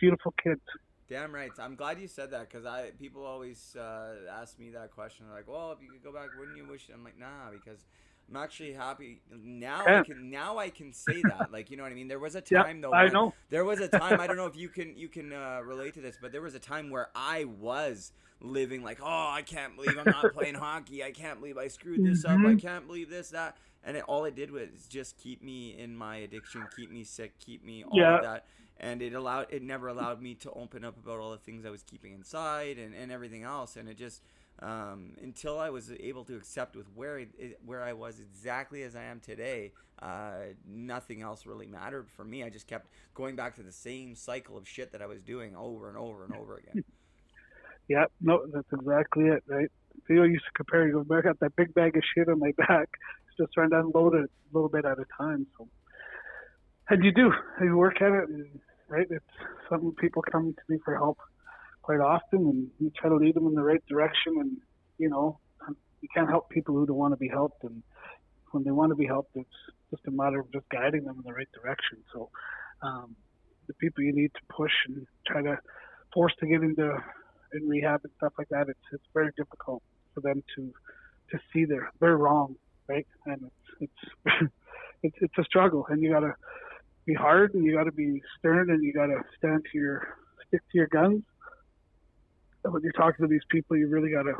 beautiful 0.00 0.34
kids. 0.42 0.62
Damn 1.08 1.32
right. 1.32 1.52
I'm 1.58 1.76
glad 1.76 2.00
you 2.00 2.08
said 2.08 2.32
that 2.32 2.48
because 2.50 2.66
I 2.66 2.90
people 2.98 3.24
always 3.24 3.76
uh, 3.76 4.14
ask 4.30 4.58
me 4.58 4.70
that 4.70 4.90
question. 4.90 5.26
Like, 5.30 5.46
well, 5.48 5.70
if 5.72 5.80
you 5.80 5.88
could 5.90 6.02
go 6.02 6.12
back, 6.12 6.30
wouldn't 6.36 6.56
you 6.56 6.66
wish? 6.66 6.90
I'm 6.92 7.04
like, 7.04 7.18
nah, 7.18 7.50
because 7.52 7.86
I'm 8.28 8.36
actually 8.36 8.72
happy 8.72 9.22
now. 9.30 9.88
I 9.88 10.00
can 10.00 10.30
now 10.30 10.58
I 10.58 10.70
can 10.70 10.92
say 10.92 11.22
that. 11.22 11.50
Like, 11.52 11.70
you 11.70 11.76
know 11.76 11.84
what 11.84 11.92
I 11.92 11.94
mean? 11.94 12.08
There 12.08 12.18
was 12.18 12.34
a 12.34 12.40
Yeah, 12.50 12.64
time 12.64 12.80
though. 12.80 12.96
I 12.96 13.08
know. 13.08 13.34
There 13.50 13.64
was 13.64 13.80
a 13.80 13.88
time. 13.88 14.18
I 14.18 14.26
don't 14.26 14.36
know 14.36 14.46
if 14.46 14.56
you 14.56 14.68
can 14.68 14.96
you 14.96 15.08
can 15.08 15.32
uh, 15.32 15.60
relate 15.64 15.94
to 15.94 16.00
this, 16.00 16.18
but 16.20 16.32
there 16.32 16.42
was 16.42 16.56
a 16.56 16.60
time 16.60 16.90
where 16.90 17.08
I 17.14 17.44
was 17.44 18.12
living 18.40 18.82
like, 18.82 18.98
oh, 19.02 19.28
I 19.30 19.42
can't 19.42 19.76
believe 19.76 19.98
I'm 19.98 20.08
not 20.08 20.32
playing 20.32 20.54
hockey. 20.56 21.02
I 21.02 21.10
can't 21.10 21.40
believe 21.40 21.58
I 21.58 21.68
screwed 21.68 22.02
this 22.02 22.24
up. 22.24 22.44
I 22.44 22.54
Mhm. 22.54 22.60
can't 22.60 22.86
believe 22.86 23.10
this 23.10 23.30
that. 23.30 23.56
And 23.82 23.96
it, 23.96 24.04
all 24.08 24.24
it 24.24 24.34
did 24.34 24.50
was 24.50 24.86
just 24.88 25.16
keep 25.16 25.42
me 25.42 25.76
in 25.78 25.96
my 25.96 26.16
addiction, 26.16 26.66
keep 26.66 26.90
me 26.90 27.04
sick, 27.04 27.38
keep 27.38 27.64
me 27.64 27.84
all 27.84 27.92
Yeah. 28.00 28.14
of 28.14 28.20
that 28.20 28.46
and 28.78 29.00
it 29.00 29.14
allowed 29.14 29.46
it 29.50 29.62
never 29.62 29.88
allowed 29.88 30.20
me 30.20 30.34
to 30.34 30.50
open 30.52 30.84
up 30.84 30.96
about 30.98 31.18
all 31.18 31.30
the 31.30 31.38
things 31.38 31.64
I 31.64 31.70
was 31.70 31.82
keeping 31.82 32.12
inside 32.12 32.78
and, 32.78 32.94
and 32.94 33.10
everything 33.10 33.42
else 33.42 33.76
and 33.76 33.88
it 33.88 33.96
just 33.96 34.22
um, 34.60 35.12
until 35.22 35.58
I 35.58 35.70
was 35.70 35.90
able 36.00 36.24
to 36.24 36.36
accept 36.36 36.76
with 36.76 36.86
where 36.94 37.18
it, 37.18 37.58
where 37.64 37.82
I 37.82 37.92
was 37.92 38.20
exactly 38.20 38.82
as 38.82 38.94
I 38.94 39.04
am 39.04 39.20
today 39.20 39.72
uh, 40.02 40.52
nothing 40.66 41.22
else 41.22 41.46
really 41.46 41.66
mattered 41.66 42.10
for 42.10 42.24
me 42.24 42.44
I 42.44 42.50
just 42.50 42.66
kept 42.66 42.88
going 43.14 43.34
back 43.36 43.54
to 43.56 43.62
the 43.62 43.72
same 43.72 44.14
cycle 44.14 44.56
of 44.58 44.68
shit 44.68 44.92
that 44.92 45.00
I 45.02 45.06
was 45.06 45.22
doing 45.22 45.56
over 45.56 45.88
and 45.88 45.96
over 45.96 46.24
and 46.24 46.32
over 46.32 46.56
again 46.56 46.76
Yeah, 47.88 48.04
no, 48.20 48.44
that's 48.52 48.66
exactly 48.72 49.24
it, 49.24 49.44
right? 49.46 49.70
Theo 50.08 50.24
used 50.24 50.44
to 50.44 50.50
compare, 50.56 50.86
he 50.86 50.92
goes, 50.92 51.06
I 51.10 51.20
got 51.20 51.40
that 51.40 51.56
big 51.56 51.72
bag 51.74 51.96
of 51.96 52.02
shit 52.14 52.28
on 52.28 52.38
my 52.38 52.52
back. 52.56 52.88
Just 53.38 53.52
trying 53.52 53.70
to 53.70 53.80
unload 53.80 54.14
it 54.14 54.24
a 54.24 54.54
little 54.54 54.68
bit 54.70 54.84
at 54.84 54.98
a 54.98 55.04
time. 55.18 55.46
So, 55.58 55.68
and 56.88 57.04
you 57.04 57.12
do, 57.12 57.30
you 57.60 57.76
work 57.76 58.00
at 58.00 58.12
it, 58.12 58.28
right? 58.88 59.06
It's 59.10 59.24
some 59.68 59.94
people 60.00 60.22
come 60.22 60.54
to 60.54 60.62
me 60.72 60.78
for 60.84 60.96
help 60.96 61.18
quite 61.82 62.00
often, 62.00 62.40
and 62.40 62.68
you 62.78 62.90
try 62.98 63.10
to 63.10 63.16
lead 63.16 63.34
them 63.34 63.46
in 63.46 63.54
the 63.54 63.62
right 63.62 63.82
direction. 63.88 64.36
And 64.40 64.56
you 64.96 65.10
know, 65.10 65.38
you 66.00 66.08
can't 66.14 66.30
help 66.30 66.48
people 66.48 66.74
who 66.74 66.86
don't 66.86 66.96
want 66.96 67.12
to 67.12 67.18
be 67.18 67.28
helped, 67.28 67.62
and 67.64 67.82
when 68.52 68.64
they 68.64 68.70
want 68.70 68.90
to 68.90 68.96
be 68.96 69.06
helped, 69.06 69.32
it's 69.34 69.48
just 69.90 70.02
a 70.06 70.10
matter 70.10 70.40
of 70.40 70.50
just 70.50 70.66
guiding 70.70 71.04
them 71.04 71.16
in 71.18 71.24
the 71.26 71.34
right 71.34 71.48
direction. 71.52 71.98
So, 72.14 72.30
um, 72.82 73.14
the 73.68 73.74
people 73.74 74.02
you 74.02 74.14
need 74.14 74.32
to 74.32 74.54
push 74.54 74.72
and 74.88 75.06
try 75.26 75.42
to 75.42 75.58
force 76.14 76.32
to 76.40 76.46
get 76.46 76.62
into 76.62 76.96
in 77.52 77.68
rehab 77.68 78.00
and 78.04 78.12
stuff 78.16 78.32
like 78.38 78.48
that, 78.50 78.68
it's 78.68 78.78
it's 78.92 79.04
very 79.14 79.30
difficult 79.36 79.82
for 80.14 80.20
them 80.20 80.42
to 80.56 80.72
to 81.30 81.38
see 81.52 81.64
they're 81.64 81.90
they're 82.00 82.16
wrong, 82.16 82.56
right? 82.88 83.06
And 83.26 83.50
it's 83.80 83.90
it's 84.26 84.50
it's, 85.02 85.16
it's 85.20 85.38
a 85.38 85.44
struggle, 85.44 85.86
and 85.88 86.02
you 86.02 86.10
gotta 86.10 86.34
be 87.06 87.14
hard, 87.14 87.54
and 87.54 87.64
you 87.64 87.74
gotta 87.74 87.92
be 87.92 88.22
stern, 88.38 88.70
and 88.70 88.82
you 88.82 88.92
gotta 88.92 89.22
stand 89.38 89.64
to 89.72 89.78
your 89.78 90.16
stick 90.48 90.62
to 90.72 90.78
your 90.78 90.88
guns. 90.88 91.22
And 92.64 92.72
when 92.72 92.82
you're 92.82 92.92
talking 92.92 93.24
to 93.24 93.28
these 93.28 93.44
people, 93.50 93.76
you 93.76 93.88
really 93.88 94.10
gotta 94.10 94.34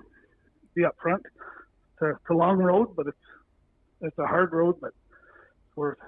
be 0.75 0.83
upfront. 0.83 1.21
It's 1.25 2.03
a, 2.03 2.11
it's 2.11 2.31
a 2.31 2.35
long 2.35 2.59
road, 2.59 2.95
but 2.97 3.07
it's 3.07 3.17
it's 4.01 4.19
a 4.19 4.27
hard 4.27 4.53
road, 4.53 4.77
but 4.81 4.89
it's 4.89 5.77
worth 5.77 5.99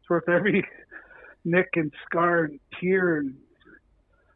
it's 0.00 0.10
worth 0.10 0.28
every 0.28 0.66
nick 1.44 1.68
and 1.74 1.92
scar 2.04 2.44
and 2.44 2.60
tear 2.80 3.18
and 3.18 3.34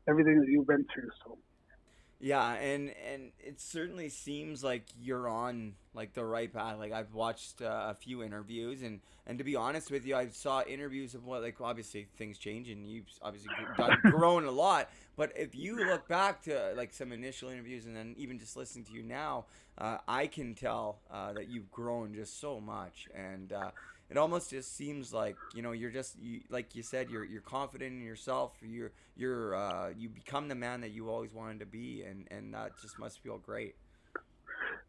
everything 0.08 0.40
that 0.40 0.48
you've 0.48 0.66
been 0.66 0.86
through. 0.92 1.10
So. 1.24 1.38
Yeah, 2.22 2.52
and 2.52 2.92
and 3.10 3.32
it 3.38 3.60
certainly 3.60 4.10
seems 4.10 4.62
like 4.62 4.84
you're 5.00 5.26
on 5.26 5.72
like 5.94 6.12
the 6.12 6.24
right 6.24 6.52
path. 6.52 6.78
Like 6.78 6.92
I've 6.92 7.14
watched 7.14 7.62
uh, 7.62 7.86
a 7.88 7.94
few 7.94 8.22
interviews, 8.22 8.82
and 8.82 9.00
and 9.26 9.38
to 9.38 9.44
be 9.44 9.56
honest 9.56 9.90
with 9.90 10.04
you, 10.04 10.14
I 10.14 10.28
saw 10.28 10.62
interviews 10.62 11.14
of 11.14 11.24
what 11.24 11.40
like 11.40 11.62
obviously 11.62 12.08
things 12.18 12.36
change, 12.36 12.68
and 12.68 12.86
you've 12.86 13.06
obviously 13.22 13.50
grown 14.10 14.44
a 14.44 14.50
lot. 14.50 14.90
But 15.16 15.32
if 15.34 15.54
you 15.54 15.76
look 15.86 16.08
back 16.08 16.42
to 16.42 16.74
like 16.76 16.92
some 16.92 17.10
initial 17.10 17.48
interviews, 17.48 17.86
and 17.86 17.96
then 17.96 18.14
even 18.18 18.38
just 18.38 18.54
listening 18.54 18.84
to 18.84 18.92
you 18.92 19.02
now, 19.02 19.46
uh, 19.78 19.96
I 20.06 20.26
can 20.26 20.54
tell 20.54 20.98
uh, 21.10 21.32
that 21.32 21.48
you've 21.48 21.70
grown 21.70 22.14
just 22.14 22.38
so 22.38 22.60
much, 22.60 23.08
and. 23.14 23.54
It 24.10 24.16
almost 24.16 24.50
just 24.50 24.76
seems 24.76 25.12
like 25.12 25.36
you 25.54 25.62
know 25.62 25.70
you're 25.70 25.90
just 25.90 26.18
you, 26.18 26.40
like 26.50 26.74
you 26.74 26.82
said 26.82 27.10
you're 27.10 27.24
you're 27.24 27.40
confident 27.40 27.92
in 27.92 28.02
yourself. 28.02 28.54
You're 28.60 28.90
you're 29.16 29.54
uh, 29.54 29.90
you 29.96 30.08
become 30.08 30.48
the 30.48 30.56
man 30.56 30.80
that 30.80 30.90
you 30.90 31.08
always 31.08 31.32
wanted 31.32 31.60
to 31.60 31.66
be 31.66 32.02
and 32.02 32.26
and 32.30 32.52
that 32.54 32.72
just 32.82 32.98
must 32.98 33.20
feel 33.20 33.38
great. 33.38 33.76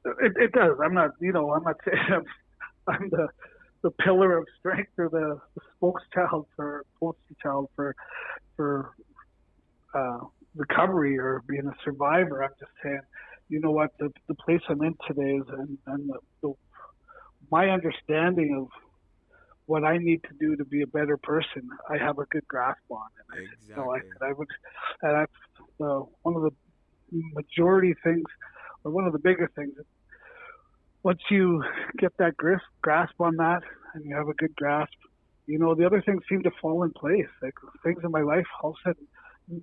It, 0.06 0.34
it 0.38 0.52
does. 0.54 0.78
I'm 0.84 0.96
not 0.96 1.12
you 1.20 1.32
know 1.32 1.54
i'm 1.54 1.64
not 1.64 1.76
saying 1.86 2.04
i'm, 2.12 2.26
I'm 2.88 3.10
the 3.12 3.28
the 3.84 3.92
pillar 3.92 4.38
of 4.38 4.46
strength 4.60 4.92
or 4.98 5.10
the, 5.10 5.40
the 5.56 5.62
spokeschild 5.76 6.46
for 6.56 6.86
poster 7.00 7.36
child 7.42 7.70
for 7.76 7.96
for 8.56 8.92
uh, 9.94 10.20
recovery 10.56 11.18
or 11.18 11.44
being 11.48 11.68
a 11.68 11.76
survivor. 11.84 12.44
I'm 12.44 12.52
just 12.60 12.72
saying 12.84 13.02
you 13.50 13.60
know 13.60 13.72
what? 13.72 13.92
The 14.00 14.12
the 14.28 14.36
place 14.36 14.62
i'm 14.68 14.82
in 14.82 14.96
today 15.08 15.36
is 15.36 15.48
and, 15.50 15.78
and 15.86 16.10
the, 16.10 16.18
the 16.42 16.54
my 17.52 17.70
understanding 17.70 18.56
of 18.58 18.70
what 19.66 19.84
I 19.84 19.98
need 19.98 20.22
to 20.24 20.34
do 20.40 20.56
to 20.56 20.66
be 20.66 20.82
a 20.82 20.88
better 20.88 21.18
person, 21.18 21.70
I 21.90 21.98
have 21.98 22.20
a 22.20 22.26
good 22.26 22.48
grasp 22.48 22.80
on. 22.90 23.08
And 23.34 23.48
exactly. 23.48 23.74
I, 23.74 23.78
know, 23.78 23.92
I, 23.92 24.30
I 24.30 24.34
would, 24.34 24.48
and 25.02 25.16
that's 25.16 25.32
uh, 25.82 26.06
one 26.24 26.36
of 26.36 26.42
the 26.42 26.52
majority 27.34 27.94
things, 28.04 28.26
or 28.84 28.92
one 28.92 29.06
of 29.06 29.14
the 29.14 29.20
bigger 29.20 29.50
things. 29.56 29.74
Once 31.04 31.20
you 31.30 31.64
get 31.98 32.12
that 32.18 32.38
grasp, 32.38 32.64
grasp 32.82 33.20
on 33.20 33.36
that, 33.38 33.62
and 33.94 34.06
you 34.06 34.16
have 34.16 34.28
a 34.28 34.34
good 34.34 34.56
grasp, 34.56 34.94
you 35.48 35.58
know, 35.58 35.76
the 35.76 35.86
other 35.86 36.02
things 36.02 36.22
seem 36.30 36.44
to 36.44 36.52
fall 36.62 36.84
in 36.84 36.92
place. 36.92 37.28
Like 37.42 37.56
things 37.84 38.00
in 38.04 38.12
my 38.12 38.22
life, 38.22 38.46
all 38.62 38.72
of 38.72 38.76
a 38.86 38.90
sudden, 38.90 39.08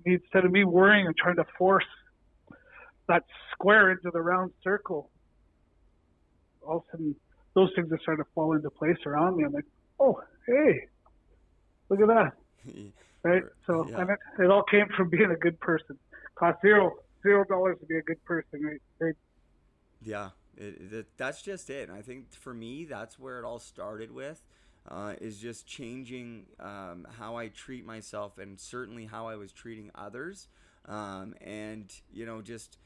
instead 0.05 0.45
of 0.45 0.51
me 0.51 0.63
worrying 0.63 1.07
and 1.07 1.15
trying 1.17 1.37
to 1.37 1.45
force 1.57 1.85
that 3.07 3.23
square 3.53 3.91
into 3.91 4.11
the 4.11 4.21
round 4.21 4.51
circle, 4.63 5.09
all 6.61 6.77
of 6.77 6.83
a 6.83 6.91
sudden 6.91 7.15
those 7.55 7.71
things 7.75 7.91
are 7.91 7.99
starting 8.01 8.23
to 8.23 8.29
fall 8.35 8.53
into 8.53 8.69
place 8.69 8.97
around 9.05 9.37
me. 9.37 9.45
I'm 9.45 9.53
like, 9.53 9.65
oh, 9.99 10.19
hey, 10.47 10.81
look 11.89 12.01
at 12.01 12.07
that. 12.07 12.33
right? 13.23 13.43
So, 13.65 13.87
Yeah. 13.89 14.01
and 14.01 14.09
it, 14.11 14.19
it 14.39 14.51
all 14.51 14.63
came 14.63 14.87
from 14.95 15.09
being 15.09 15.31
a 15.31 15.35
good 15.35 15.59
person. 15.59 15.97
Cost 16.35 16.59
zero, 16.61 16.95
zero 17.23 17.43
dollars 17.45 17.77
to 17.79 17.85
be 17.85 17.97
a 17.97 18.01
good 18.01 18.23
person, 18.25 18.61
right? 18.63 18.81
right? 18.99 19.15
Yeah, 20.01 20.29
it, 20.57 20.93
it, 20.93 21.05
that's 21.17 21.41
just 21.41 21.69
it. 21.69 21.89
And 21.89 21.97
I 21.97 22.01
think 22.01 22.33
for 22.33 22.53
me, 22.53 22.85
that's 22.85 23.19
where 23.19 23.39
it 23.39 23.45
all 23.45 23.59
started 23.59 24.11
with, 24.11 24.41
uh, 24.87 25.13
is 25.19 25.39
just 25.39 25.67
changing 25.67 26.45
um, 26.59 27.07
how 27.17 27.35
I 27.35 27.49
treat 27.49 27.85
myself 27.85 28.37
and 28.37 28.59
certainly 28.59 29.05
how 29.05 29.27
I 29.27 29.35
was 29.35 29.51
treating 29.51 29.91
others, 29.93 30.47
um, 30.87 31.35
and 31.41 31.93
you 32.11 32.25
know 32.25 32.41
just 32.41 32.77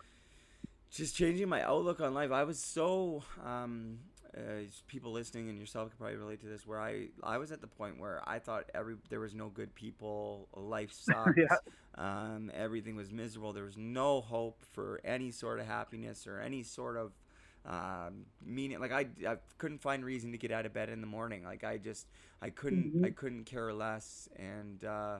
just 0.91 1.15
changing 1.15 1.47
my 1.49 1.61
outlook 1.63 2.01
on 2.01 2.13
life. 2.13 2.31
I 2.31 2.43
was 2.43 2.59
so 2.59 3.23
um, 3.43 3.99
uh, 4.37 4.63
people 4.87 5.11
listening 5.11 5.49
and 5.49 5.57
yourself 5.59 5.89
could 5.89 5.99
probably 5.99 6.17
relate 6.17 6.41
to 6.41 6.47
this, 6.47 6.65
where 6.65 6.79
I 6.81 7.09
I 7.23 7.37
was 7.37 7.51
at 7.51 7.61
the 7.61 7.67
point 7.67 7.99
where 7.99 8.21
I 8.27 8.39
thought 8.39 8.65
every 8.73 8.95
there 9.09 9.19
was 9.19 9.33
no 9.33 9.49
good 9.49 9.73
people, 9.75 10.47
life 10.55 10.91
sucks, 10.93 11.61
Yeah. 11.75 11.75
um, 11.97 12.51
everything 12.53 12.95
was 12.95 13.11
miserable. 13.11 13.53
There 13.53 13.63
was 13.63 13.77
no 13.77 14.21
hope 14.21 14.65
for 14.71 14.99
any 15.03 15.31
sort 15.31 15.59
of 15.59 15.65
happiness 15.67 16.27
or 16.27 16.39
any 16.39 16.63
sort 16.63 16.97
of 16.97 17.11
um, 17.65 18.25
meaning. 18.45 18.79
Like 18.79 18.91
I, 18.91 19.07
I 19.27 19.37
couldn't 19.57 19.81
find 19.81 20.03
reason 20.03 20.31
to 20.31 20.37
get 20.37 20.51
out 20.51 20.65
of 20.65 20.73
bed 20.73 20.89
in 20.89 21.01
the 21.01 21.07
morning. 21.07 21.43
Like 21.43 21.63
I 21.63 21.77
just 21.77 22.07
I 22.41 22.49
couldn't 22.49 22.93
Mhm. 22.93 23.03
I 23.03 23.09
couldn't 23.09 23.45
care 23.45 23.73
less. 23.73 24.27
And 24.37 24.83
uh, 24.83 25.19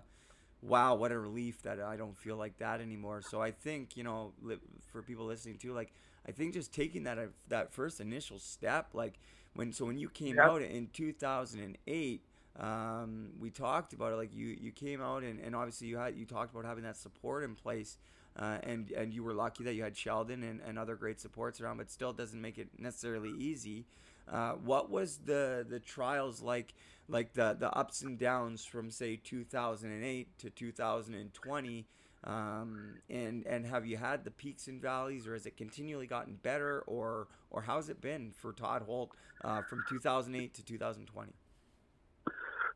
wow, 0.62 0.96
what 0.96 1.12
a 1.12 1.20
relief 1.20 1.62
that 1.64 1.80
I 1.80 1.96
don't 1.98 2.18
feel 2.18 2.38
like 2.38 2.58
that 2.60 2.82
anymore. 2.82 3.22
So 3.22 3.42
I 3.42 3.52
think 3.52 3.98
you 3.98 4.04
know 4.04 4.34
li- 4.42 4.58
for 4.92 5.02
people 5.02 5.26
listening 5.26 5.58
too, 5.58 5.74
like 5.74 5.94
I 6.28 6.32
think 6.32 6.54
just 6.54 6.74
taking 6.74 7.04
that 7.04 7.18
uh, 7.18 7.28
that 7.50 7.74
first 7.74 8.00
initial 8.00 8.40
step, 8.40 8.90
like 8.94 9.20
when 9.54 9.72
so 9.74 9.86
when 9.86 9.98
you 9.98 10.10
came 10.10 10.40
Yep. 10.40 10.42
out 10.42 10.62
in 10.62 10.88
2008 10.94 12.24
um, 12.60 13.30
we 13.40 13.50
talked 13.50 13.94
about 13.94 14.14
it 14.14 14.16
like 14.16 14.34
you 14.34 14.48
you 14.60 14.72
came 14.72 15.02
out 15.02 15.24
and, 15.24 15.40
and 15.40 15.56
obviously 15.56 15.88
you 15.88 15.98
had 15.98 16.16
you 16.16 16.26
talked 16.26 16.52
about 16.54 16.66
having 16.66 16.84
that 16.84 16.98
support 16.98 17.44
in 17.44 17.56
place 17.56 17.98
uh, 18.38 18.58
and 18.64 18.92
and 18.92 19.14
you 19.14 19.24
were 19.24 19.34
lucky 19.34 19.64
that 19.64 19.74
you 19.74 19.84
had 19.84 19.96
Sheldon 19.98 20.44
and, 20.44 20.62
and 20.62 20.78
other 20.78 20.96
great 20.96 21.20
supports 21.20 21.60
around 21.62 21.78
but 21.78 21.90
still 21.90 22.14
doesn't 22.14 22.40
make 22.40 22.58
it 22.58 22.70
necessarily 22.78 23.30
easy 23.32 23.86
uh, 24.32 24.54
what 24.54 24.90
was 24.90 25.20
the 25.26 25.66
the 25.68 25.80
trials 25.80 26.42
like 26.42 26.74
like 27.08 27.34
the 27.34 27.56
the 27.60 27.72
ups 27.72 28.02
and 28.02 28.18
downs 28.18 28.66
from 28.66 28.90
say 28.90 29.16
2008 29.18 30.38
to 30.40 30.50
2020 30.50 31.86
um, 32.24 32.96
and 33.10 33.46
and 33.46 33.66
have 33.66 33.86
you 33.86 33.98
had 33.98 34.24
the 34.24 34.32
peaks 34.32 34.68
and 34.68 34.82
valleys 34.82 35.28
or 35.28 35.34
has 35.34 35.46
it 35.46 35.58
continually 35.58 36.08
gotten 36.08 36.36
better 36.36 36.84
or 36.88 37.28
or 37.50 37.62
how's 37.62 37.90
it 37.90 38.02
been 38.02 38.32
for 38.32 38.54
Todd 38.54 38.84
Holt 38.84 39.12
uh, 39.44 39.62
from 39.62 39.84
2008 39.90 40.54
to 40.54 40.64
2020 40.64 41.34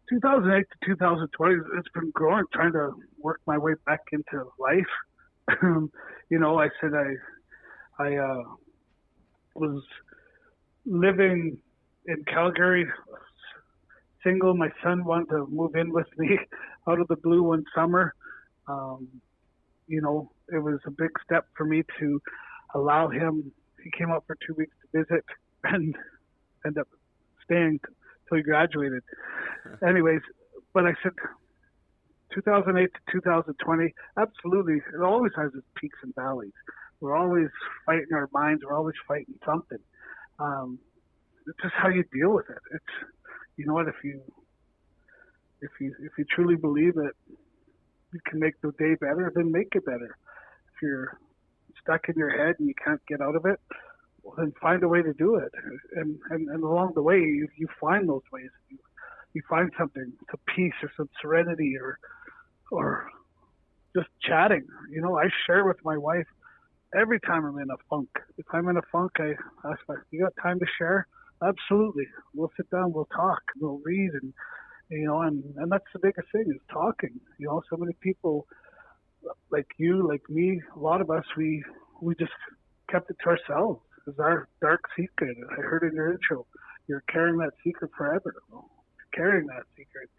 2008 0.09 0.65
to 0.69 0.89
2020, 0.91 1.55
it's 1.77 1.87
been 1.93 2.11
growing, 2.11 2.45
trying 2.53 2.71
to 2.71 2.93
work 3.19 3.41
my 3.45 3.57
way 3.57 3.73
back 3.85 4.01
into 4.11 4.45
life. 4.57 4.85
you 6.29 6.39
know, 6.39 6.59
I 6.59 6.69
said 6.79 6.91
I, 6.93 8.03
I 8.03 8.15
uh, 8.15 8.43
was 9.55 9.83
living 10.85 11.57
in 12.05 12.23
Calgary, 12.25 12.87
single. 14.23 14.55
My 14.55 14.69
son 14.81 15.03
wanted 15.03 15.29
to 15.29 15.47
move 15.47 15.75
in 15.75 15.91
with 15.91 16.07
me 16.17 16.39
out 16.87 16.99
of 16.99 17.07
the 17.07 17.17
blue 17.17 17.43
one 17.43 17.65
summer. 17.75 18.13
Um, 18.67 19.07
you 19.87 20.01
know, 20.01 20.31
it 20.51 20.59
was 20.59 20.79
a 20.85 20.91
big 20.91 21.11
step 21.25 21.45
for 21.55 21.65
me 21.65 21.83
to 21.99 22.21
allow 22.75 23.09
him. 23.09 23.51
He 23.83 23.91
came 23.97 24.11
up 24.11 24.25
for 24.27 24.37
two 24.45 24.53
weeks 24.55 24.75
to 24.81 25.03
visit 25.03 25.25
and 25.63 25.95
end 26.65 26.77
up 26.77 26.87
staying 27.45 27.79
till 28.27 28.37
he 28.37 28.43
graduated. 28.43 29.03
Anyways, 29.87 30.21
but 30.73 30.85
I 30.85 30.93
said 31.01 31.13
2008 32.33 32.89
to 32.93 33.11
2020, 33.11 33.93
absolutely. 34.17 34.81
It 34.93 35.01
always 35.01 35.31
has 35.37 35.51
its 35.55 35.65
peaks 35.75 35.97
and 36.03 36.13
valleys. 36.15 36.51
We're 36.99 37.15
always 37.15 37.49
fighting 37.85 38.13
our 38.13 38.29
minds. 38.33 38.63
We're 38.65 38.75
always 38.75 38.95
fighting 39.07 39.35
something. 39.45 39.79
Um, 40.39 40.79
it's 41.47 41.57
just 41.61 41.73
how 41.75 41.89
you 41.89 42.03
deal 42.13 42.33
with 42.33 42.49
it. 42.49 42.57
It's, 42.73 43.11
you 43.55 43.65
know 43.65 43.73
what, 43.73 43.87
if 43.87 43.95
you, 44.03 44.21
if 45.61 45.71
you, 45.79 45.95
if 45.99 46.11
you 46.17 46.25
truly 46.35 46.55
believe 46.55 46.95
that 46.95 47.13
you 48.13 48.19
can 48.25 48.39
make 48.39 48.59
the 48.61 48.71
day 48.79 48.95
better, 48.95 49.31
then 49.35 49.51
make 49.51 49.69
it 49.73 49.85
better. 49.85 50.17
If 50.75 50.81
you're 50.81 51.19
stuck 51.81 52.09
in 52.09 52.15
your 52.15 52.29
head 52.29 52.55
and 52.59 52.67
you 52.67 52.73
can't 52.83 53.01
get 53.07 53.21
out 53.21 53.35
of 53.35 53.45
it, 53.45 53.59
well, 54.23 54.35
then 54.37 54.53
find 54.61 54.83
a 54.83 54.87
way 54.87 55.01
to 55.01 55.13
do 55.13 55.35
it. 55.35 55.51
And, 55.95 56.19
and, 56.29 56.49
and 56.49 56.63
along 56.63 56.93
the 56.95 57.01
way, 57.01 57.17
you, 57.17 57.47
you 57.57 57.67
find 57.79 58.07
those 58.07 58.23
ways. 58.31 58.49
You, 58.69 58.77
you 59.33 59.41
find 59.49 59.71
something, 59.77 60.11
some 60.29 60.39
peace 60.55 60.73
or 60.81 60.91
some 60.97 61.09
serenity 61.21 61.75
or, 61.81 61.99
or 62.71 63.09
just 63.95 64.09
chatting. 64.21 64.65
You 64.91 65.01
know, 65.01 65.17
I 65.17 65.29
share 65.45 65.65
with 65.65 65.77
my 65.83 65.97
wife 65.97 66.27
every 66.97 67.19
time 67.19 67.45
I'm 67.45 67.57
in 67.59 67.69
a 67.69 67.77
funk. 67.89 68.09
If 68.37 68.45
I'm 68.51 68.67
in 68.69 68.77
a 68.77 68.81
funk, 68.91 69.11
I 69.19 69.33
ask 69.65 69.79
her, 69.87 70.05
"You 70.11 70.21
got 70.21 70.33
time 70.41 70.59
to 70.59 70.65
share?" 70.77 71.07
Absolutely. 71.41 72.07
We'll 72.33 72.51
sit 72.57 72.69
down. 72.69 72.93
We'll 72.93 73.09
talk. 73.15 73.41
We'll 73.59 73.81
read, 73.83 74.11
and 74.21 74.33
you 74.89 75.05
know, 75.05 75.21
and 75.21 75.43
and 75.57 75.71
that's 75.71 75.85
the 75.93 75.99
biggest 75.99 76.27
thing 76.31 76.45
is 76.47 76.61
talking. 76.71 77.19
You 77.37 77.47
know, 77.47 77.61
so 77.69 77.77
many 77.77 77.93
people 78.01 78.47
like 79.51 79.67
you, 79.77 80.07
like 80.07 80.21
me, 80.29 80.61
a 80.75 80.79
lot 80.79 81.01
of 81.01 81.09
us, 81.09 81.25
we 81.35 81.63
we 82.01 82.15
just 82.15 82.31
kept 82.89 83.09
it 83.09 83.17
to 83.23 83.29
ourselves. 83.29 83.81
It's 84.07 84.19
our 84.19 84.47
dark 84.61 84.81
secret. 84.97 85.35
I 85.51 85.61
heard 85.61 85.83
in 85.83 85.93
your 85.93 86.11
intro, 86.11 86.45
you're 86.87 87.03
carrying 87.11 87.37
that 87.39 87.51
secret 87.63 87.91
forever. 87.97 88.35
Well, 88.49 88.69
carrying 89.13 89.47
that 89.47 89.63
secret. 89.75 90.09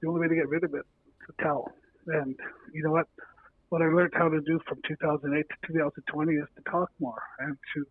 The 0.00 0.08
only 0.08 0.20
way 0.20 0.28
to 0.28 0.34
get 0.34 0.48
rid 0.48 0.64
of 0.64 0.72
it 0.74 0.78
is 0.78 1.26
to 1.26 1.44
tell. 1.44 1.70
And 2.06 2.36
you 2.72 2.82
know 2.82 2.92
what? 2.92 3.06
What 3.68 3.82
I 3.82 3.86
learned 3.86 4.12
how 4.14 4.28
to 4.28 4.40
do 4.40 4.58
from 4.66 4.78
2008 4.88 5.46
to 5.48 5.72
2020 5.72 6.32
is 6.32 6.48
to 6.56 6.70
talk 6.70 6.90
more 6.98 7.22
and 7.38 7.56
to 7.74 7.86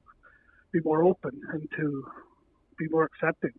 be 0.74 0.80
more 0.84 1.04
open 1.04 1.32
and 1.54 1.70
to 1.78 2.04
be 2.78 2.88
more 2.90 3.06
accepting. 3.06 3.54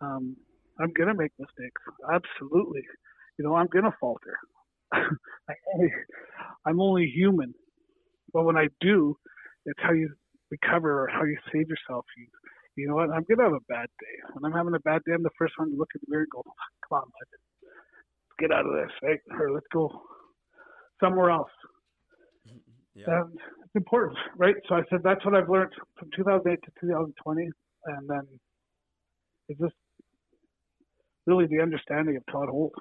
Um, 0.00 0.36
I'm 0.80 0.92
gonna 0.96 1.14
make 1.14 1.32
mistakes, 1.38 1.80
absolutely. 2.12 2.82
You 3.38 3.44
know, 3.44 3.54
I'm 3.54 3.68
gonna 3.68 3.94
falter. 4.00 4.38
I 4.92 5.54
only, 5.74 5.92
I'm 6.66 6.80
only 6.80 7.06
human, 7.06 7.54
but 8.32 8.44
when 8.44 8.56
I 8.56 8.68
do, 8.80 9.16
it's 9.66 9.80
how 9.82 9.92
you 9.92 10.10
recover 10.50 11.04
or 11.04 11.08
how 11.08 11.24
you 11.24 11.36
save 11.52 11.68
yourself. 11.68 12.04
You, 12.16 12.26
you 12.76 12.88
know 12.88 12.96
what? 12.96 13.10
I'm 13.10 13.24
gonna 13.28 13.44
have 13.44 13.52
a 13.52 13.68
bad 13.68 13.86
day. 14.00 14.16
When 14.32 14.44
I'm 14.44 14.56
having 14.56 14.74
a 14.74 14.80
bad 14.80 15.02
day, 15.06 15.12
I'm 15.14 15.22
the 15.22 15.30
first 15.38 15.54
one 15.58 15.70
to 15.70 15.76
look 15.76 15.90
at 15.94 16.00
the 16.00 16.06
mirror 16.08 16.22
and 16.22 16.30
go, 16.30 16.42
"Come 16.88 16.98
on, 16.98 17.04
bud, 17.04 17.28
let's 17.32 18.38
get 18.38 18.52
out 18.52 18.66
of 18.66 18.72
this, 18.72 18.92
right? 19.02 19.20
Or 19.38 19.52
let's 19.52 19.66
go 19.72 19.90
somewhere 21.00 21.30
else." 21.30 21.50
Mm-hmm. 22.48 22.58
yeah 22.94 23.22
And 23.22 23.38
it's 23.64 23.76
important, 23.76 24.18
right? 24.36 24.56
So 24.68 24.74
I 24.76 24.82
said 24.90 25.00
that's 25.02 25.24
what 25.24 25.34
I've 25.34 25.48
learned 25.48 25.72
from 25.98 26.10
2008 26.16 26.58
to 26.62 26.70
2020, 26.80 27.50
and 27.86 28.08
then 28.08 28.26
it's 29.48 29.60
just 29.60 29.74
really 31.26 31.46
the 31.46 31.60
understanding 31.60 32.16
of 32.16 32.22
Todd 32.30 32.48
Holt, 32.48 32.74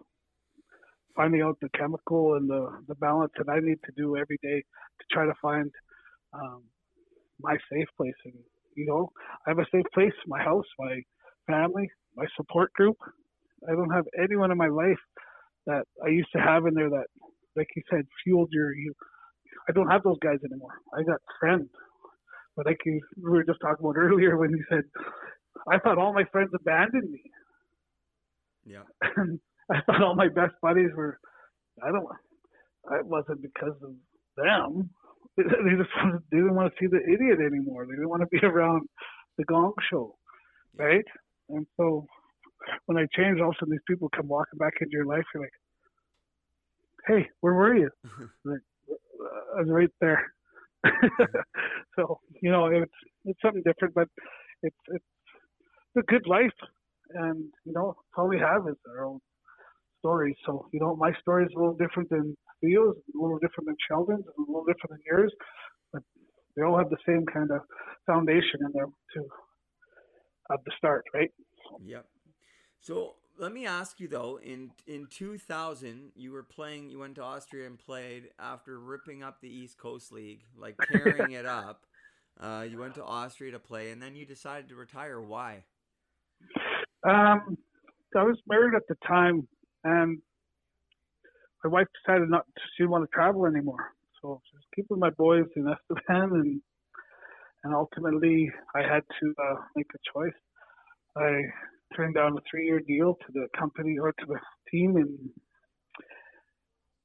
finding 1.16 1.42
out 1.42 1.58
the 1.62 1.70
chemical 1.78 2.36
and 2.36 2.50
the 2.50 2.68
the 2.88 2.96
balance 2.96 3.32
that 3.38 3.50
I 3.52 3.60
need 3.60 3.78
to 3.86 3.92
do 3.98 4.18
every 4.18 4.38
day 4.42 4.62
to 4.62 5.06
try 5.12 5.26
to 5.26 5.34
find 5.42 5.72
um, 6.34 6.64
my 7.40 7.56
safe 7.72 7.88
place. 7.98 8.16
And 8.26 8.36
you 8.76 8.86
know, 8.88 9.12
I 9.46 9.52
have 9.52 9.60
a 9.60 9.66
safe 9.72 9.86
place, 9.94 10.14
my 10.28 10.42
house, 10.44 10.66
my 10.80 11.02
family, 11.48 11.90
my 12.16 12.26
support 12.36 12.74
group. 12.74 12.98
I 13.70 13.74
don't 13.74 13.92
have 13.92 14.06
anyone 14.22 14.52
in 14.52 14.58
my 14.58 14.68
life 14.70 15.00
that 15.68 15.84
I 16.06 16.10
used 16.10 16.30
to 16.36 16.42
have 16.42 16.66
in 16.66 16.74
there 16.74 16.90
that, 16.90 17.08
like 17.56 17.68
you 17.76 17.84
said, 17.90 18.06
fueled 18.24 18.50
your. 18.52 18.74
You, 18.76 18.94
I 19.70 19.72
don't 19.74 19.90
have 19.90 20.04
those 20.04 20.20
guys 20.22 20.40
anymore. 20.46 20.74
I 20.98 21.04
got 21.04 21.22
friends, 21.40 21.70
but 22.58 22.66
like 22.66 22.80
you 22.86 23.02
we 23.18 23.32
were 23.32 23.44
just 23.44 23.60
talking 23.62 23.86
about 23.86 23.98
earlier 23.98 24.38
when 24.38 24.52
you 24.52 24.64
said, 24.70 24.84
I 25.72 25.80
thought 25.80 25.98
all 25.98 26.14
my 26.14 26.26
friends 26.32 26.52
abandoned 26.56 27.12
me. 27.12 27.22
Yeah. 28.66 28.84
I 29.04 29.82
thought 29.86 30.04
all 30.04 30.16
my 30.16 30.28
best 30.28 30.54
buddies 30.62 30.92
were. 30.96 31.20
I 31.82 31.92
don't. 31.92 32.06
It 33.00 33.06
wasn't 33.06 33.42
because 33.42 33.76
of 33.84 33.94
them. 34.38 34.90
They 35.36 35.44
just 35.44 35.90
they 36.30 36.38
didn't 36.38 36.54
want 36.54 36.72
to 36.72 36.80
see 36.80 36.86
the 36.86 37.02
idiot 37.12 37.40
anymore. 37.40 37.88
They 37.88 37.94
didn't 37.94 38.10
want 38.10 38.22
to 38.22 38.28
be 38.28 38.38
around 38.46 38.88
the 39.40 39.44
Gong 39.46 39.74
Show, 39.90 40.16
right? 40.78 41.06
And 41.50 41.66
so 41.76 42.06
when 42.86 43.00
I 43.00 43.08
changed, 43.16 43.42
all 43.42 43.50
of 43.50 43.56
a 43.56 43.58
sudden 43.60 43.72
these 43.72 43.82
people 43.88 44.10
come 44.16 44.28
walking 44.28 44.60
back 44.60 44.74
into 44.80 44.92
your 44.92 45.08
life. 45.08 45.24
You're 45.34 45.42
like, 45.42 45.54
"Hey, 47.08 47.30
where 47.42 47.54
were 47.54 47.76
you?" 47.76 47.90
like, 48.46 48.60
I 49.58 49.62
was 49.62 49.70
right 49.70 49.90
there. 50.02 50.32
so 51.96 52.20
you 52.44 52.52
know, 52.52 52.68
it's 52.68 52.92
it's 53.26 53.42
something 53.42 53.64
different, 53.66 53.96
but 53.96 54.08
it's 54.62 54.78
it's 54.90 55.06
a 55.98 56.04
good 56.04 56.28
life, 56.28 56.54
and 57.14 57.46
you 57.66 57.74
know, 57.74 57.96
all 58.18 58.28
we 58.28 58.40
have 58.40 58.68
is 58.68 58.76
our 58.90 59.06
own 59.06 59.20
stories. 60.00 60.36
So 60.46 60.68
you 60.72 60.80
know, 60.80 60.96
my 60.96 61.12
story 61.22 61.46
is 61.46 61.52
a 61.56 61.60
little 61.60 61.76
different 61.78 62.10
than 62.10 62.36
Theo's, 62.62 62.96
a 62.96 63.22
little 63.22 63.40
different 63.40 63.68
than 63.68 63.76
Sheldon's, 63.88 64.26
a 64.26 64.42
little 64.42 64.66
different 64.66 64.92
than 64.92 65.00
yours, 65.06 65.34
but 65.92 66.04
they 66.56 66.64
all 66.64 66.78
have 66.78 66.90
the 66.90 66.98
same 67.08 67.26
kind 67.26 67.52
of 67.52 67.62
foundation 68.06 68.60
in 68.62 68.72
there 68.74 68.86
to 68.86 69.28
at 70.52 70.60
the 70.66 70.72
start, 70.78 71.04
right? 71.14 71.32
Yep. 71.84 72.06
So 72.80 73.16
let 73.40 73.52
me 73.52 73.66
ask 73.66 74.00
you 74.00 74.08
though, 74.08 74.40
in 74.44 74.72
in 74.88 75.08
2000, 75.10 76.12
you 76.16 76.32
were 76.32 76.44
playing. 76.44 76.90
You 76.90 77.00
went 77.00 77.16
to 77.16 77.24
Austria 77.24 77.68
and 77.68 77.80
played 77.80 78.30
after 78.40 78.80
ripping 78.80 79.24
up 79.24 79.42
the 79.42 79.50
East 79.50 79.78
Coast 79.78 80.12
League, 80.12 80.44
like 80.58 80.76
tearing 80.92 81.32
it 81.32 81.46
up. 81.46 81.86
Uh, 82.40 82.66
you 82.70 82.80
went 82.80 82.96
to 82.96 83.04
Austria 83.04 83.52
to 83.52 83.60
play, 83.60 83.92
and 83.92 84.02
then 84.02 84.16
you 84.16 84.26
decided 84.26 84.70
to 84.70 84.76
retire. 84.76 85.22
Why? 85.22 85.64
Um, 87.08 87.58
I 88.16 88.24
was 88.24 88.38
married 88.48 88.76
at 88.76 88.84
the 88.88 88.96
time, 89.08 89.48
and 89.84 90.20
my 91.64 91.70
wife 91.70 91.88
decided 92.06 92.30
not. 92.30 92.46
She 92.78 92.84
didn't 92.84 92.92
want 92.92 93.04
to 93.10 93.16
travel 93.16 93.46
anymore, 93.46 93.92
so 94.22 94.42
she 94.50 94.58
was 94.58 94.64
keeping 94.76 95.00
my 95.00 95.10
boys 95.12 95.46
in 95.56 95.68
Estevan, 95.68 96.32
and 96.34 96.62
and 97.64 97.74
ultimately 97.76 98.52
I 98.76 98.82
had 98.82 99.04
to 99.22 99.34
uh, 99.44 99.56
make 99.76 99.88
a 99.96 100.00
choice. 100.14 100.34
I 101.18 101.42
turned 101.96 102.16
down 102.16 102.34
a 102.38 102.42
three-year 102.50 102.82
deal 102.88 103.16
to 103.16 103.32
the 103.34 103.48
company 103.58 103.98
or 104.00 104.12
to 104.12 104.26
the 104.28 104.40
team, 104.72 104.98
and 104.98 105.18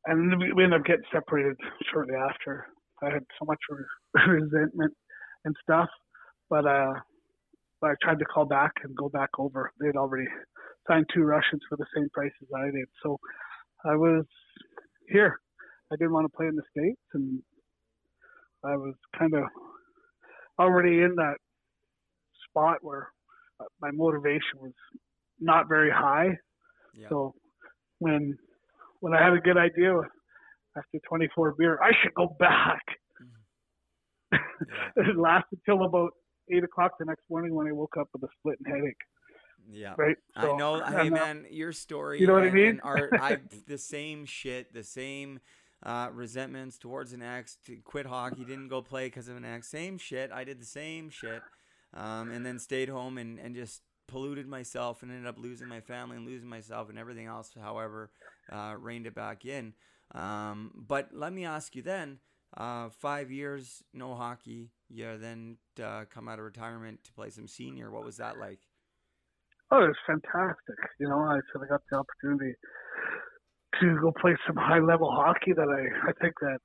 and 0.07 0.39
we 0.57 0.65
ended 0.65 0.81
up 0.81 0.87
getting 0.87 1.05
separated 1.13 1.57
shortly 1.93 2.15
after. 2.15 2.67
I 3.03 3.07
had 3.11 3.25
so 3.39 3.45
much 3.47 3.59
resentment 4.29 4.95
and 5.45 5.55
stuff, 5.63 5.89
but 6.51 6.67
uh, 6.67 6.93
but 7.81 7.91
I 7.91 7.95
tried 8.03 8.19
to 8.19 8.25
call 8.25 8.45
back 8.45 8.73
and 8.83 8.97
go 8.97 9.09
back 9.09 9.31
over. 9.39 9.71
They'd 9.81 9.97
already 9.97 10.27
signed 10.89 11.07
two 11.15 11.23
Russians 11.23 11.63
for 11.69 11.77
the 11.77 11.87
same 11.95 12.09
price 12.13 12.33
as 12.43 12.49
I 12.57 12.67
did, 12.67 12.89
so 13.03 13.19
I 13.85 13.95
was 13.95 14.25
here. 15.09 15.39
I 15.93 15.97
didn't 15.97 16.13
want 16.13 16.27
to 16.31 16.37
play 16.37 16.47
in 16.47 16.57
the 16.57 16.63
states, 16.71 17.01
and 17.15 17.41
I 18.65 18.77
was 18.77 18.95
kind 19.19 19.35
of 19.35 19.45
already 20.59 21.03
in 21.03 21.15
that 21.17 21.37
spot 22.49 22.79
where 22.83 23.09
uh, 23.61 23.65
my 23.81 23.91
motivation 23.93 24.59
was 24.61 24.73
not 25.41 25.69
very 25.69 25.91
high. 25.91 26.37
Yeah. 26.95 27.09
So 27.09 27.35
when 27.99 28.37
when 29.01 29.15
I 29.15 29.23
had 29.23 29.33
a 29.33 29.41
good 29.41 29.57
idea 29.57 29.95
after 30.77 30.99
24 31.09 31.55
beer, 31.59 31.79
I 31.83 31.93
should 32.03 32.15
go 32.15 32.37
back. 32.39 32.83
it 34.33 35.17
lasted 35.17 35.61
till 35.65 35.85
about 35.85 36.11
eight 36.51 36.65
o'clock 36.65 36.93
the 36.99 37.05
next 37.05 37.23
morning 37.31 37.55
when 37.55 37.67
I 37.67 37.73
woke 37.73 37.97
up 37.99 38.09
with 38.13 38.23
a 38.23 38.29
splitting 38.39 38.67
headache. 38.67 38.97
Yeah. 39.71 39.95
Right. 39.99 40.17
I 40.35 40.43
So, 40.43 40.57
know. 40.57 40.83
Hey, 40.85 41.09
and, 41.09 41.17
uh, 41.17 41.21
man, 41.21 41.47
your 41.51 41.73
story. 41.73 42.21
you 42.21 42.27
know 42.27 42.35
what 42.35 42.45
I 42.45 42.51
mean? 42.51 42.81
and 42.83 43.21
I 43.21 43.39
the 43.67 43.79
same 43.79 44.25
shit, 44.25 44.73
the 44.73 44.85
same 44.85 45.41
uh, 45.83 46.09
resentments 46.13 46.79
towards 46.79 47.13
an 47.13 47.23
ex. 47.23 47.59
To 47.67 47.77
quit 47.85 48.07
hockey, 48.07 48.45
didn't 48.45 48.69
go 48.69 48.81
play 48.83 49.07
because 49.07 49.29
of 49.29 49.37
an 49.37 49.45
ex. 49.45 49.69
Same 49.69 49.99
shit. 49.99 50.31
I 50.33 50.45
did 50.45 50.61
the 50.61 50.67
same 50.67 51.11
shit, 51.11 51.43
um, 51.95 52.31
and 52.31 52.45
then 52.47 52.59
stayed 52.59 52.89
home 52.89 53.19
and 53.19 53.39
and 53.39 53.55
just 53.55 53.83
polluted 54.07 54.49
myself 54.49 55.03
and 55.03 55.11
ended 55.11 55.27
up 55.27 55.39
losing 55.39 55.69
my 55.69 55.81
family 55.81 56.17
and 56.17 56.25
losing 56.25 56.49
myself 56.49 56.89
and 56.89 56.99
everything 56.99 57.27
else. 57.27 57.51
However, 57.61 58.11
uh, 58.51 58.75
reined 58.79 59.07
it 59.07 59.15
back 59.15 59.45
in. 59.45 59.75
Um, 60.15 60.71
but 60.75 61.11
let 61.13 61.33
me 61.33 61.45
ask 61.45 61.77
you 61.77 61.83
then. 61.83 62.21
Uh, 62.57 62.89
five 62.89 63.31
years, 63.31 63.83
no 63.93 64.15
hockey. 64.15 64.71
Yeah, 64.89 65.17
then 65.17 65.59
uh, 65.83 66.05
come 66.13 66.29
out 66.29 66.39
of 66.39 66.45
retirement 66.45 67.05
to 67.05 67.13
play 67.13 67.31
some 67.31 67.47
senior. 67.47 67.91
What 67.91 68.05
was 68.05 68.17
that 68.17 68.39
like? 68.39 68.61
Oh, 69.71 69.85
it 69.85 69.89
was 69.89 69.97
fantastic. 70.07 70.77
You 70.99 71.09
know, 71.09 71.19
I 71.19 71.39
sort 71.53 71.65
of 71.65 71.69
got 71.69 71.83
the 71.91 71.99
opportunity 71.99 72.55
to 73.81 74.01
go 74.01 74.13
play 74.19 74.35
some 74.47 74.57
high 74.57 74.81
level 74.81 75.11
hockey 75.13 75.53
that 75.53 75.69
I, 75.69 76.09
I 76.09 76.13
think 76.21 76.35
that 76.41 76.61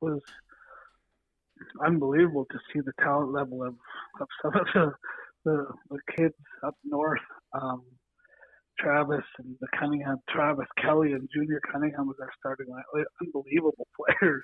was 0.00 0.20
unbelievable 1.84 2.46
to 2.50 2.58
see 2.72 2.80
the 2.80 2.92
talent 3.02 3.32
level 3.32 3.62
of, 3.62 3.74
of 4.20 4.28
some 4.42 4.54
of 4.54 4.66
the, 4.74 4.92
the, 5.44 5.66
the 5.90 5.98
kids 6.16 6.34
up 6.64 6.76
north. 6.84 7.20
Um, 7.52 7.82
Travis 8.78 9.24
and 9.38 9.56
the 9.60 9.68
Cunningham, 9.78 10.18
Travis 10.28 10.66
Kelly 10.80 11.12
and 11.12 11.28
Junior 11.34 11.60
Cunningham 11.70 12.06
was 12.08 12.16
our 12.20 12.30
starting 12.38 12.66
line. 12.68 12.82
Unbelievable 13.22 13.86
players. 13.96 14.42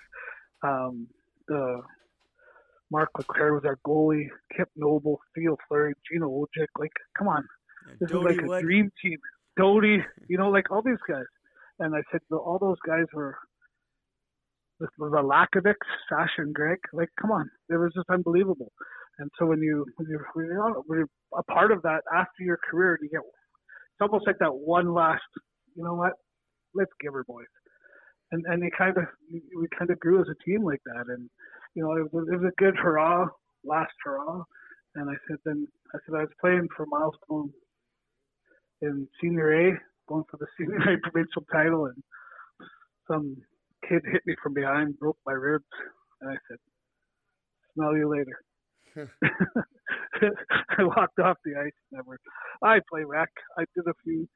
Um, 0.62 1.06
the 1.48 1.82
Mark 2.90 3.10
Leclerc 3.16 3.62
was 3.62 3.64
our 3.66 3.78
goalie. 3.86 4.26
Kip 4.56 4.68
Noble, 4.76 5.20
Theo 5.34 5.56
Fleury, 5.68 5.94
Gino 6.10 6.28
Odjick. 6.28 6.66
Like, 6.78 6.92
come 7.16 7.28
on, 7.28 7.44
this 8.00 8.10
is 8.10 8.16
like 8.16 8.40
a 8.42 8.46
Wood. 8.46 8.62
dream 8.62 8.90
team. 9.02 9.18
Doty, 9.56 9.98
you 10.28 10.38
know, 10.38 10.50
like 10.50 10.70
all 10.70 10.82
these 10.82 11.00
guys. 11.08 11.24
And 11.78 11.94
I 11.94 12.00
said, 12.12 12.20
all 12.30 12.58
those 12.60 12.78
guys 12.86 13.06
were 13.12 13.36
the, 14.78 14.86
the 14.98 15.04
Lakovic, 15.04 15.74
Sasha 16.08 16.42
and 16.42 16.54
Greg. 16.54 16.78
Like, 16.92 17.08
come 17.20 17.30
on, 17.30 17.50
it 17.68 17.76
was 17.76 17.92
just 17.94 18.08
unbelievable. 18.10 18.72
And 19.18 19.30
so 19.38 19.46
when 19.46 19.60
you 19.60 19.84
when 19.96 20.08
you're, 20.08 20.26
when 20.34 20.46
you're, 20.46 20.62
on- 20.62 20.82
when 20.86 21.00
you're 21.00 21.08
a 21.36 21.42
part 21.44 21.72
of 21.72 21.82
that 21.82 22.02
after 22.14 22.42
your 22.42 22.58
career, 22.70 22.98
you 23.02 23.08
get 23.08 23.20
it's 23.20 24.00
almost 24.00 24.26
like 24.26 24.38
that 24.38 24.54
one 24.54 24.94
last, 24.94 25.22
you 25.74 25.84
know 25.84 25.94
what? 25.94 26.12
Let's 26.74 26.92
give 27.00 27.12
her 27.12 27.24
boys. 27.24 27.46
And 28.32 28.44
and 28.46 28.62
you 28.62 28.70
kind 28.76 28.96
of 28.96 29.04
we 29.32 29.66
kind 29.76 29.90
of 29.90 29.98
grew 30.00 30.20
as 30.20 30.28
a 30.30 30.44
team 30.44 30.64
like 30.64 30.82
that. 30.84 31.06
And 31.08 31.28
you 31.74 31.82
know, 31.82 31.96
it 31.96 32.12
was, 32.12 32.28
it 32.32 32.36
was 32.40 32.52
a 32.52 32.62
good 32.62 32.76
hurrah, 32.76 33.28
last 33.64 33.92
hurrah. 34.04 34.42
And 34.94 35.10
I 35.10 35.14
said 35.28 35.38
then 35.44 35.66
I 35.94 35.98
said 36.04 36.16
I 36.16 36.20
was 36.20 36.30
playing 36.40 36.68
for 36.76 36.86
milestone 36.86 37.50
in 38.82 39.06
senior 39.20 39.52
A, 39.52 39.72
going 40.08 40.24
for 40.30 40.36
the 40.38 40.46
senior 40.58 40.78
A 40.78 40.98
provincial 40.98 41.44
title, 41.52 41.86
and 41.86 42.02
some 43.08 43.36
kid 43.88 44.02
hit 44.10 44.22
me 44.26 44.34
from 44.42 44.54
behind, 44.54 44.98
broke 44.98 45.18
my 45.26 45.32
ribs, 45.32 45.64
and 46.20 46.30
I 46.30 46.36
said, 46.48 46.58
"Smell 47.74 47.96
you 47.96 48.08
later." 48.08 48.40
I 50.78 50.82
walked 50.82 51.18
off 51.20 51.38
the 51.44 51.54
ice. 51.56 51.72
Never. 51.92 52.18
I 52.62 52.80
play 52.90 53.04
rec. 53.04 53.30
I 53.58 53.64
did 53.74 53.86
a 53.86 53.94
few 54.04 54.28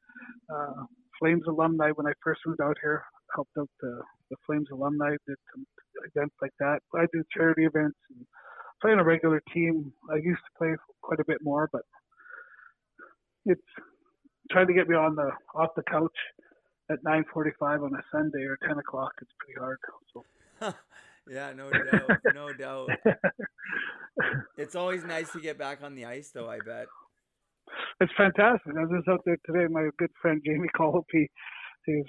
uh, 0.53 0.85
Flames 1.19 1.43
alumni 1.49 1.91
when 1.91 2.07
I 2.07 2.13
first 2.23 2.41
moved 2.47 2.61
out 2.61 2.77
here. 2.83 3.03
Helped 3.35 3.53
out 3.59 3.69
the, 3.81 4.01
the 4.31 4.37
Flames 4.47 4.69
alumni. 4.73 5.11
Did 5.27 5.37
some 5.53 5.67
events 6.15 6.35
like 6.43 6.53
that. 6.61 6.81
I 6.95 7.07
do 7.13 7.23
charity 7.37 7.65
events 7.65 7.99
and 8.11 8.27
play 8.81 8.93
on 8.93 8.99
a 8.99 9.05
regular 9.05 9.43
team. 9.53 9.93
I 10.11 10.17
used 10.17 10.41
to 10.41 10.59
play 10.59 10.75
quite 11.03 11.21
a 11.21 11.25
bit 11.27 11.39
more, 11.43 11.69
but 11.73 11.83
it's 13.47 13.61
trying 14.51 14.67
to 14.67 14.75
get 14.75 14.89
me 14.89 14.97
on 14.97 15.15
the 15.15 15.31
off 15.55 15.71
the 15.77 15.83
couch 15.91 16.17
at 16.91 16.99
9:45 17.05 17.85
on 17.85 17.95
a 17.95 18.03
Sunday 18.13 18.45
or 18.45 18.59
10 18.67 18.79
o'clock. 18.79 19.13
It's 19.21 19.31
pretty 19.39 19.59
hard. 19.59 19.79
So. 20.13 20.75
Yeah, 21.27 21.55
no 21.55 21.71
doubt, 21.71 22.21
no 22.35 22.53
doubt. 22.53 22.91
It's 24.57 24.77
always 24.77 25.05
nice 25.05 25.33
to 25.33 25.41
get 25.41 25.59
back 25.59 25.83
on 25.83 25.95
the 25.97 26.05
ice, 26.05 26.31
though. 26.31 26.49
I 26.49 26.59
bet. 26.61 26.87
It's 28.01 28.13
fantastic. 28.17 28.73
I 28.77 28.81
was 28.83 28.91
just 28.97 29.09
out 29.09 29.21
there 29.25 29.39
today. 29.47 29.67
My 29.71 29.89
good 29.99 30.11
friend 30.21 30.41
Jamie 30.45 30.69
Colopy, 30.79 31.27
he's 31.87 32.05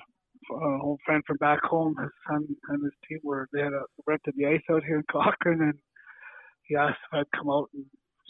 an 0.50 0.80
old 0.82 1.00
friend 1.06 1.24
from 1.26 1.38
back 1.38 1.64
home. 1.64 1.96
His 2.00 2.12
son 2.28 2.48
and 2.70 2.84
his 2.84 2.94
team 3.08 3.20
were 3.24 3.48
they 3.54 3.62
had 3.62 3.74
a, 3.74 3.84
rented 4.08 4.36
the 4.38 4.48
ice 4.48 4.62
out 4.72 4.84
here 4.84 4.98
in 4.98 5.04
Cochrane, 5.12 5.62
and 5.62 5.74
he 6.64 6.76
asked 6.76 7.00
if 7.12 7.20
I'd 7.20 7.38
come 7.38 7.50
out 7.50 7.70
and 7.74 7.86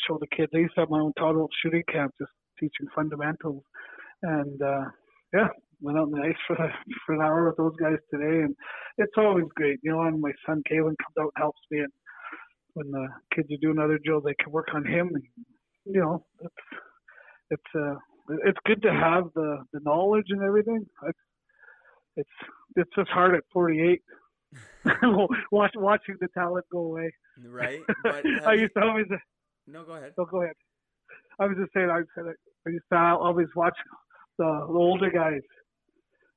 show 0.08 0.18
the 0.20 0.28
kids. 0.36 0.52
I 0.54 0.60
used 0.60 0.76
to 0.76 0.82
have 0.82 0.90
my 0.90 1.00
own 1.00 1.14
toddler 1.18 1.48
shooting 1.62 1.84
camp, 1.92 2.14
just 2.20 2.32
teaching 2.60 2.88
fundamentals, 2.96 3.64
and 4.24 4.62
uh, 4.62 4.86
yeah, 5.34 5.48
went 5.82 5.98
out 5.98 6.06
on 6.06 6.12
the 6.12 6.22
ice 6.22 6.36
for 6.48 6.56
the, 6.56 6.68
for 7.06 7.16
an 7.16 7.22
hour 7.22 7.48
with 7.48 7.58
those 7.58 7.76
guys 7.80 8.00
today, 8.12 8.44
and 8.44 8.56
it's 8.98 9.14
always 9.18 9.46
great. 9.56 9.80
You 9.84 9.92
know, 9.92 10.02
and 10.02 10.22
my 10.22 10.32
son 10.46 10.64
Kalen 10.70 10.96
comes 10.98 11.18
out 11.20 11.32
and 11.36 11.38
helps 11.38 11.62
me, 11.72 11.80
and 11.80 11.92
when 12.74 12.92
the 12.92 13.08
kids 13.34 13.50
are 13.52 13.62
doing 13.62 13.80
other 13.80 14.00
drills, 14.04 14.24
they 14.26 14.36
can 14.42 14.52
work 14.52 14.70
on 14.74 14.86
him, 14.86 15.10
and 15.14 15.24
you 15.86 16.02
know, 16.02 16.26
it's 16.42 16.54
it's 17.52 17.64
uh 17.76 17.96
it's 18.44 18.58
good 18.66 18.82
to 18.84 18.92
have 18.92 19.26
the 19.36 19.64
the 19.74 19.80
knowledge 19.84 20.28
and 20.30 20.42
everything. 20.42 20.86
It's 21.08 21.20
it's 22.18 22.30
it's 22.76 22.90
just 22.96 23.10
hard 23.10 23.36
at 23.36 23.44
48. 23.54 24.02
Watch, 25.52 25.72
watching 25.76 26.16
the 26.22 26.28
talent 26.34 26.66
go 26.72 26.80
away. 26.80 27.12
Right. 27.46 27.82
But 28.04 28.26
I 28.46 28.54
um, 28.54 28.60
used 28.60 28.74
to 28.78 28.84
always. 28.84 29.06
Uh, 29.12 29.18
no, 29.68 29.84
go 29.84 29.94
ahead. 29.94 30.14
No, 30.18 30.26
go 30.26 30.42
ahead. 30.42 30.56
I 31.40 31.48
was 31.48 31.58
just 31.60 31.74
saying. 31.74 31.90
I 31.90 32.02
said 32.16 32.26
I 32.66 32.70
used 32.70 32.86
to 32.92 32.98
always 32.98 33.48
watch 33.56 33.78
the, 34.38 34.46
the 34.46 34.74
older 34.74 35.10
guys 35.10 35.42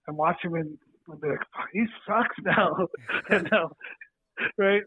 and 0.06 0.16
watch 0.16 0.36
him 0.42 0.54
and 0.54 0.78
be 1.20 1.28
like, 1.28 1.40
he 1.72 1.84
sucks 2.06 2.36
now. 2.44 2.76
and 3.30 3.48
now, 3.50 3.70
right? 4.56 4.82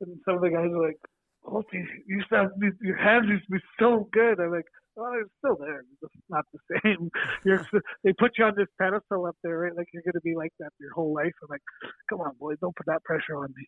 And 0.00 0.18
some 0.24 0.36
of 0.36 0.40
the 0.42 0.50
guys 0.50 0.70
are 0.70 0.86
like, 0.86 0.98
oh, 1.46 1.62
you 1.72 1.86
used 2.06 2.28
to 2.30 2.36
have 2.36 2.50
your 2.80 2.96
hands 2.96 3.26
used 3.28 3.44
to 3.46 3.52
be 3.52 3.58
so 3.78 4.08
good. 4.12 4.40
I'm 4.40 4.52
like, 4.52 4.66
oh, 4.98 5.12
it's 5.20 5.30
still 5.38 5.56
there. 5.56 5.80
It's 5.80 6.00
just 6.00 6.14
not 6.28 6.44
the 6.52 6.80
same. 6.84 7.10
You're, 7.44 7.66
they 8.04 8.12
put 8.12 8.32
you 8.38 8.44
on 8.44 8.54
this 8.56 8.68
pedestal 8.80 9.26
up 9.26 9.36
there, 9.42 9.58
right? 9.58 9.76
Like 9.76 9.88
you're 9.92 10.02
going 10.02 10.14
to 10.14 10.20
be 10.20 10.34
like 10.36 10.52
that 10.60 10.70
your 10.80 10.92
whole 10.92 11.14
life. 11.14 11.32
I'm 11.42 11.48
like, 11.50 11.62
come 12.08 12.20
on, 12.20 12.32
boys, 12.38 12.56
don't 12.60 12.76
put 12.76 12.86
that 12.86 13.04
pressure 13.04 13.36
on 13.36 13.52
me. 13.56 13.66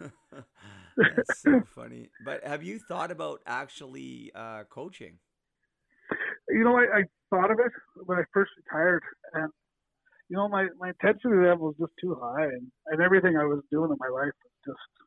That's 0.96 1.40
so 1.40 1.62
funny. 1.74 2.10
But 2.24 2.44
have 2.44 2.62
you 2.62 2.78
thought 2.78 3.10
about 3.10 3.40
actually 3.46 4.30
uh, 4.34 4.64
coaching? 4.64 5.18
You 6.48 6.64
know, 6.64 6.76
I, 6.76 6.98
I 6.98 7.02
thought 7.30 7.50
of 7.50 7.58
it 7.58 7.72
when 8.04 8.18
I 8.18 8.22
first 8.32 8.52
retired, 8.56 9.02
and 9.34 9.50
you 10.28 10.36
know, 10.36 10.48
my 10.48 10.68
my 10.78 10.90
intensity 10.90 11.34
level 11.34 11.68
was 11.68 11.76
just 11.78 11.92
too 12.00 12.16
high, 12.20 12.44
and 12.44 12.70
and 12.86 13.02
everything 13.02 13.36
I 13.36 13.44
was 13.44 13.62
doing 13.70 13.90
in 13.90 13.96
my 13.98 14.08
life 14.08 14.32
was 14.44 14.54
just 14.64 15.05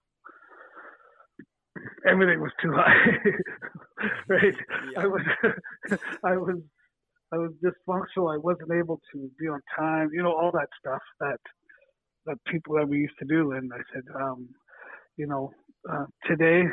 everything 2.07 2.41
was 2.41 2.51
too 2.61 2.71
high. 2.73 3.05
right? 4.29 4.55
Yeah. 4.93 5.01
I 5.01 5.07
was 5.07 5.21
I 6.25 6.37
was 6.37 6.57
I 7.33 7.37
was 7.37 7.51
dysfunctional. 7.63 8.33
I 8.33 8.37
wasn't 8.37 8.71
able 8.73 8.99
to 9.13 9.29
be 9.39 9.47
on 9.47 9.61
time. 9.77 10.09
You 10.13 10.23
know, 10.23 10.33
all 10.33 10.51
that 10.53 10.69
stuff 10.79 11.01
that 11.19 11.39
that 12.25 12.37
people 12.51 12.75
that 12.75 12.87
we 12.89 12.99
used 12.99 13.17
to 13.19 13.25
do. 13.25 13.51
And 13.53 13.71
I 13.73 13.81
said, 13.93 14.03
um, 14.15 14.49
you 15.17 15.27
know, 15.27 15.51
uh, 15.91 16.05
today 16.27 16.63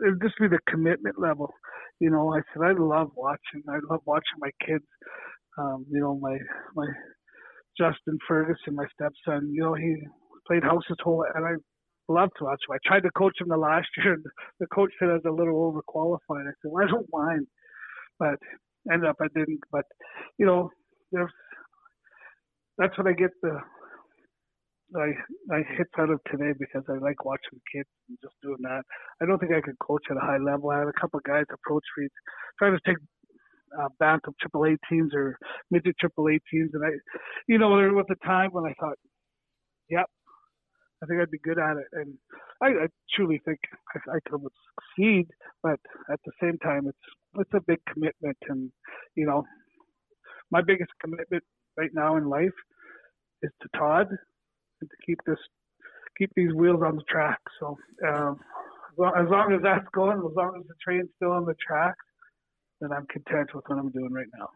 it 0.00 0.10
would 0.10 0.22
just 0.22 0.38
be 0.40 0.48
the 0.48 0.60
commitment 0.68 1.20
level. 1.20 1.52
You 2.00 2.10
know, 2.10 2.34
I 2.34 2.40
said 2.52 2.64
I 2.64 2.72
love 2.72 3.10
watching. 3.16 3.62
I 3.68 3.78
love 3.90 4.02
watching 4.06 4.38
my 4.40 4.50
kids 4.66 4.84
um, 5.58 5.84
you 5.90 6.00
know, 6.00 6.18
my 6.20 6.38
my 6.74 6.86
Justin 7.78 8.18
Ferguson, 8.26 8.74
my 8.74 8.86
stepson, 8.94 9.52
you 9.52 9.62
know, 9.62 9.74
he 9.74 9.96
played 10.46 10.62
house 10.62 10.84
his 10.88 10.96
whole 11.02 11.24
and 11.34 11.44
I 11.46 11.52
love 12.08 12.30
to 12.38 12.44
watch. 12.44 12.60
I 12.70 12.78
tried 12.86 13.02
to 13.04 13.10
coach 13.12 13.34
him 13.40 13.48
the 13.48 13.56
last 13.56 13.88
year 13.98 14.14
and 14.14 14.24
the 14.60 14.66
coach 14.68 14.92
said 14.98 15.10
I 15.10 15.14
was 15.14 15.22
a 15.26 15.30
little 15.30 15.72
overqualified. 15.72 16.48
I 16.48 16.52
said, 16.62 16.70
Well, 16.72 16.84
I 16.84 16.90
don't 16.90 17.06
mind 17.12 17.46
but 18.18 18.38
ended 18.92 19.08
up 19.08 19.16
I 19.20 19.26
didn't. 19.34 19.60
But, 19.70 19.84
you 20.38 20.46
know, 20.46 20.70
there's 21.12 21.32
that's 22.76 22.96
what 22.98 23.06
I 23.06 23.12
get 23.12 23.30
the 23.42 23.58
I 24.96 25.12
I 25.52 25.62
hits 25.76 25.90
out 25.98 26.10
of 26.10 26.20
today 26.30 26.52
because 26.58 26.84
I 26.88 26.94
like 26.94 27.24
watching 27.24 27.60
kids 27.72 27.88
and 28.08 28.18
just 28.22 28.34
doing 28.42 28.62
that. 28.62 28.82
I 29.22 29.26
don't 29.26 29.38
think 29.38 29.52
I 29.52 29.60
could 29.60 29.78
coach 29.80 30.04
at 30.10 30.16
a 30.16 30.20
high 30.20 30.38
level. 30.38 30.70
I 30.70 30.80
had 30.80 30.88
a 30.88 31.00
couple 31.00 31.18
of 31.18 31.24
guys 31.24 31.44
approach 31.52 31.84
me 31.98 32.08
trying 32.58 32.76
to 32.76 32.80
take 32.86 32.98
uh, 33.78 33.88
triple 34.40 34.64
A 34.64 34.76
teams 34.90 35.12
or 35.14 35.38
midget 35.70 35.96
triple 36.00 36.28
A 36.28 36.38
teams, 36.50 36.70
and 36.72 36.84
I, 36.84 36.90
you 37.48 37.58
know, 37.58 37.76
there 37.76 37.92
was 37.92 38.06
a 38.10 38.26
time 38.26 38.50
when 38.52 38.64
I 38.64 38.74
thought, 38.80 38.96
yep, 39.90 40.06
I 41.02 41.06
think 41.06 41.20
I'd 41.20 41.30
be 41.30 41.38
good 41.38 41.58
at 41.58 41.76
it, 41.76 41.86
and 41.92 42.14
I, 42.62 42.68
I 42.68 42.86
truly 43.14 43.40
think 43.44 43.58
I, 43.94 44.16
I 44.16 44.18
could 44.28 44.40
succeed. 44.96 45.28
But 45.62 45.78
at 46.10 46.20
the 46.24 46.32
same 46.42 46.58
time, 46.58 46.88
it's 46.88 46.98
it's 47.38 47.54
a 47.54 47.60
big 47.66 47.78
commitment, 47.92 48.36
and 48.48 48.70
you 49.14 49.26
know, 49.26 49.44
my 50.50 50.62
biggest 50.62 50.90
commitment 51.00 51.44
right 51.76 51.90
now 51.94 52.16
in 52.16 52.28
life 52.28 52.56
is 53.42 53.50
to 53.62 53.68
Todd 53.78 54.08
and 54.80 54.90
to 54.90 54.96
keep 55.06 55.18
this 55.26 55.38
keep 56.18 56.30
these 56.34 56.52
wheels 56.52 56.82
on 56.84 56.96
the 56.96 57.02
track. 57.08 57.38
So 57.60 57.76
um, 58.06 58.40
as 59.16 59.28
long 59.30 59.52
as 59.54 59.62
that's 59.62 59.86
going, 59.94 60.18
as 60.18 60.36
long 60.36 60.56
as 60.58 60.66
the 60.66 60.74
train's 60.82 61.08
still 61.16 61.32
on 61.32 61.44
the 61.44 61.54
track, 61.64 61.94
then 62.80 62.90
I'm 62.92 63.06
content 63.06 63.54
with 63.54 63.64
what 63.68 63.78
I'm 63.78 63.90
doing 63.90 64.12
right 64.12 64.26
now. 64.38 64.48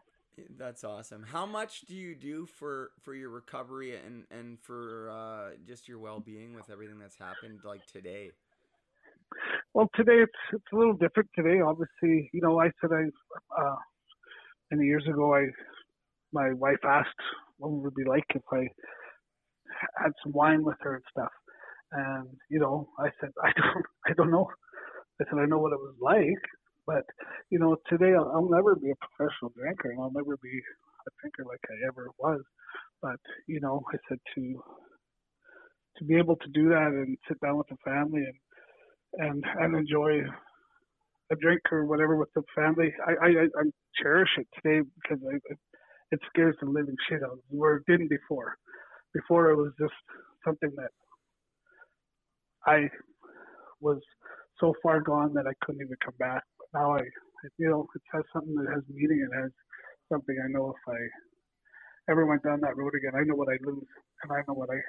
That's 0.57 0.83
awesome. 0.83 1.23
How 1.23 1.45
much 1.45 1.81
do 1.81 1.95
you 1.95 2.15
do 2.15 2.45
for 2.45 2.91
for 3.01 3.13
your 3.13 3.29
recovery 3.29 3.95
and 3.95 4.25
and 4.31 4.59
for 4.59 5.09
uh, 5.11 5.55
just 5.67 5.87
your 5.87 5.99
well 5.99 6.19
being 6.19 6.55
with 6.55 6.69
everything 6.71 6.99
that's 6.99 7.17
happened 7.17 7.59
like 7.63 7.85
today? 7.85 8.31
Well, 9.73 9.89
today 9.95 10.21
it's 10.23 10.33
it's 10.51 10.73
a 10.73 10.75
little 10.75 10.93
different. 10.93 11.29
Today, 11.35 11.61
obviously, 11.61 12.29
you 12.33 12.41
know, 12.41 12.59
I 12.59 12.71
said 12.81 12.91
I 12.91 13.61
uh, 13.61 13.75
many 14.71 14.85
years 14.87 15.05
ago, 15.07 15.35
I 15.35 15.45
my 16.31 16.53
wife 16.53 16.83
asked 16.83 17.09
what 17.57 17.69
it 17.69 17.83
would 17.83 17.95
be 17.95 18.05
like 18.05 18.25
if 18.33 18.41
I 18.51 18.67
had 20.01 20.11
some 20.23 20.33
wine 20.33 20.63
with 20.63 20.77
her 20.81 20.95
and 20.95 21.03
stuff, 21.11 21.31
and 21.91 22.27
you 22.49 22.59
know, 22.59 22.89
I 22.99 23.09
said 23.21 23.29
I 23.43 23.51
don't 23.55 23.85
I 24.07 24.13
don't 24.13 24.31
know. 24.31 24.49
I 25.21 25.25
said 25.25 25.39
I 25.39 25.45
know 25.45 25.59
what 25.59 25.73
it 25.73 25.79
was 25.79 25.95
like, 26.01 26.43
but 26.87 27.05
you 27.49 27.59
know, 27.59 27.77
today 27.89 28.13
I'll, 28.17 28.31
I'll 28.35 28.49
never 28.49 28.75
be 28.75 28.91
a 28.91 28.95
professional 29.05 29.51
drinker, 29.57 29.91
and 29.91 30.01
I'll 30.01 30.11
never 30.13 30.37
be 30.41 30.61
a 31.07 31.11
drinker 31.21 31.45
like 31.49 31.61
I 31.69 31.87
ever 31.87 32.09
was. 32.19 32.41
But 33.01 33.19
you 33.47 33.61
know, 33.61 33.83
I 33.93 33.97
said 34.09 34.19
to 34.35 34.63
to 35.97 36.05
be 36.05 36.17
able 36.17 36.37
to 36.37 36.49
do 36.53 36.69
that 36.69 36.87
and 36.87 37.17
sit 37.27 37.39
down 37.41 37.57
with 37.57 37.67
the 37.69 37.77
family 37.85 38.23
and 38.23 39.29
and 39.29 39.45
and 39.59 39.75
enjoy 39.75 40.21
a 41.31 41.35
drink 41.37 41.61
or 41.71 41.85
whatever 41.85 42.17
with 42.17 42.29
the 42.35 42.43
family, 42.55 42.93
I 43.07 43.11
I, 43.27 43.29
I 43.29 43.63
cherish 44.01 44.29
it 44.37 44.47
today 44.55 44.87
because 45.01 45.23
I, 45.31 45.37
it 46.11 46.19
scares 46.29 46.55
the 46.61 46.69
living 46.69 46.95
shit 47.09 47.23
out 47.23 47.31
of 47.33 47.37
me. 47.51 47.59
Where 47.59 47.77
it 47.77 47.83
didn't 47.87 48.09
before. 48.09 48.55
Before 49.13 49.51
it 49.51 49.57
was 49.57 49.73
just 49.79 49.93
something 50.45 50.71
that 50.77 50.91
I 52.65 52.89
was 53.81 53.99
so 54.59 54.73
far 54.83 55.01
gone 55.01 55.33
that 55.35 55.47
I 55.47 55.53
couldn't 55.65 55.81
even 55.81 55.97
come 56.03 56.15
back 56.19 56.43
now 56.73 56.95
I, 56.95 57.01
I 57.01 57.47
feel 57.57 57.85
it 57.95 58.01
has 58.13 58.23
something 58.33 58.55
that 58.55 58.71
has 58.73 58.83
meaning. 58.89 59.27
It 59.31 59.35
has 59.35 59.51
something 60.11 60.35
I 60.43 60.51
know 60.51 60.73
if 60.73 60.93
I 60.93 60.99
ever 62.11 62.25
went 62.25 62.43
down 62.43 62.59
that 62.61 62.77
road 62.77 62.93
again, 62.95 63.19
I 63.19 63.23
know 63.23 63.35
what 63.35 63.49
I 63.49 63.57
lose 63.63 63.87
and 64.23 64.31
I 64.31 64.41
know 64.47 64.55
what 64.55 64.69
I 64.69 64.79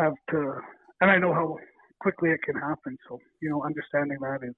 have 0.00 0.14
to, 0.30 0.54
and 1.00 1.10
I 1.10 1.18
know 1.18 1.32
how 1.34 1.56
quickly 2.00 2.30
it 2.30 2.42
can 2.42 2.56
happen. 2.56 2.96
So, 3.08 3.18
you 3.42 3.50
know, 3.50 3.62
understanding 3.64 4.18
that 4.20 4.40
is, 4.42 4.54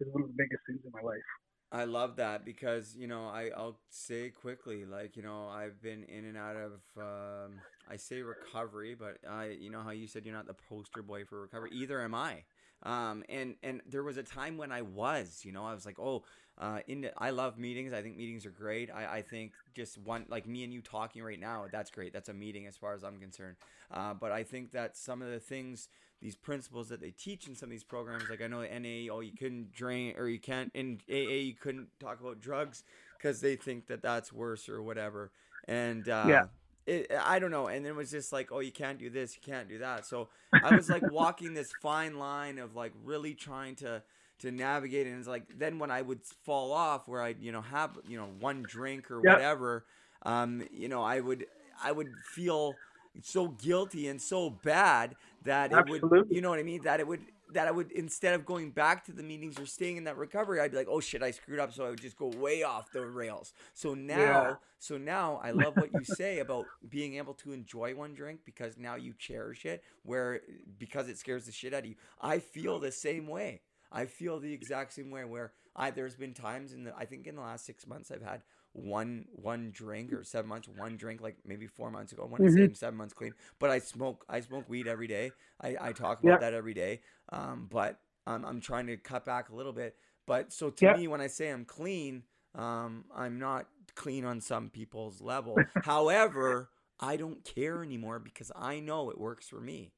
is 0.00 0.08
one 0.12 0.22
of 0.22 0.28
the 0.28 0.36
biggest 0.36 0.62
things 0.66 0.80
in 0.84 0.90
my 0.92 1.02
life. 1.02 1.28
I 1.72 1.84
love 1.84 2.16
that 2.16 2.44
because 2.44 2.94
you 2.96 3.08
know 3.08 3.26
I 3.26 3.50
I'll 3.56 3.80
say 3.90 4.30
quickly 4.30 4.84
like 4.84 5.16
you 5.16 5.24
know 5.24 5.48
I've 5.48 5.82
been 5.82 6.04
in 6.04 6.24
and 6.24 6.36
out 6.36 6.54
of 6.54 6.72
um, 6.96 7.54
I 7.90 7.96
say 7.96 8.22
recovery 8.22 8.94
but 8.94 9.18
I 9.28 9.46
you 9.58 9.70
know 9.70 9.82
how 9.82 9.90
you 9.90 10.06
said 10.06 10.24
you're 10.24 10.36
not 10.36 10.46
the 10.46 10.54
poster 10.54 11.02
boy 11.02 11.24
for 11.24 11.40
recovery 11.42 11.70
either 11.72 12.00
am 12.00 12.14
I 12.14 12.44
um, 12.82 13.24
and 13.28 13.56
and 13.62 13.80
there 13.88 14.02
was 14.02 14.16
a 14.16 14.22
time 14.22 14.56
when 14.56 14.72
I 14.72 14.82
was, 14.82 15.42
you 15.44 15.52
know, 15.52 15.64
I 15.64 15.72
was 15.72 15.86
like, 15.86 15.98
oh, 15.98 16.24
uh, 16.58 16.80
in 16.86 17.08
I 17.18 17.30
love 17.30 17.58
meetings. 17.58 17.92
I 17.92 18.02
think 18.02 18.16
meetings 18.16 18.44
are 18.46 18.50
great. 18.50 18.90
I, 18.94 19.16
I 19.16 19.22
think 19.22 19.52
just 19.74 19.98
one 19.98 20.26
like 20.28 20.46
me 20.46 20.64
and 20.64 20.72
you 20.72 20.82
talking 20.82 21.22
right 21.22 21.40
now, 21.40 21.66
that's 21.70 21.90
great. 21.90 22.12
That's 22.12 22.28
a 22.28 22.34
meeting 22.34 22.66
as 22.66 22.76
far 22.76 22.94
as 22.94 23.02
I'm 23.02 23.18
concerned. 23.18 23.56
Uh, 23.90 24.14
but 24.14 24.32
I 24.32 24.42
think 24.42 24.72
that 24.72 24.96
some 24.96 25.22
of 25.22 25.30
the 25.30 25.40
things, 25.40 25.88
these 26.20 26.36
principles 26.36 26.88
that 26.90 27.00
they 27.00 27.10
teach 27.10 27.48
in 27.48 27.56
some 27.56 27.68
of 27.68 27.70
these 27.70 27.84
programs, 27.84 28.28
like 28.28 28.42
I 28.42 28.46
know 28.46 28.60
NA, 28.60 29.12
oh, 29.12 29.20
you 29.20 29.32
couldn't 29.36 29.72
drink 29.72 30.18
or 30.18 30.28
you 30.28 30.38
can't 30.38 30.70
in 30.74 31.00
AA, 31.10 31.42
you 31.42 31.54
couldn't 31.54 31.88
talk 31.98 32.20
about 32.20 32.40
drugs 32.40 32.84
because 33.18 33.40
they 33.40 33.56
think 33.56 33.86
that 33.86 34.02
that's 34.02 34.32
worse 34.32 34.68
or 34.68 34.82
whatever. 34.82 35.32
And 35.66 36.08
uh, 36.08 36.24
yeah 36.28 36.44
it, 36.86 37.10
I 37.22 37.38
don't 37.38 37.50
know. 37.50 37.66
And 37.66 37.84
then 37.84 37.92
it 37.92 37.96
was 37.96 38.10
just 38.10 38.32
like, 38.32 38.52
oh, 38.52 38.60
you 38.60 38.72
can't 38.72 38.98
do 38.98 39.10
this, 39.10 39.36
you 39.36 39.42
can't 39.42 39.68
do 39.68 39.78
that. 39.78 40.06
So 40.06 40.28
I 40.52 40.74
was 40.74 40.88
like 40.88 41.02
walking 41.10 41.54
this 41.54 41.72
fine 41.82 42.18
line 42.18 42.58
of 42.58 42.76
like 42.76 42.92
really 43.04 43.34
trying 43.34 43.76
to 43.76 44.02
to 44.40 44.50
navigate. 44.50 45.06
And 45.06 45.18
it's 45.18 45.28
like 45.28 45.44
then 45.58 45.78
when 45.78 45.90
I 45.90 46.02
would 46.02 46.20
fall 46.44 46.72
off, 46.72 47.08
where 47.08 47.22
I 47.22 47.34
you 47.40 47.52
know 47.52 47.62
have 47.62 47.98
you 48.06 48.18
know 48.18 48.28
one 48.40 48.62
drink 48.62 49.10
or 49.10 49.20
yep. 49.24 49.36
whatever, 49.36 49.84
um, 50.22 50.62
you 50.72 50.88
know 50.88 51.02
I 51.02 51.20
would 51.20 51.46
I 51.82 51.92
would 51.92 52.12
feel 52.34 52.74
so 53.22 53.48
guilty 53.48 54.08
and 54.08 54.20
so 54.20 54.50
bad 54.50 55.14
that 55.44 55.72
it 55.72 55.88
would 55.88 56.26
you 56.30 56.40
know 56.40 56.50
what 56.50 56.58
I 56.58 56.64
mean 56.64 56.82
that 56.82 57.00
it 57.00 57.06
would 57.06 57.20
that 57.54 57.66
I 57.66 57.70
would 57.70 57.90
instead 57.92 58.34
of 58.34 58.44
going 58.44 58.70
back 58.70 59.04
to 59.06 59.12
the 59.12 59.22
meetings 59.22 59.58
or 59.58 59.66
staying 59.66 59.96
in 59.96 60.04
that 60.04 60.16
recovery, 60.16 60.60
I'd 60.60 60.70
be 60.70 60.76
like, 60.76 60.88
oh 60.90 61.00
shit, 61.00 61.22
I 61.22 61.30
screwed 61.30 61.58
up, 61.58 61.72
so 61.72 61.84
I 61.84 61.90
would 61.90 62.00
just 62.00 62.16
go 62.16 62.26
way 62.26 62.62
off 62.62 62.92
the 62.92 63.06
rails. 63.06 63.54
So 63.72 63.94
now, 63.94 64.18
yeah. 64.18 64.54
so 64.78 64.98
now 64.98 65.40
I 65.42 65.52
love 65.52 65.76
what 65.76 65.92
you 65.92 66.04
say 66.04 66.40
about 66.40 66.66
being 66.88 67.16
able 67.16 67.34
to 67.34 67.52
enjoy 67.52 67.94
one 67.94 68.14
drink 68.14 68.40
because 68.44 68.76
now 68.76 68.96
you 68.96 69.14
cherish 69.18 69.64
it. 69.64 69.82
Where 70.02 70.40
because 70.78 71.08
it 71.08 71.18
scares 71.18 71.46
the 71.46 71.52
shit 71.52 71.72
out 71.72 71.80
of 71.80 71.86
you, 71.86 71.96
I 72.20 72.38
feel 72.38 72.78
the 72.78 72.92
same 72.92 73.26
way. 73.26 73.62
I 73.90 74.06
feel 74.06 74.40
the 74.40 74.52
exact 74.52 74.92
same 74.92 75.10
way. 75.10 75.24
Where 75.24 75.52
I 75.74 75.90
there's 75.90 76.16
been 76.16 76.34
times 76.34 76.72
in 76.72 76.84
the 76.84 76.94
I 76.96 77.04
think 77.06 77.26
in 77.26 77.36
the 77.36 77.42
last 77.42 77.64
six 77.64 77.86
months 77.86 78.10
I've 78.10 78.22
had 78.22 78.42
one 78.74 79.24
one 79.32 79.70
drink 79.72 80.12
or 80.12 80.22
seven 80.24 80.48
months 80.48 80.68
one 80.76 80.96
drink 80.96 81.20
like 81.20 81.36
maybe 81.46 81.66
four 81.66 81.90
months 81.90 82.12
ago 82.12 82.26
when 82.28 82.42
mm-hmm. 82.42 82.62
I 82.62 82.66
say 82.66 82.74
seven 82.74 82.96
months 82.98 83.14
clean 83.14 83.32
but 83.58 83.70
I 83.70 83.78
smoke 83.78 84.24
I 84.28 84.40
smoke 84.40 84.68
weed 84.68 84.86
every 84.86 85.06
day 85.06 85.32
I, 85.60 85.76
I 85.80 85.92
talk 85.92 86.22
about 86.22 86.40
that 86.40 86.54
every 86.54 86.74
day 86.74 87.00
um, 87.30 87.68
but 87.70 88.00
um, 88.26 88.44
I'm 88.44 88.60
trying 88.60 88.86
to 88.88 88.96
cut 88.96 89.24
back 89.24 89.48
a 89.48 89.54
little 89.54 89.72
bit 89.72 89.96
but 90.26 90.52
so 90.52 90.70
to 90.70 90.96
me 90.96 91.08
when 91.08 91.20
I 91.20 91.28
say 91.28 91.48
I'm 91.50 91.64
clean 91.64 92.24
Um, 92.54 93.04
I'm 93.14 93.38
not 93.38 93.66
clean 93.94 94.24
on 94.24 94.40
some 94.40 94.70
people's 94.70 95.20
level. 95.20 95.56
However, 95.84 96.70
I 97.00 97.16
don't 97.16 97.44
care 97.44 97.82
anymore 97.82 98.18
because 98.18 98.52
I 98.54 98.80
know 98.80 99.10
it 99.10 99.18
works 99.18 99.48
for 99.48 99.60
me. 99.60 99.90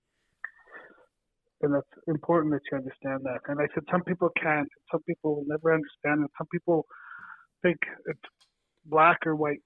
And 1.63 1.75
that's 1.75 1.87
important 2.07 2.53
that 2.53 2.61
you 2.71 2.79
understand 2.79 3.21
that. 3.25 3.41
And 3.49 3.61
I 3.61 3.67
said 3.75 3.85
some 3.91 4.03
people 4.05 4.31
can't. 4.43 4.69
Some 4.91 5.03
people 5.03 5.37
will 5.37 5.45
never 5.47 5.73
understand 5.73 6.21
and 6.21 6.29
Some 6.39 6.47
people 6.53 6.87
think 7.63 7.79
it's 8.07 8.29
black 8.89 9.27
or 9.27 9.37
white. 9.37 9.63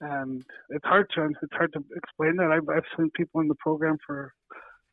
And 0.00 0.44
it's 0.70 0.84
hard 0.84 1.08
to 1.14 1.24
it's 1.24 1.52
hard 1.52 1.72
to 1.72 1.84
explain 1.96 2.36
that. 2.36 2.52
I've 2.52 2.68
I've 2.68 2.88
seen 2.96 3.10
people 3.16 3.40
in 3.40 3.48
the 3.48 3.56
program 3.56 3.96
for 4.06 4.32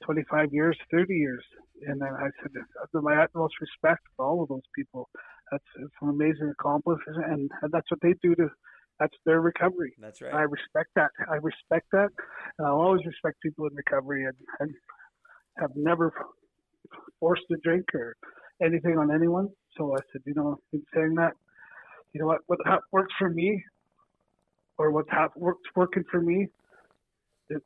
25 0.04 0.50
years, 0.52 0.78
30 0.92 1.14
years, 1.14 1.44
and 1.88 2.02
then 2.02 2.10
I 2.10 2.30
said 2.42 2.52
with 2.94 3.04
my 3.04 3.24
utmost 3.24 3.54
respect 3.62 4.02
for 4.16 4.26
all 4.26 4.44
of 4.44 4.50
those 4.50 4.68
people. 4.76 5.10
That's 5.52 5.64
it's 5.78 5.94
an 6.02 6.10
amazing 6.10 6.52
accomplishment, 6.60 7.24
and, 7.26 7.52
and 7.62 7.72
that's 7.72 7.90
what 7.92 8.02
they 8.02 8.14
do 8.24 8.34
to 8.36 8.50
that's 9.00 9.16
their 9.26 9.42
recovery. 9.42 9.94
That's 10.00 10.22
right. 10.22 10.34
I 10.34 10.42
respect 10.42 10.90
that. 10.96 11.12
I 11.30 11.36
respect 11.36 11.88
that. 11.92 12.10
And 12.58 12.68
I'll 12.68 12.80
always 12.80 13.06
respect 13.06 13.42
people 13.42 13.68
in 13.68 13.76
recovery 13.76 14.26
and, 14.26 14.36
and 14.60 14.72
have 15.58 15.72
never 15.76 16.14
forced 17.20 17.44
a 17.52 17.58
drink 17.64 17.86
or 17.94 18.16
anything 18.64 18.98
on 18.98 19.14
anyone. 19.14 19.50
So 19.78 19.94
I 19.94 20.00
said, 20.12 20.22
you 20.26 20.34
know, 20.34 20.58
in 20.72 20.84
saying 20.94 21.16
that, 21.16 21.34
you 22.16 22.22
know 22.22 22.28
what, 22.28 22.39
what 22.47 22.59
works 22.93 23.13
for 23.20 23.30
me 23.30 23.61
or 24.78 24.89
what's 24.89 25.09
works 25.36 25.70
working 25.76 26.05
for 26.09 26.22
me, 26.22 26.47
it, 27.49 27.61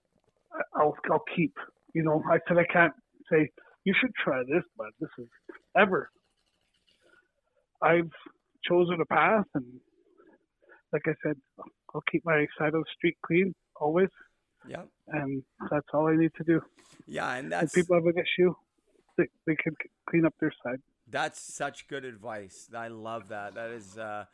I'll, 0.75 0.95
I'll 1.11 1.23
keep. 1.35 1.53
You 1.93 2.01
know, 2.01 2.23
I 2.27 2.39
said 2.47 2.57
I 2.57 2.65
can't 2.65 2.93
say, 3.31 3.51
you 3.83 3.93
should 4.01 4.11
try 4.15 4.41
this, 4.41 4.63
but 4.75 4.87
this 4.99 5.09
is 5.19 5.27
ever. 5.77 6.09
I've 7.83 8.09
chosen 8.67 8.99
a 8.99 9.05
path 9.05 9.45
and 9.53 9.65
like 10.91 11.03
I 11.05 11.13
said, 11.21 11.35
I'll 11.93 12.03
keep 12.11 12.25
my 12.25 12.47
side 12.57 12.73
of 12.73 12.81
the 12.81 12.85
street 12.97 13.17
clean 13.23 13.53
always. 13.79 14.09
Yeah. 14.67 14.81
And 15.09 15.43
that's 15.69 15.85
all 15.93 16.07
I 16.07 16.15
need 16.15 16.31
to 16.37 16.43
do. 16.43 16.61
Yeah, 17.05 17.35
and 17.35 17.53
If 17.53 17.73
people 17.73 17.97
have 17.97 18.05
an 18.05 18.17
issue, 18.17 18.55
they, 19.15 19.27
they 19.45 19.55
can 19.55 19.75
clean 20.09 20.25
up 20.25 20.33
their 20.39 20.53
side. 20.63 20.81
That's 21.07 21.39
such 21.39 21.87
good 21.87 22.05
advice. 22.05 22.69
I 22.75 22.87
love 22.87 23.29
that. 23.29 23.55
That 23.55 23.69
is 23.69 23.97
uh 23.97 24.25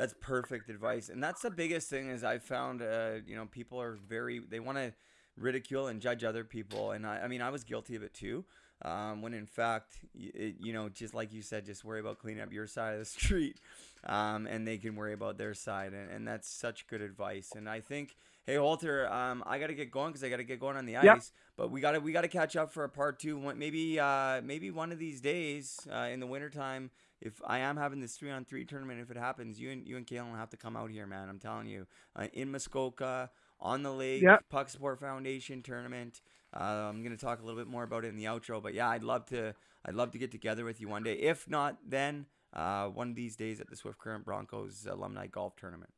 that's 0.00 0.14
perfect 0.18 0.70
advice. 0.70 1.10
And 1.10 1.22
that's 1.22 1.42
the 1.42 1.50
biggest 1.50 1.90
thing 1.90 2.08
is 2.08 2.24
I 2.24 2.38
found 2.38 2.80
uh 2.80 3.16
you 3.26 3.36
know 3.36 3.46
people 3.46 3.80
are 3.80 3.98
very 4.08 4.38
they 4.38 4.58
want 4.58 4.78
to 4.78 4.94
ridicule 5.36 5.88
and 5.88 6.00
judge 6.00 6.24
other 6.24 6.42
people 6.42 6.92
and 6.92 7.06
I 7.06 7.20
I 7.20 7.28
mean 7.28 7.42
I 7.42 7.50
was 7.50 7.64
guilty 7.64 7.96
of 7.96 8.02
it 8.02 8.14
too. 8.14 8.44
Um, 8.82 9.20
when 9.20 9.34
in 9.34 9.44
fact, 9.44 9.98
it, 10.14 10.54
you 10.58 10.72
know, 10.72 10.88
just 10.88 11.12
like 11.12 11.34
you 11.34 11.42
said, 11.42 11.66
just 11.66 11.84
worry 11.84 12.00
about 12.00 12.18
cleaning 12.18 12.42
up 12.42 12.50
your 12.50 12.66
side 12.66 12.94
of 12.94 12.98
the 12.98 13.04
street, 13.20 13.60
um, 14.06 14.46
and 14.46 14.66
they 14.66 14.78
can 14.78 14.96
worry 14.96 15.12
about 15.12 15.36
their 15.36 15.52
side, 15.52 15.92
and, 15.92 16.10
and 16.10 16.26
that's 16.26 16.48
such 16.48 16.86
good 16.86 17.02
advice. 17.02 17.52
And 17.54 17.68
I 17.68 17.80
think, 17.80 18.16
hey 18.46 18.58
Walter, 18.58 19.06
um, 19.12 19.44
I 19.46 19.58
gotta 19.58 19.74
get 19.74 19.90
going 19.90 20.12
because 20.12 20.24
I 20.24 20.30
gotta 20.30 20.44
get 20.44 20.60
going 20.60 20.78
on 20.78 20.86
the 20.86 20.96
ice. 20.96 21.04
Yep. 21.04 21.22
But 21.58 21.70
we 21.70 21.82
gotta 21.82 22.00
we 22.00 22.12
gotta 22.12 22.28
catch 22.28 22.56
up 22.56 22.72
for 22.72 22.84
a 22.84 22.88
part 22.88 23.18
two. 23.18 23.38
Maybe 23.54 24.00
uh, 24.00 24.40
maybe 24.42 24.70
one 24.70 24.92
of 24.92 24.98
these 24.98 25.20
days 25.20 25.86
uh, 25.92 26.08
in 26.10 26.18
the 26.18 26.26
wintertime, 26.26 26.90
if 27.20 27.40
I 27.46 27.58
am 27.58 27.76
having 27.76 28.00
this 28.00 28.16
three 28.16 28.30
on 28.30 28.44
three 28.44 28.64
tournament, 28.64 29.00
if 29.00 29.10
it 29.10 29.16
happens, 29.16 29.60
you 29.60 29.70
and 29.70 29.86
you 29.86 29.96
and 29.96 30.06
Kalen 30.06 30.36
have 30.36 30.50
to 30.50 30.56
come 30.56 30.76
out 30.76 30.90
here, 30.90 31.06
man. 31.06 31.28
I'm 31.28 31.38
telling 31.38 31.66
you, 31.66 31.86
uh, 32.16 32.28
in 32.32 32.50
Muskoka 32.50 33.30
on 33.60 33.82
the 33.82 33.92
lake, 33.92 34.22
Yep. 34.22 34.44
Puck 34.48 34.68
Support 34.70 35.00
Foundation 35.00 35.62
tournament. 35.62 36.22
Uh, 36.54 36.88
I'm 36.88 37.02
gonna 37.02 37.16
talk 37.16 37.40
a 37.40 37.44
little 37.44 37.60
bit 37.60 37.68
more 37.68 37.84
about 37.84 38.04
it 38.04 38.08
in 38.08 38.16
the 38.16 38.24
outro, 38.24 38.62
but 38.62 38.74
yeah, 38.74 38.88
I'd 38.88 39.04
love 39.04 39.26
to. 39.26 39.54
I'd 39.84 39.94
love 39.94 40.10
to 40.10 40.18
get 40.18 40.30
together 40.30 40.64
with 40.64 40.78
you 40.80 40.88
one 40.88 41.02
day. 41.02 41.14
If 41.14 41.48
not, 41.48 41.78
then 41.88 42.26
uh, 42.52 42.88
one 42.88 43.08
of 43.08 43.14
these 43.16 43.34
days 43.34 43.60
at 43.62 43.70
the 43.70 43.76
Swift 43.76 43.98
Current 43.98 44.26
Broncos 44.26 44.86
alumni 44.90 45.26
golf 45.26 45.56
tournament. 45.56 45.90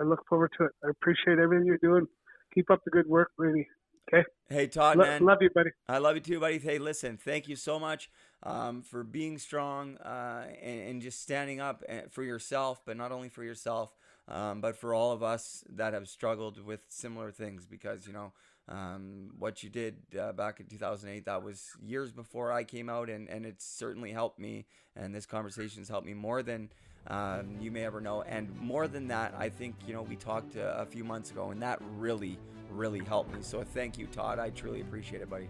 I 0.00 0.04
look 0.04 0.26
forward 0.28 0.50
to 0.58 0.64
it. 0.64 0.72
I 0.84 0.90
appreciate 0.90 1.38
everything 1.38 1.66
you're 1.66 1.78
doing. 1.78 2.06
Keep 2.54 2.70
up 2.70 2.80
the 2.84 2.90
good 2.90 3.06
work, 3.06 3.30
really. 3.38 3.66
Okay. 4.12 4.24
Hey 4.48 4.66
Todd, 4.66 4.96
Lo- 4.98 5.04
man. 5.04 5.24
love 5.24 5.38
you, 5.40 5.48
buddy. 5.54 5.70
I 5.88 5.98
love 5.98 6.16
you 6.16 6.20
too, 6.20 6.40
buddy. 6.40 6.58
Hey, 6.58 6.78
listen, 6.78 7.16
thank 7.16 7.48
you 7.48 7.56
so 7.56 7.78
much 7.78 8.10
um, 8.42 8.82
for 8.82 9.04
being 9.04 9.38
strong 9.38 9.96
uh, 9.98 10.46
and, 10.60 10.80
and 10.80 11.02
just 11.02 11.22
standing 11.22 11.60
up 11.60 11.82
uh, 11.88 12.02
for 12.10 12.22
yourself, 12.22 12.82
but 12.84 12.96
not 12.96 13.12
only 13.12 13.28
for 13.28 13.44
yourself, 13.44 13.94
um, 14.28 14.60
but 14.60 14.76
for 14.76 14.94
all 14.94 15.12
of 15.12 15.22
us 15.22 15.64
that 15.68 15.94
have 15.94 16.08
struggled 16.08 16.64
with 16.64 16.80
similar 16.88 17.30
things. 17.30 17.66
Because 17.66 18.06
you 18.06 18.12
know 18.12 18.32
um, 18.68 19.30
what 19.38 19.62
you 19.62 19.70
did 19.70 19.96
uh, 20.18 20.32
back 20.32 20.60
in 20.60 20.66
2008, 20.66 21.24
that 21.26 21.42
was 21.42 21.70
years 21.84 22.12
before 22.12 22.52
I 22.52 22.64
came 22.64 22.88
out, 22.88 23.08
and 23.08 23.28
and 23.28 23.46
it's 23.46 23.64
certainly 23.64 24.12
helped 24.12 24.38
me. 24.38 24.66
And 24.96 25.14
this 25.14 25.26
conversation's 25.26 25.88
helped 25.88 26.06
me 26.06 26.14
more 26.14 26.42
than. 26.42 26.70
Um, 27.08 27.56
you 27.60 27.72
may 27.72 27.84
ever 27.84 28.00
know, 28.00 28.22
and 28.22 28.48
more 28.60 28.86
than 28.86 29.08
that, 29.08 29.34
I 29.36 29.48
think 29.48 29.74
you 29.88 29.92
know 29.92 30.02
we 30.02 30.14
talked 30.14 30.56
uh, 30.56 30.74
a 30.76 30.86
few 30.86 31.02
months 31.02 31.32
ago, 31.32 31.50
and 31.50 31.60
that 31.60 31.80
really, 31.96 32.38
really 32.70 33.00
helped 33.00 33.34
me. 33.34 33.40
So 33.42 33.64
thank 33.64 33.98
you, 33.98 34.06
Todd. 34.06 34.38
I 34.38 34.50
truly 34.50 34.82
appreciate 34.82 35.20
it, 35.20 35.28
buddy. 35.28 35.48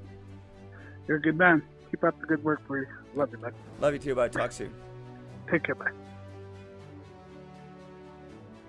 You're 1.07 1.19
a 1.19 1.21
good 1.21 1.37
man. 1.37 1.63
Keep 1.93 2.05
up 2.05 2.19
the 2.21 2.27
good 2.27 2.43
work, 2.43 2.67
buddy. 2.67 2.87
Love 3.15 3.31
you, 3.33 3.39
bud. 3.39 3.55
Love 3.79 3.93
you 3.93 3.99
too, 3.99 4.15
bud. 4.15 4.33
Talk 4.33 4.51
soon. 4.51 4.73
Take 5.51 5.65
care, 5.65 5.75
bye. 5.75 5.91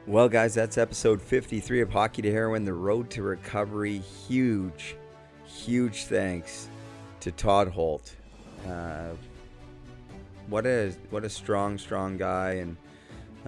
Well, 0.06 0.28
guys, 0.28 0.54
that's 0.54 0.78
episode 0.78 1.22
53 1.22 1.80
of 1.80 1.90
Hockey 1.90 2.22
to 2.24 2.32
Heroin, 2.32 2.66
The 2.66 2.74
Road 2.74 3.10
to 3.12 3.24
Recovery. 3.24 4.00
Huge, 4.00 4.98
huge 5.46 6.04
thanks 6.04 6.68
to 7.22 7.32
Todd 7.32 7.70
Holt. 7.70 8.14
Uh, 8.68 9.12
what 10.48 10.66
a 10.66 10.94
what 11.10 11.24
a 11.24 11.30
strong, 11.30 11.78
strong 11.78 12.18
guy, 12.18 12.56
and 12.56 12.76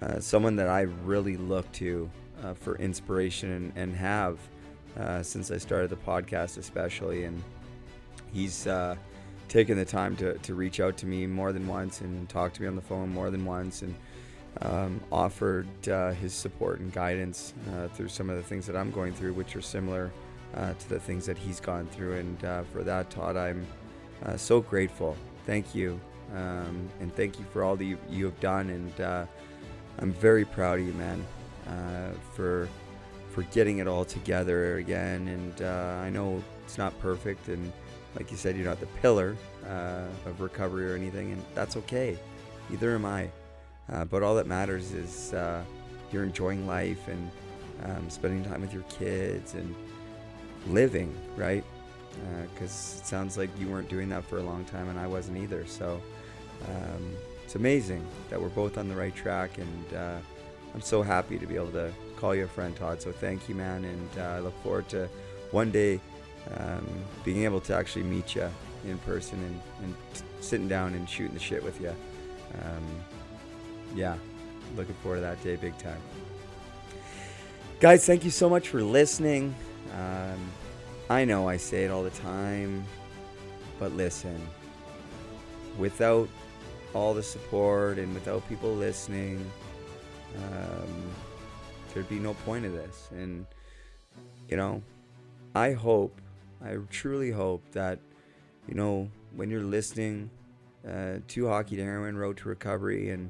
uh, 0.01 0.21
someone 0.21 0.55
that 0.55 0.69
I 0.69 0.82
really 1.03 1.36
look 1.36 1.69
to 1.73 2.09
uh, 2.41 2.53
for 2.53 2.78
inspiration 2.78 3.51
and, 3.51 3.73
and 3.76 3.93
have 3.93 4.39
uh, 4.97 5.21
since 5.21 5.51
I 5.51 5.57
started 5.57 5.89
the 5.89 5.97
podcast, 5.97 6.57
especially. 6.57 7.26
And 7.26 7.43
he's 8.32 8.65
uh, 8.67 8.95
taken 9.47 9.77
the 9.77 9.85
time 9.85 10.15
to, 10.17 10.37
to 10.39 10.55
reach 10.55 10.79
out 10.79 10.97
to 10.97 11.05
me 11.05 11.27
more 11.27 11.51
than 11.51 11.67
once 11.67 12.01
and 12.01 12.27
talk 12.29 12.53
to 12.53 12.61
me 12.61 12.67
on 12.67 12.75
the 12.75 12.81
phone 12.81 13.09
more 13.09 13.29
than 13.29 13.45
once 13.45 13.81
and 13.81 13.95
um, 14.61 15.01
offered 15.11 15.67
uh, 15.89 16.11
his 16.11 16.33
support 16.33 16.79
and 16.79 16.91
guidance 16.93 17.53
uh, 17.73 17.87
through 17.89 18.07
some 18.07 18.29
of 18.29 18.37
the 18.37 18.43
things 18.43 18.65
that 18.67 18.75
I'm 18.75 18.91
going 18.91 19.13
through, 19.13 19.33
which 19.33 19.55
are 19.55 19.61
similar 19.61 20.11
uh, 20.55 20.73
to 20.73 20.89
the 20.89 20.99
things 20.99 21.25
that 21.25 21.37
he's 21.37 21.59
gone 21.59 21.87
through. 21.87 22.13
And 22.15 22.45
uh, 22.45 22.63
for 22.71 22.83
that, 22.83 23.09
Todd, 23.09 23.35
I'm 23.35 23.65
uh, 24.25 24.37
so 24.37 24.61
grateful. 24.61 25.17
Thank 25.45 25.75
you. 25.75 25.99
Um, 26.33 26.89
and 26.99 27.13
thank 27.15 27.37
you 27.37 27.45
for 27.51 27.63
all 27.63 27.75
that 27.75 27.85
you, 27.85 27.97
you 28.09 28.25
have 28.25 28.39
done. 28.39 28.69
And 28.69 29.01
uh, 29.01 29.25
I'm 29.99 30.13
very 30.13 30.45
proud 30.45 30.79
of 30.79 30.85
you, 30.85 30.93
man, 30.93 31.25
for 32.33 32.67
for 33.29 33.43
getting 33.51 33.79
it 33.79 33.87
all 33.87 34.05
together 34.05 34.77
again. 34.77 35.27
And 35.27 35.61
I 35.67 36.09
know 36.09 36.41
it's 36.63 36.77
not 36.77 36.97
perfect, 36.99 37.49
and 37.49 37.71
like 38.16 38.32
you 38.32 38.38
said, 38.38 38.55
you're 38.55 38.66
not 38.66 38.80
the 38.80 38.86
pillar 39.01 39.36
uh, 39.68 40.05
of 40.26 40.41
recovery 40.41 40.91
or 40.91 40.95
anything, 40.95 41.32
and 41.32 41.43
that's 41.53 41.76
okay. 41.78 42.18
Neither 42.70 42.95
am 42.95 43.05
I. 43.05 43.30
Uh, 43.91 44.05
but 44.05 44.24
all 44.24 44.36
that 44.36 44.47
matters 44.47 44.93
is 44.93 45.34
uh, 45.34 45.63
you're 46.11 46.24
enjoying 46.24 46.66
life 46.66 47.07
and 47.07 47.32
um, 47.84 48.09
spending 48.09 48.43
time 48.43 48.61
with 48.61 48.74
your 48.74 48.84
kids 48.84 49.53
and 49.53 49.76
living, 50.68 51.16
right? 51.36 51.63
Because 52.53 52.99
it 53.01 53.05
sounds 53.05 53.38
like 53.38 53.49
you 53.59 53.68
weren't 53.68 53.89
doing 53.89 54.09
that 54.09 54.24
for 54.24 54.38
a 54.38 54.43
long 54.43 54.63
time, 54.66 54.88
and 54.88 54.97
I 54.97 55.05
wasn't 55.05 55.38
either. 55.38 55.66
So 55.66 56.01
um, 56.70 57.13
it's 57.43 57.55
amazing 57.55 58.05
that 58.30 58.41
we're 58.41 58.49
both 58.49 58.78
on 58.78 58.88
the 58.88 58.95
right 58.95 59.13
track, 59.13 59.57
and 59.57 59.93
uh, 59.93 60.18
I'm 60.74 60.82
so 60.82 61.01
happy 61.01 61.38
to 61.38 61.45
be 61.45 61.55
able 61.55 61.72
to 61.72 61.91
call 62.16 62.34
you 62.34 62.45
a 62.45 62.47
friend, 62.47 62.76
Todd. 62.76 63.01
So 63.01 63.11
thank 63.11 63.49
you, 63.49 63.55
man, 63.55 63.84
and 63.84 64.09
uh, 64.18 64.22
I 64.22 64.39
look 64.39 64.63
forward 64.63 64.88
to 64.89 65.09
one 65.51 65.72
day 65.72 65.99
um, 66.57 66.87
being 67.23 67.43
able 67.43 67.61
to 67.61 67.75
actually 67.75 68.03
meet 68.03 68.35
you 68.35 68.49
in 68.85 68.97
person 68.99 69.43
and, 69.43 69.61
and 69.83 69.95
sitting 70.41 70.67
down 70.67 70.93
and 70.93 71.09
shooting 71.09 71.33
the 71.33 71.39
shit 71.39 71.63
with 71.63 71.81
you. 71.81 71.93
Um, 72.63 72.83
yeah, 73.95 74.15
looking 74.75 74.95
forward 74.95 75.17
to 75.17 75.21
that 75.21 75.43
day 75.43 75.55
big 75.55 75.77
time. 75.77 76.01
Guys, 77.79 78.05
thank 78.05 78.23
you 78.23 78.31
so 78.31 78.49
much 78.49 78.69
for 78.69 78.81
listening. 78.81 79.53
Um, 79.93 80.39
I 81.09 81.25
know 81.25 81.47
I 81.47 81.57
say 81.57 81.83
it 81.83 81.91
all 81.91 82.03
the 82.03 82.09
time, 82.11 82.85
but 83.79 83.91
listen, 83.93 84.41
without 85.77 86.29
all 86.93 87.13
the 87.13 87.23
support 87.23 87.99
and 87.99 88.13
without 88.13 88.47
people 88.47 88.73
listening, 88.73 89.45
um, 90.37 91.11
there'd 91.93 92.09
be 92.09 92.19
no 92.19 92.33
point 92.45 92.65
of 92.65 92.73
this. 92.73 93.09
And, 93.11 93.45
you 94.49 94.57
know, 94.57 94.81
I 95.53 95.73
hope, 95.73 96.19
I 96.66 96.78
truly 96.89 97.32
hope 97.32 97.63
that, 97.74 97.99
you 98.68 98.74
know, 98.74 99.09
when 99.36 99.51
you're 99.51 99.61
listening 99.63 100.32
uh, 100.88 101.20
to 101.28 101.47
Hockey 101.47 101.76
to 101.76 101.84
Heroin 101.84 102.18
Road 102.18 102.38
to 102.38 102.49
Recovery, 102.49 103.11
and 103.11 103.30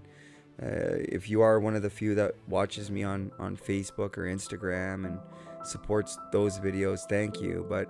uh, 0.62 1.04
if 1.10 1.30
you 1.30 1.42
are 1.42 1.60
one 1.60 1.76
of 1.76 1.82
the 1.82 1.90
few 1.90 2.16
that 2.16 2.36
watches 2.48 2.90
me 2.90 3.04
on, 3.04 3.32
on 3.38 3.58
Facebook 3.58 4.18
or 4.18 4.24
Instagram 4.24 5.06
and 5.06 5.20
supports 5.64 6.18
those 6.32 6.60
videos, 6.60 7.00
thank 7.10 7.42
you. 7.42 7.66
But 7.68 7.88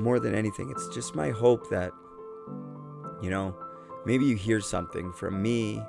more 0.00 0.18
than 0.18 0.34
anything, 0.34 0.72
it's 0.74 0.88
just 0.92 1.14
my 1.14 1.30
hope 1.30 1.70
that, 1.70 1.92
you 3.22 3.30
know, 3.30 3.54
maybe 4.04 4.24
you 4.24 4.34
hear 4.34 4.60
something 4.60 5.12
from 5.12 5.40
me 5.40 5.80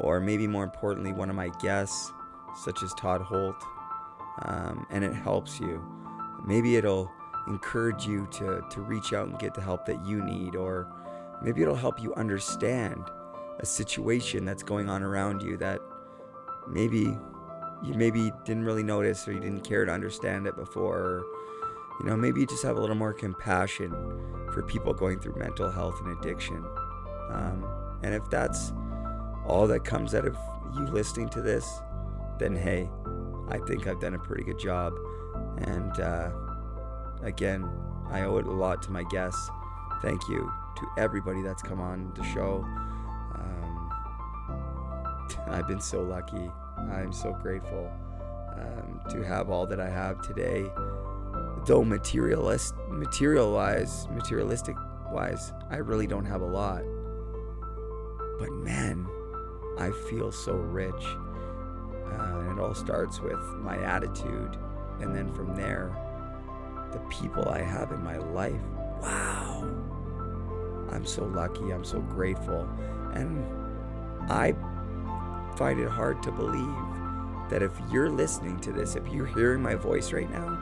or 0.00 0.18
maybe 0.18 0.48
more 0.48 0.64
importantly, 0.64 1.12
one 1.12 1.30
of 1.30 1.36
my 1.36 1.50
guests, 1.62 2.10
such 2.64 2.82
as 2.82 2.92
Todd 2.94 3.20
Holt, 3.20 3.62
um, 4.42 4.84
and 4.90 5.04
it 5.04 5.14
helps 5.14 5.60
you. 5.60 5.80
Maybe 6.44 6.74
it'll 6.74 7.12
encourage 7.46 8.06
you 8.06 8.26
to, 8.32 8.64
to 8.70 8.80
reach 8.80 9.12
out 9.12 9.28
and 9.28 9.38
get 9.38 9.54
the 9.54 9.60
help 9.60 9.84
that 9.86 10.04
you 10.06 10.22
need, 10.22 10.56
or 10.56 10.86
maybe 11.42 11.62
it'll 11.62 11.74
help 11.74 12.02
you 12.02 12.14
understand 12.14 13.02
a 13.60 13.66
situation 13.66 14.44
that's 14.44 14.62
going 14.62 14.88
on 14.88 15.02
around 15.02 15.42
you 15.42 15.56
that 15.56 15.80
maybe 16.68 17.16
you 17.82 17.94
maybe 17.94 18.32
didn't 18.44 18.64
really 18.64 18.82
notice 18.82 19.28
or 19.28 19.32
you 19.32 19.40
didn't 19.40 19.62
care 19.62 19.84
to 19.84 19.92
understand 19.92 20.46
it 20.46 20.56
before. 20.56 20.96
Or, 20.96 21.24
you 22.00 22.06
know, 22.06 22.16
maybe 22.16 22.40
you 22.40 22.46
just 22.46 22.62
have 22.62 22.76
a 22.76 22.80
little 22.80 22.96
more 22.96 23.12
compassion 23.12 23.90
for 24.52 24.62
people 24.62 24.94
going 24.94 25.20
through 25.20 25.36
mental 25.36 25.70
health 25.70 26.00
and 26.02 26.18
addiction. 26.18 26.64
Um, 27.30 27.66
and 28.02 28.14
if 28.14 28.28
that's 28.30 28.72
all 29.46 29.66
that 29.66 29.84
comes 29.84 30.14
out 30.14 30.26
of 30.26 30.36
you 30.74 30.84
listening 30.86 31.28
to 31.30 31.42
this, 31.42 31.80
then 32.38 32.56
hey, 32.56 32.90
I 33.48 33.58
think 33.58 33.86
I've 33.86 34.00
done 34.00 34.14
a 34.14 34.18
pretty 34.18 34.44
good 34.44 34.58
job. 34.58 34.94
And 35.58 36.00
uh, 36.00 36.30
again, 37.24 37.68
I 38.10 38.22
owe 38.22 38.36
it 38.38 38.46
a 38.46 38.52
lot 38.52 38.82
to 38.84 38.90
my 38.90 39.02
guests. 39.04 39.50
Thank 40.02 40.28
you 40.28 40.50
to 40.76 40.86
everybody 40.98 41.42
that's 41.42 41.62
come 41.62 41.80
on 41.80 42.12
the 42.14 42.22
show. 42.24 42.64
Um, 43.34 43.90
I've 45.48 45.66
been 45.66 45.80
so 45.80 46.02
lucky. 46.02 46.50
I'm 46.76 47.12
so 47.12 47.32
grateful 47.32 47.90
um, 48.56 49.00
to 49.10 49.22
have 49.22 49.50
all 49.50 49.66
that 49.66 49.80
I 49.80 49.88
have 49.88 50.20
today. 50.22 50.66
Though 51.66 51.82
materialist, 51.82 52.74
material 52.90 53.52
wise, 53.52 54.06
materialistic 54.10 54.76
wise, 55.10 55.52
I 55.70 55.76
really 55.76 56.06
don't 56.06 56.26
have 56.26 56.42
a 56.42 56.46
lot. 56.46 56.82
But 58.38 58.52
man, 58.52 59.06
I 59.78 59.90
feel 60.10 60.30
so 60.30 60.52
rich. 60.52 60.92
Uh, 60.94 62.38
and 62.38 62.58
it 62.58 62.62
all 62.62 62.74
starts 62.74 63.20
with 63.20 63.40
my 63.60 63.78
attitude. 63.78 64.58
And 65.00 65.14
then 65.14 65.32
from 65.32 65.56
there, 65.56 65.96
the 66.94 67.00
people 67.10 67.48
I 67.48 67.60
have 67.60 67.92
in 67.92 68.02
my 68.02 68.16
life. 68.16 68.62
Wow. 69.02 69.68
I'm 70.90 71.04
so 71.04 71.24
lucky. 71.24 71.72
I'm 71.72 71.84
so 71.84 72.00
grateful. 72.00 72.68
And 73.12 73.44
I 74.30 74.54
find 75.56 75.80
it 75.80 75.88
hard 75.88 76.22
to 76.22 76.32
believe 76.32 77.50
that 77.50 77.62
if 77.62 77.72
you're 77.90 78.08
listening 78.08 78.58
to 78.60 78.72
this, 78.72 78.96
if 78.96 79.06
you're 79.08 79.26
hearing 79.26 79.60
my 79.60 79.74
voice 79.74 80.12
right 80.12 80.30
now, 80.30 80.58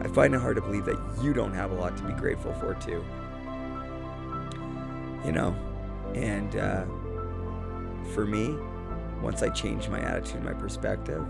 I 0.00 0.08
find 0.08 0.34
it 0.34 0.40
hard 0.40 0.56
to 0.56 0.62
believe 0.62 0.84
that 0.84 0.98
you 1.22 1.32
don't 1.32 1.54
have 1.54 1.70
a 1.70 1.74
lot 1.74 1.96
to 1.96 2.02
be 2.04 2.12
grateful 2.12 2.52
for, 2.54 2.74
too. 2.74 3.04
You 5.24 5.32
know? 5.32 5.56
And 6.14 6.56
uh, 6.56 6.84
for 8.12 8.26
me, 8.26 8.56
once 9.22 9.42
I 9.42 9.48
changed 9.48 9.88
my 9.88 10.00
attitude, 10.00 10.44
my 10.44 10.52
perspective, 10.52 11.26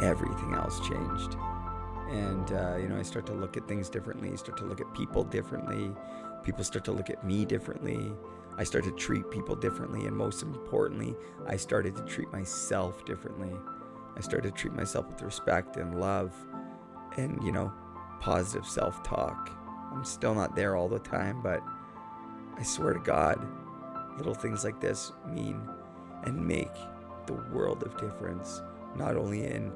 everything 0.00 0.54
else 0.54 0.78
changed. 0.88 1.36
And, 2.10 2.52
uh, 2.52 2.76
you 2.76 2.88
know, 2.88 2.98
I 2.98 3.02
start 3.02 3.26
to 3.26 3.32
look 3.32 3.56
at 3.56 3.68
things 3.68 3.88
differently, 3.88 4.36
start 4.36 4.58
to 4.58 4.64
look 4.64 4.80
at 4.80 4.92
people 4.94 5.22
differently. 5.22 5.92
People 6.42 6.64
start 6.64 6.84
to 6.86 6.92
look 6.92 7.08
at 7.08 7.24
me 7.24 7.44
differently. 7.44 8.12
I 8.58 8.64
started 8.64 8.96
to 8.96 8.96
treat 8.96 9.30
people 9.30 9.54
differently. 9.54 10.06
And 10.06 10.16
most 10.16 10.42
importantly, 10.42 11.14
I 11.46 11.56
started 11.56 11.96
to 11.96 12.02
treat 12.02 12.30
myself 12.32 13.04
differently. 13.04 13.52
I 14.16 14.20
started 14.20 14.54
to 14.54 14.60
treat 14.60 14.74
myself 14.74 15.08
with 15.08 15.22
respect 15.22 15.76
and 15.76 16.00
love 16.00 16.34
and, 17.16 17.40
you 17.44 17.52
know, 17.52 17.72
positive 18.20 18.66
self 18.66 19.02
talk. 19.02 19.50
I'm 19.92 20.04
still 20.04 20.34
not 20.34 20.56
there 20.56 20.76
all 20.76 20.88
the 20.88 20.98
time, 20.98 21.40
but 21.42 21.62
I 22.58 22.62
swear 22.62 22.92
to 22.92 23.00
God, 23.00 23.46
little 24.16 24.34
things 24.34 24.64
like 24.64 24.80
this 24.80 25.12
mean 25.28 25.60
and 26.24 26.46
make 26.46 26.74
the 27.26 27.34
world 27.52 27.82
of 27.82 27.96
difference, 27.96 28.62
not 28.96 29.16
only 29.16 29.44
in, 29.44 29.72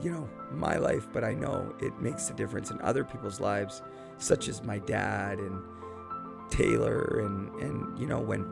you 0.00 0.10
know, 0.10 0.28
my 0.52 0.76
life, 0.76 1.08
but 1.12 1.24
I 1.24 1.34
know 1.34 1.74
it 1.80 1.98
makes 2.00 2.30
a 2.30 2.34
difference 2.34 2.70
in 2.70 2.80
other 2.80 3.04
people's 3.04 3.40
lives, 3.40 3.82
such 4.18 4.48
as 4.48 4.62
my 4.62 4.78
dad 4.78 5.38
and 5.38 5.60
Taylor 6.50 7.20
and 7.24 7.54
and 7.60 7.98
you 7.98 8.06
know 8.06 8.20
when 8.20 8.42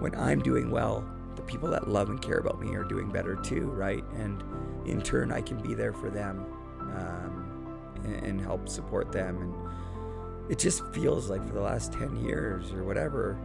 when 0.00 0.14
I'm 0.14 0.40
doing 0.40 0.70
well, 0.70 1.08
the 1.36 1.42
people 1.42 1.70
that 1.70 1.88
love 1.88 2.10
and 2.10 2.20
care 2.20 2.38
about 2.38 2.60
me 2.60 2.74
are 2.74 2.84
doing 2.84 3.10
better 3.10 3.36
too, 3.36 3.66
right? 3.66 4.04
And 4.14 4.42
in 4.84 5.00
turn, 5.00 5.32
I 5.32 5.40
can 5.40 5.58
be 5.58 5.74
there 5.74 5.92
for 5.92 6.10
them 6.10 6.44
um, 6.80 7.78
and, 8.04 8.14
and 8.16 8.40
help 8.40 8.68
support 8.68 9.10
them. 9.12 9.40
And 9.40 10.50
it 10.52 10.58
just 10.58 10.84
feels 10.92 11.30
like 11.30 11.46
for 11.46 11.54
the 11.54 11.60
last 11.60 11.92
ten 11.92 12.16
years 12.24 12.72
or 12.72 12.84
whatever, 12.84 13.38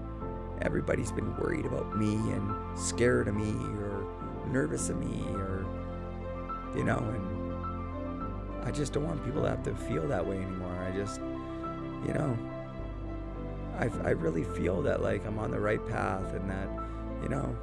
everybody's 0.62 1.12
been 1.12 1.36
worried 1.38 1.66
about 1.66 1.98
me 1.98 2.14
and 2.14 2.78
scared 2.78 3.28
of 3.28 3.36
me 3.36 3.52
or 3.80 4.06
nervous 4.48 4.90
of 4.90 4.98
me 4.98 5.24
or 5.36 5.66
you 6.76 6.84
know 6.84 6.98
and 6.98 7.31
I 8.64 8.72
just 8.72 8.94
don't 8.94 9.06
want 9.06 9.24
people 9.26 9.42
to 9.44 9.50
have 9.50 9.64
to 9.64 9.76
feel 9.76 10.08
that 10.08 10.26
way 10.26 10.38
anymore. 10.38 10.76
I 10.88 10.96
just 10.96 11.20
you 12.06 12.14
know 12.14 12.38
I, 13.78 13.90
I 14.04 14.10
really 14.12 14.44
feel 14.44 14.82
that 14.84 15.02
like 15.02 15.26
I'm 15.26 15.40
on 15.40 15.52
the 15.52 15.60
right 15.60 15.86
path 15.88 16.34
and 16.34 16.50
that 16.50 16.70
you 17.24 17.30
know 17.30 17.56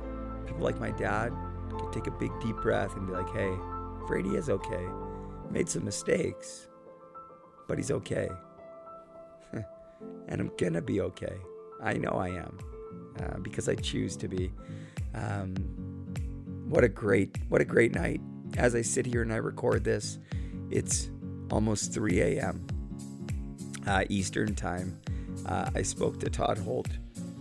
people 0.47 0.63
like 0.63 0.81
my 0.81 0.91
dad 0.91 1.33
can 1.71 1.93
take 1.93 2.07
a 2.07 2.13
big 2.13 2.31
deep 2.41 2.57
breath 2.57 2.97
and 2.97 3.07
be 3.07 3.13
like 3.13 3.29
hey 3.31 3.53
Brady 4.07 4.37
is 4.37 4.49
okay 4.49 4.87
made 5.51 5.69
some 5.69 5.85
mistakes 5.85 6.69
but 7.67 7.79
he's 7.79 7.91
okay 7.91 8.29
and 9.53 10.41
I'm 10.41 10.51
gonna 10.57 10.83
be 10.83 11.01
okay 11.01 11.37
I 11.83 11.95
know 11.95 12.11
I 12.11 12.29
am 12.29 12.59
uh, 13.21 13.39
because 13.39 13.69
I 13.69 13.75
choose 13.75 14.17
to 14.17 14.29
be. 14.29 14.53
Um, 15.15 15.55
what 16.69 16.85
a 16.85 16.89
great, 16.89 17.37
what 17.49 17.61
a 17.61 17.65
great 17.65 17.95
night. 17.95 18.21
As 18.57 18.75
I 18.75 18.83
sit 18.83 19.07
here 19.07 19.23
and 19.23 19.33
I 19.33 19.37
record 19.37 19.85
this, 19.85 20.19
it's 20.71 21.11
almost 21.51 21.93
3 21.93 22.21
a.m. 22.21 22.67
Uh, 23.87 24.05
Eastern 24.09 24.55
time. 24.55 24.99
Uh, 25.47 25.71
I 25.75 25.83
spoke 25.83 26.21
to 26.21 26.31
Todd 26.31 26.59
Holt 26.59 26.89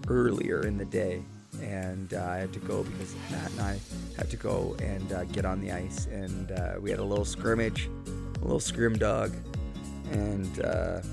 earlier 0.07 0.65
in 0.65 0.77
the 0.77 0.85
day, 0.85 1.23
and 1.61 2.13
uh, 2.13 2.25
I 2.25 2.37
had 2.37 2.53
to 2.53 2.59
go 2.59 2.83
because 2.83 3.15
Matt 3.31 3.51
and 3.51 3.61
I 3.61 3.79
had 4.15 4.29
to 4.29 4.37
go 4.37 4.75
and 4.79 5.11
uh, 5.11 5.25
get 5.25 5.45
on 5.45 5.59
the 5.61 5.71
ice, 5.71 6.05
and 6.07 6.51
uh, 6.51 6.75
we 6.79 6.89
had 6.89 6.99
a 6.99 7.03
little 7.03 7.25
scrimmage, 7.25 7.89
a 8.07 8.39
little 8.41 8.59
scrim 8.59 8.97
dog, 8.97 9.33
and 10.11 11.03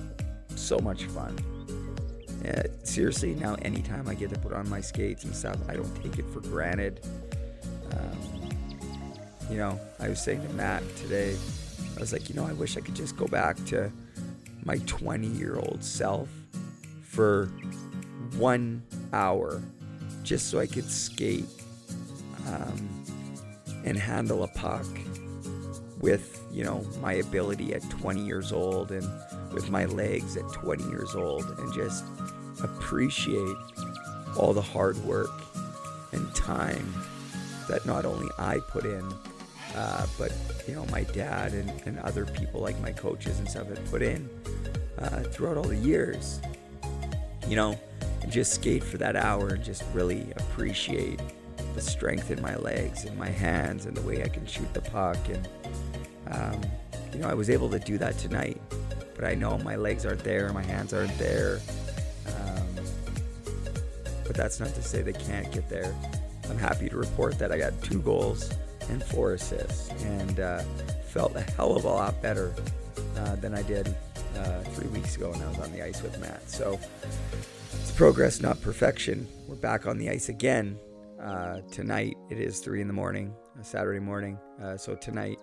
so 0.56 0.78
much 0.78 1.04
fun. 1.04 1.36
Uh, 2.46 2.62
seriously, 2.82 3.34
now 3.34 3.54
anytime 3.62 4.06
I 4.06 4.14
get 4.14 4.30
to 4.30 4.38
put 4.38 4.52
on 4.52 4.68
my 4.68 4.80
skates 4.80 5.24
and 5.24 5.34
stuff, 5.34 5.56
I 5.68 5.74
don't 5.74 5.94
take 6.02 6.18
it 6.18 6.26
for 6.32 6.40
granted. 6.40 7.00
Um, 7.92 8.50
you 9.50 9.56
know, 9.56 9.80
I 9.98 10.08
was 10.08 10.22
saying 10.22 10.46
to 10.46 10.52
Matt 10.54 10.82
today, 10.96 11.36
I 11.96 12.00
was 12.00 12.12
like, 12.12 12.28
you 12.28 12.34
know, 12.34 12.46
I 12.46 12.52
wish 12.52 12.76
I 12.76 12.80
could 12.80 12.94
just 12.94 13.16
go 13.16 13.26
back 13.26 13.62
to 13.66 13.90
my 14.64 14.78
20 14.86 15.26
year 15.26 15.56
old 15.56 15.84
self 15.84 16.28
for 17.02 17.46
one 18.36 18.82
hour 19.12 19.62
just 20.22 20.50
so 20.50 20.58
I 20.58 20.66
could 20.66 20.90
skate 20.90 21.46
um, 22.48 23.04
and 23.84 23.96
handle 23.96 24.42
a 24.42 24.48
puck 24.48 24.86
with, 26.00 26.42
you 26.52 26.64
know, 26.64 26.84
my 27.00 27.14
ability 27.14 27.74
at 27.74 27.88
20 27.90 28.24
years 28.24 28.52
old 28.52 28.90
and 28.90 29.08
with 29.52 29.70
my 29.70 29.84
legs 29.84 30.36
at 30.36 30.50
20 30.52 30.84
years 30.84 31.14
old 31.14 31.44
and 31.58 31.72
just 31.72 32.04
appreciate 32.62 33.56
all 34.36 34.52
the 34.52 34.62
hard 34.62 34.96
work 35.04 35.30
and 36.12 36.34
time 36.34 36.92
that 37.68 37.86
not 37.86 38.04
only 38.04 38.28
I 38.38 38.58
put 38.58 38.84
in, 38.84 39.12
uh, 39.74 40.06
but 40.18 40.32
you 40.66 40.74
know 40.74 40.84
my 40.86 41.02
dad 41.04 41.52
and, 41.52 41.70
and 41.86 41.98
other 42.00 42.24
people 42.24 42.60
like 42.60 42.78
my 42.80 42.92
coaches 42.92 43.38
and 43.38 43.48
stuff 43.48 43.68
have 43.68 43.84
put 43.90 44.02
in 44.02 44.28
uh, 44.98 45.20
throughout 45.20 45.56
all 45.56 45.64
the 45.64 45.76
years. 45.76 46.40
You 47.46 47.56
know, 47.56 47.78
and 48.22 48.32
just 48.32 48.54
skate 48.54 48.82
for 48.82 48.96
that 48.98 49.16
hour 49.16 49.50
and 49.50 49.64
just 49.64 49.84
really 49.92 50.26
appreciate 50.36 51.20
the 51.74 51.80
strength 51.80 52.30
in 52.30 52.40
my 52.40 52.56
legs 52.56 53.04
and 53.04 53.18
my 53.18 53.28
hands 53.28 53.84
and 53.84 53.96
the 53.96 54.02
way 54.02 54.22
I 54.22 54.28
can 54.28 54.46
shoot 54.46 54.72
the 54.72 54.80
puck. 54.80 55.18
And 55.28 55.48
um, 56.30 56.60
you 57.12 57.20
know, 57.20 57.28
I 57.28 57.34
was 57.34 57.50
able 57.50 57.68
to 57.70 57.78
do 57.78 57.98
that 57.98 58.16
tonight, 58.18 58.60
but 59.14 59.24
I 59.24 59.34
know 59.34 59.58
my 59.58 59.76
legs 59.76 60.06
aren't 60.06 60.24
there, 60.24 60.50
my 60.52 60.62
hands 60.64 60.94
aren't 60.94 61.16
there. 61.18 61.60
But 64.26 64.36
that's 64.36 64.58
not 64.58 64.74
to 64.74 64.82
say 64.82 65.02
they 65.02 65.12
can't 65.12 65.50
get 65.52 65.68
there. 65.68 65.94
I'm 66.48 66.58
happy 66.58 66.88
to 66.88 66.96
report 66.96 67.38
that 67.38 67.52
I 67.52 67.58
got 67.58 67.80
two 67.82 68.00
goals 68.00 68.50
and 68.88 69.02
four 69.02 69.34
assists 69.34 69.90
and 70.04 70.40
uh, 70.40 70.62
felt 71.08 71.34
a 71.36 71.40
hell 71.40 71.76
of 71.76 71.84
a 71.84 71.88
lot 71.88 72.20
better 72.22 72.54
uh, 73.16 73.36
than 73.36 73.54
I 73.54 73.62
did 73.62 73.94
uh, 74.38 74.60
three 74.60 74.88
weeks 74.88 75.16
ago 75.16 75.30
when 75.30 75.42
I 75.42 75.48
was 75.48 75.58
on 75.58 75.72
the 75.72 75.82
ice 75.82 76.02
with 76.02 76.18
Matt. 76.20 76.48
So 76.50 76.78
it's 77.72 77.92
progress, 77.92 78.40
not 78.40 78.60
perfection. 78.60 79.26
We're 79.48 79.56
back 79.56 79.86
on 79.86 79.98
the 79.98 80.10
ice 80.10 80.28
again. 80.28 80.78
Uh, 81.20 81.60
tonight 81.70 82.16
it 82.30 82.38
is 82.38 82.60
three 82.60 82.80
in 82.80 82.86
the 82.86 82.94
morning, 82.94 83.34
Saturday 83.62 84.00
morning. 84.00 84.38
Uh, 84.62 84.76
so 84.76 84.94
tonight 84.94 85.38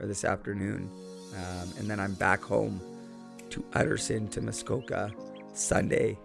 or 0.00 0.06
this 0.06 0.24
afternoon. 0.24 0.90
Um, 1.34 1.72
and 1.78 1.88
then 1.88 1.98
I'm 1.98 2.14
back 2.14 2.42
home 2.42 2.80
to 3.50 3.64
Utterson 3.74 4.28
to 4.28 4.40
Muskoka 4.40 5.12
Sunday 5.54 6.18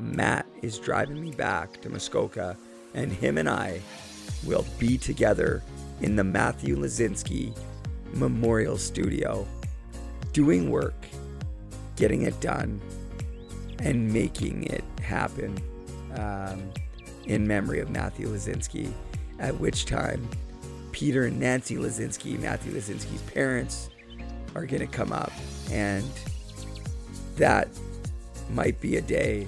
Matt 0.00 0.46
is 0.62 0.78
driving 0.78 1.20
me 1.20 1.30
back 1.32 1.80
to 1.82 1.90
Muskoka, 1.90 2.56
and 2.94 3.12
him 3.12 3.38
and 3.38 3.48
I 3.48 3.80
will 4.44 4.64
be 4.78 4.98
together 4.98 5.62
in 6.00 6.16
the 6.16 6.24
Matthew 6.24 6.76
Lazinski 6.76 7.56
Memorial 8.12 8.78
Studio, 8.78 9.46
doing 10.32 10.70
work, 10.70 11.06
getting 11.96 12.22
it 12.22 12.40
done, 12.40 12.80
and 13.78 14.12
making 14.12 14.64
it 14.64 14.84
happen 15.02 15.56
um, 16.16 16.70
in 17.26 17.46
memory 17.46 17.80
of 17.80 17.90
Matthew 17.90 18.28
Lazinski. 18.28 18.92
At 19.38 19.58
which 19.58 19.86
time, 19.86 20.28
Peter 20.92 21.24
and 21.24 21.40
Nancy 21.40 21.76
Lazinski, 21.76 22.38
Matthew 22.38 22.72
Lazinski's 22.72 23.22
parents, 23.32 23.88
are 24.54 24.66
going 24.66 24.80
to 24.80 24.86
come 24.86 25.12
up, 25.12 25.32
and 25.70 26.04
that 27.36 27.68
might 28.50 28.80
be 28.80 28.96
a 28.96 29.00
day 29.00 29.46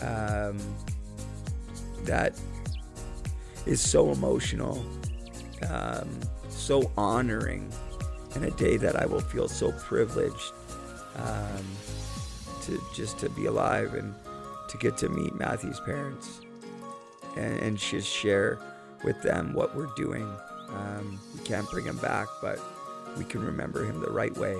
um, 0.00 0.58
that 2.04 2.38
is 3.64 3.80
so 3.80 4.12
emotional, 4.12 4.84
um, 5.68 6.20
so 6.48 6.90
honoring, 6.96 7.72
and 8.34 8.44
a 8.44 8.50
day 8.52 8.76
that 8.76 8.96
I 8.96 9.06
will 9.06 9.20
feel 9.20 9.48
so 9.48 9.72
privileged 9.72 10.52
um, 11.16 11.64
to 12.62 12.82
just 12.94 13.18
to 13.18 13.30
be 13.30 13.46
alive 13.46 13.94
and 13.94 14.14
to 14.68 14.78
get 14.78 14.96
to 14.98 15.08
meet 15.08 15.34
Matthew's 15.34 15.80
parents 15.80 16.40
and, 17.36 17.58
and 17.60 17.78
just 17.78 18.08
share 18.08 18.58
with 19.04 19.22
them 19.22 19.52
what 19.52 19.74
we're 19.76 19.94
doing. 19.96 20.28
Um, 20.68 21.20
we 21.34 21.44
can't 21.44 21.68
bring 21.70 21.84
him 21.84 21.98
back, 21.98 22.26
but 22.42 22.58
we 23.16 23.24
can 23.24 23.44
remember 23.44 23.84
him 23.84 24.00
the 24.00 24.10
right 24.10 24.36
way. 24.36 24.56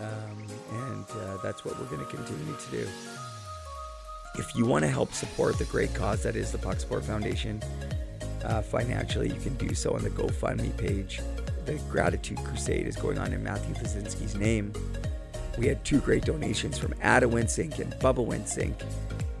Um, 0.00 0.46
and 0.72 1.04
uh, 1.10 1.36
that's 1.42 1.64
what 1.64 1.78
we're 1.78 1.86
going 1.86 2.06
to 2.06 2.16
continue 2.16 2.56
to 2.56 2.70
do. 2.70 2.88
If 4.36 4.54
you 4.56 4.64
want 4.64 4.84
to 4.84 4.90
help 4.90 5.12
support 5.12 5.58
the 5.58 5.66
great 5.66 5.94
cause 5.94 6.22
that 6.22 6.36
is 6.36 6.52
the 6.52 6.58
Puck 6.58 6.78
Foundation 6.78 7.62
uh, 8.44 8.62
financially, 8.62 9.28
you 9.28 9.40
can 9.40 9.54
do 9.56 9.74
so 9.74 9.94
on 9.94 10.02
the 10.02 10.10
GoFundMe 10.10 10.76
page. 10.76 11.20
The 11.64 11.74
Gratitude 11.90 12.38
Crusade 12.38 12.86
is 12.86 12.96
going 12.96 13.18
on 13.18 13.32
in 13.32 13.42
Matthew 13.42 13.74
Lazinski's 13.74 14.34
name. 14.34 14.72
We 15.58 15.66
had 15.66 15.84
two 15.84 16.00
great 16.00 16.24
donations 16.24 16.78
from 16.78 16.94
Ada 17.02 17.26
Winsink 17.26 17.78
and 17.78 17.92
Bubba 17.94 18.26
Winsink, 18.26 18.74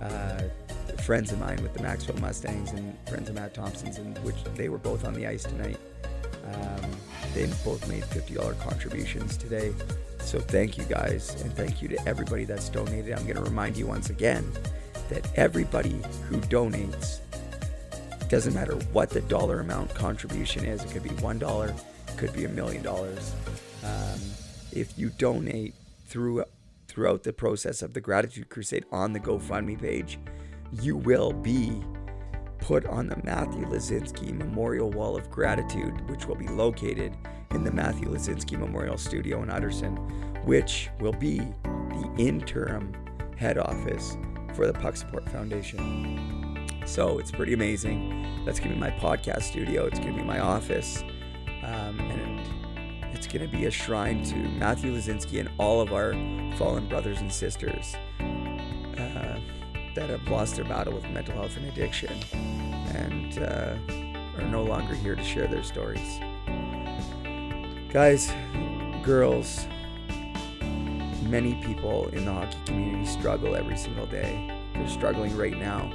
uh, 0.00 0.98
friends 1.02 1.32
of 1.32 1.40
mine 1.40 1.60
with 1.62 1.74
the 1.74 1.82
Maxwell 1.82 2.18
Mustangs 2.18 2.70
and 2.72 2.96
friends 3.08 3.28
of 3.28 3.34
Matt 3.34 3.54
Thompson's, 3.54 3.98
and 3.98 4.16
which 4.18 4.36
they 4.54 4.68
were 4.68 4.78
both 4.78 5.04
on 5.04 5.14
the 5.14 5.26
ice 5.26 5.42
tonight. 5.44 5.78
Um, 6.44 6.90
they 7.34 7.46
both 7.64 7.88
made 7.88 8.02
$50 8.04 8.58
contributions 8.60 9.36
today. 9.36 9.72
So 10.20 10.38
thank 10.38 10.78
you 10.78 10.84
guys, 10.84 11.40
and 11.42 11.52
thank 11.54 11.82
you 11.82 11.88
to 11.88 12.08
everybody 12.08 12.44
that's 12.44 12.68
donated. 12.68 13.12
I'm 13.12 13.24
going 13.24 13.36
to 13.36 13.42
remind 13.42 13.76
you 13.76 13.86
once 13.86 14.10
again 14.10 14.50
that 15.08 15.26
everybody 15.36 16.00
who 16.28 16.36
donates, 16.42 17.20
doesn't 18.32 18.54
matter 18.54 18.76
what 18.92 19.10
the 19.10 19.20
dollar 19.20 19.60
amount 19.60 19.94
contribution 19.94 20.64
is, 20.64 20.82
it 20.82 20.90
could 20.90 21.02
be 21.02 21.10
$1, 21.10 21.68
it 22.08 22.16
could 22.16 22.32
be 22.32 22.46
a 22.46 22.48
million 22.48 22.82
dollars. 22.82 23.34
Um, 23.84 24.18
if 24.72 24.98
you 24.98 25.10
donate 25.10 25.74
through 26.06 26.42
throughout 26.88 27.24
the 27.24 27.32
process 27.34 27.82
of 27.82 27.92
the 27.92 28.00
gratitude 28.00 28.48
crusade 28.48 28.86
on 28.90 29.12
the 29.12 29.20
GoFundMe 29.20 29.78
page, 29.78 30.18
you 30.80 30.96
will 30.96 31.34
be 31.34 31.82
put 32.58 32.86
on 32.86 33.06
the 33.06 33.20
Matthew 33.22 33.66
Lazinski 33.66 34.32
Memorial 34.32 34.90
Wall 34.90 35.14
of 35.14 35.30
Gratitude, 35.30 36.08
which 36.08 36.24
will 36.24 36.36
be 36.36 36.48
located 36.48 37.14
in 37.50 37.64
the 37.64 37.70
Matthew 37.70 38.08
Lazinski 38.08 38.58
Memorial 38.58 38.96
Studio 38.96 39.42
in 39.42 39.50
Utterson, 39.50 39.96
which 40.46 40.88
will 41.00 41.12
be 41.12 41.36
the 41.64 42.14
interim 42.16 42.94
head 43.36 43.58
office 43.58 44.16
for 44.54 44.66
the 44.66 44.72
Puck 44.72 44.96
Support 44.96 45.28
Foundation. 45.28 46.31
So 46.84 47.18
it's 47.18 47.30
pretty 47.30 47.54
amazing. 47.54 48.44
That's 48.44 48.58
going 48.58 48.70
to 48.70 48.74
be 48.74 48.80
my 48.80 48.90
podcast 48.90 49.42
studio. 49.42 49.86
It's 49.86 49.98
going 49.98 50.12
to 50.14 50.18
be 50.18 50.26
my 50.26 50.40
office. 50.40 51.02
Um, 51.62 52.00
and 52.00 52.40
it's 53.14 53.26
going 53.26 53.48
to 53.48 53.56
be 53.56 53.66
a 53.66 53.70
shrine 53.70 54.24
to 54.24 54.36
Matthew 54.36 54.92
Lazinski 54.92 55.40
and 55.40 55.48
all 55.58 55.80
of 55.80 55.92
our 55.92 56.12
fallen 56.56 56.88
brothers 56.88 57.20
and 57.20 57.32
sisters 57.32 57.94
uh, 58.18 59.38
that 59.94 60.08
have 60.10 60.26
lost 60.28 60.56
their 60.56 60.64
battle 60.64 60.92
with 60.92 61.08
mental 61.10 61.34
health 61.34 61.56
and 61.56 61.66
addiction 61.66 62.12
and 62.32 63.38
uh, 63.38 64.42
are 64.42 64.48
no 64.48 64.62
longer 64.62 64.94
here 64.94 65.14
to 65.14 65.22
share 65.22 65.46
their 65.46 65.62
stories. 65.62 66.18
Guys, 67.92 68.32
girls, 69.02 69.66
many 71.22 71.54
people 71.62 72.08
in 72.08 72.24
the 72.24 72.32
hockey 72.32 72.56
community 72.66 73.06
struggle 73.06 73.54
every 73.54 73.76
single 73.76 74.06
day. 74.06 74.50
They're 74.74 74.88
struggling 74.88 75.36
right 75.36 75.56
now. 75.56 75.92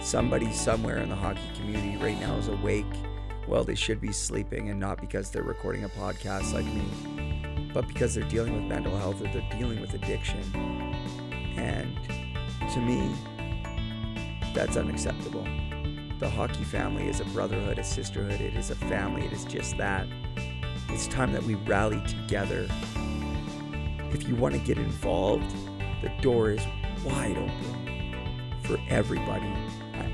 Somebody 0.00 0.50
somewhere 0.52 0.98
in 0.98 1.10
the 1.10 1.14
hockey 1.14 1.40
community 1.54 1.96
right 2.02 2.18
now 2.18 2.34
is 2.36 2.48
awake. 2.48 2.86
Well, 3.46 3.64
they 3.64 3.74
should 3.74 4.00
be 4.00 4.12
sleeping, 4.12 4.70
and 4.70 4.80
not 4.80 5.00
because 5.00 5.30
they're 5.30 5.42
recording 5.42 5.84
a 5.84 5.88
podcast 5.90 6.54
like 6.54 6.64
me, 6.64 7.70
but 7.74 7.86
because 7.86 8.14
they're 8.14 8.28
dealing 8.28 8.54
with 8.54 8.64
mental 8.64 8.96
health 8.96 9.20
or 9.20 9.24
they're 9.24 9.48
dealing 9.58 9.80
with 9.80 9.92
addiction. 9.92 10.40
And 11.56 11.96
to 12.72 12.80
me, 12.80 13.14
that's 14.54 14.76
unacceptable. 14.76 15.46
The 16.18 16.30
hockey 16.30 16.64
family 16.64 17.06
is 17.06 17.20
a 17.20 17.24
brotherhood, 17.26 17.78
a 17.78 17.84
sisterhood, 17.84 18.40
it 18.40 18.54
is 18.54 18.70
a 18.70 18.76
family, 18.76 19.26
it 19.26 19.32
is 19.32 19.44
just 19.44 19.76
that. 19.76 20.06
It's 20.88 21.06
time 21.08 21.32
that 21.32 21.42
we 21.42 21.54
rally 21.54 22.02
together. 22.06 22.68
If 24.12 24.26
you 24.26 24.34
want 24.34 24.54
to 24.54 24.60
get 24.60 24.78
involved, 24.78 25.54
the 26.02 26.10
door 26.20 26.50
is 26.52 26.62
wide 27.04 27.36
open 27.36 28.60
for 28.64 28.78
everybody. 28.88 29.52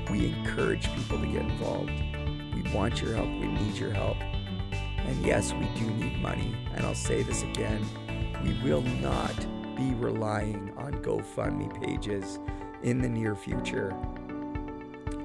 We 0.09 0.27
encourage 0.27 0.93
people 0.95 1.19
to 1.19 1.27
get 1.27 1.41
involved. 1.41 1.91
We 2.53 2.63
want 2.73 3.01
your 3.01 3.15
help, 3.15 3.27
we 3.27 3.47
need 3.47 3.75
your 3.75 3.91
help. 3.91 4.17
And 4.97 5.25
yes, 5.25 5.53
we 5.53 5.65
do 5.79 5.89
need 5.91 6.21
money. 6.21 6.55
And 6.73 6.85
I'll 6.85 6.95
say 6.95 7.23
this 7.23 7.43
again 7.43 7.85
we 8.43 8.53
will 8.63 8.81
not 8.81 9.35
be 9.75 9.93
relying 9.95 10.71
on 10.77 10.93
GoFundMe 10.95 11.83
pages 11.83 12.39
in 12.83 13.01
the 13.01 13.09
near 13.09 13.35
future. 13.35 13.95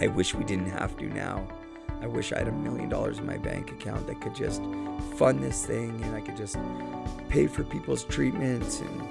I 0.01 0.07
wish 0.09 0.35
we 0.35 0.45
didn't 0.45 0.71
have 0.71 0.97
to 0.99 1.07
now. 1.07 1.47
I 2.01 2.07
wish 2.07 2.33
I 2.33 2.39
had 2.39 2.49
a 2.49 2.53
million 2.53 2.89
dollars 2.89 3.19
in 3.19 3.27
my 3.27 3.39
bank 3.39 3.71
account 3.71 4.07
that 4.09 4.21
could 4.21 4.35
just 4.35 4.61
fund 5.17 5.43
this 5.43 5.65
thing 5.65 6.03
and 6.03 6.17
I 6.17 6.21
could 6.21 6.37
just 6.37 6.57
pay 7.29 7.47
for 7.47 7.63
people's 7.63 8.03
treatments 8.05 8.81
and 8.81 9.09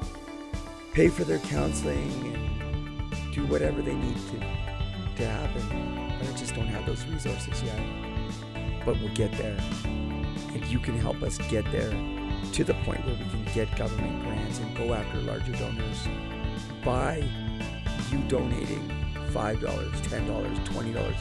pay 0.93 1.07
for 1.07 1.24
their 1.24 1.39
counseling 1.39 2.11
and 2.36 3.34
do 3.34 3.45
whatever 3.45 3.82
they 3.82 3.95
need 3.95 4.17
to, 4.32 4.45
to 5.18 5.28
happen. 5.28 6.16
But 6.20 6.29
I 6.29 6.32
just 6.38 6.55
don't 6.55 6.67
have 6.67 6.86
those 6.86 7.05
resources 7.05 7.63
yet. 7.63 7.79
But 8.86 9.00
we'll 9.00 9.13
get 9.13 9.32
there. 9.33 9.58
And 9.83 10.66
you 10.66 10.79
can 10.79 10.97
help 10.97 11.21
us 11.21 11.38
get 11.50 11.70
there 11.71 11.92
to 12.54 12.63
the 12.63 12.74
point 12.86 13.05
where 13.05 13.16
we 13.16 13.25
can 13.29 13.46
get 13.54 13.75
government 13.78 14.24
grants 14.24 14.59
and 14.59 14.75
go 14.78 14.93
after 14.93 15.20
larger 15.20 15.54
donors 15.54 16.08
by 16.83 17.24
you 18.12 18.17
donating 18.28 18.89
$5, 19.32 19.59
$10, 19.59 20.66
$20, 20.66 21.16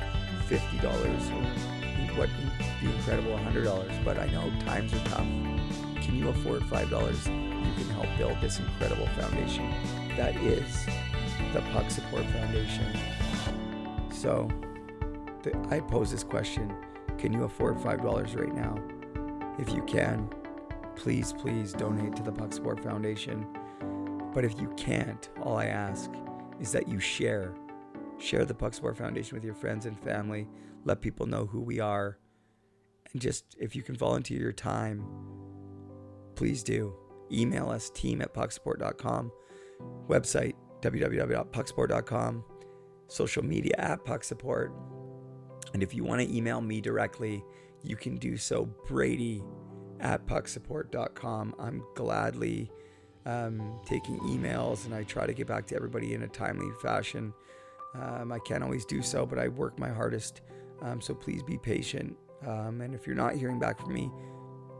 $50, 0.49 0.85
or 0.85 2.19
what 2.19 2.29
would 2.29 2.81
be 2.81 2.87
incredible, 2.87 3.33
$100. 3.39 4.05
But 4.05 4.19
I 4.19 4.27
know 4.27 4.51
times 4.61 4.93
are 4.93 5.05
tough. 5.05 5.27
Can 6.03 6.17
you 6.17 6.29
afford 6.29 6.63
$5? 6.63 6.91
You 6.91 7.73
can 7.75 7.95
help 7.95 8.09
build 8.19 8.41
this 8.41 8.59
incredible 8.59 9.07
foundation 9.09 9.71
that 10.17 10.35
is 10.37 10.87
the 11.53 11.61
Puck 11.73 11.91
Support 11.91 12.25
Foundation. 12.27 13.20
So 14.21 14.49
the, 15.43 15.57
I 15.71 15.81
pose 15.81 16.11
this 16.11 16.25
question 16.25 16.75
Can 17.17 17.33
you 17.33 17.45
afford 17.45 17.79
$5 17.79 18.39
right 18.39 18.55
now? 18.55 18.77
If 19.59 19.73
you 19.73 19.83
can, 19.85 20.29
please, 20.97 21.33
please 21.33 21.73
donate 21.73 22.17
to 22.17 22.23
the 22.23 22.33
Puck 22.33 22.53
Support 22.53 22.83
Foundation. 22.83 23.47
But 24.35 24.45
if 24.45 24.61
you 24.61 24.73
can't, 24.77 25.29
all 25.43 25.57
I 25.57 25.67
ask 25.67 26.11
is 26.61 26.73
that 26.73 26.89
you 26.89 27.01
share 27.01 27.55
Share 28.21 28.45
the 28.45 28.55
Puck 28.55 28.75
Support 28.75 28.99
Foundation 28.99 29.35
with 29.35 29.45
your 29.45 29.55
friends 29.55 29.87
and 29.87 29.99
family. 29.99 30.47
Let 30.85 31.01
people 31.01 31.25
know 31.25 31.47
who 31.47 31.63
we 31.63 31.81
are. 31.81 32.19
And 33.13 33.21
just, 33.21 33.57
if 33.59 33.75
you 33.75 33.83
can 33.83 33.97
volunteer 33.97 34.39
your 34.39 34.53
time, 34.53 35.03
please 36.35 36.63
do. 36.63 36.95
Email 37.33 37.71
us, 37.71 37.89
team 37.91 38.21
at 38.21 38.35
pucksupport.com. 38.35 39.33
Website, 40.07 40.55
www.pucksupport.com. 40.83 42.45
Social 43.11 43.45
media 43.45 43.75
at 43.77 44.05
pucksupport. 44.05 44.73
And 45.75 45.83
if 45.83 45.95
you 45.95 46.05
want 46.05 46.21
to 46.21 46.37
email 46.37 46.61
me 46.61 46.81
directly, 46.81 47.45
you 47.83 47.97
can 47.97 48.17
do 48.17 48.37
so, 48.37 48.67
Brady 48.87 49.43
at 50.01 50.27
pucksupport.com. 50.27 51.55
I'm 51.59 51.83
gladly 51.95 52.71
um, 53.27 53.81
taking 53.85 54.19
emails 54.21 54.87
and 54.87 54.95
I 54.95 55.03
try 55.03 55.27
to 55.27 55.35
get 55.35 55.47
back 55.47 55.67
to 55.69 55.77
everybody 55.77 56.15
in 56.15 56.23
a 56.23 56.29
timely 56.29 56.71
fashion. 56.81 57.33
Um, 57.95 58.33
I 58.33 58.39
can't 58.39 58.63
always 58.63 58.85
do 58.85 59.03
so, 59.03 59.27
but 59.27 59.39
I 59.39 59.49
work 59.49 59.79
my 59.79 59.91
hardest. 59.91 60.43
Um, 60.81 61.01
so 61.01 61.13
please 61.15 61.43
be 61.43 61.59
patient. 61.59 62.17
Um, 62.47 62.81
and 62.81 62.95
if 62.95 63.07
you're 63.07 63.17
not 63.17 63.35
hearing 63.35 63.59
back 63.59 63.81
from 63.81 63.93
me, 63.93 64.11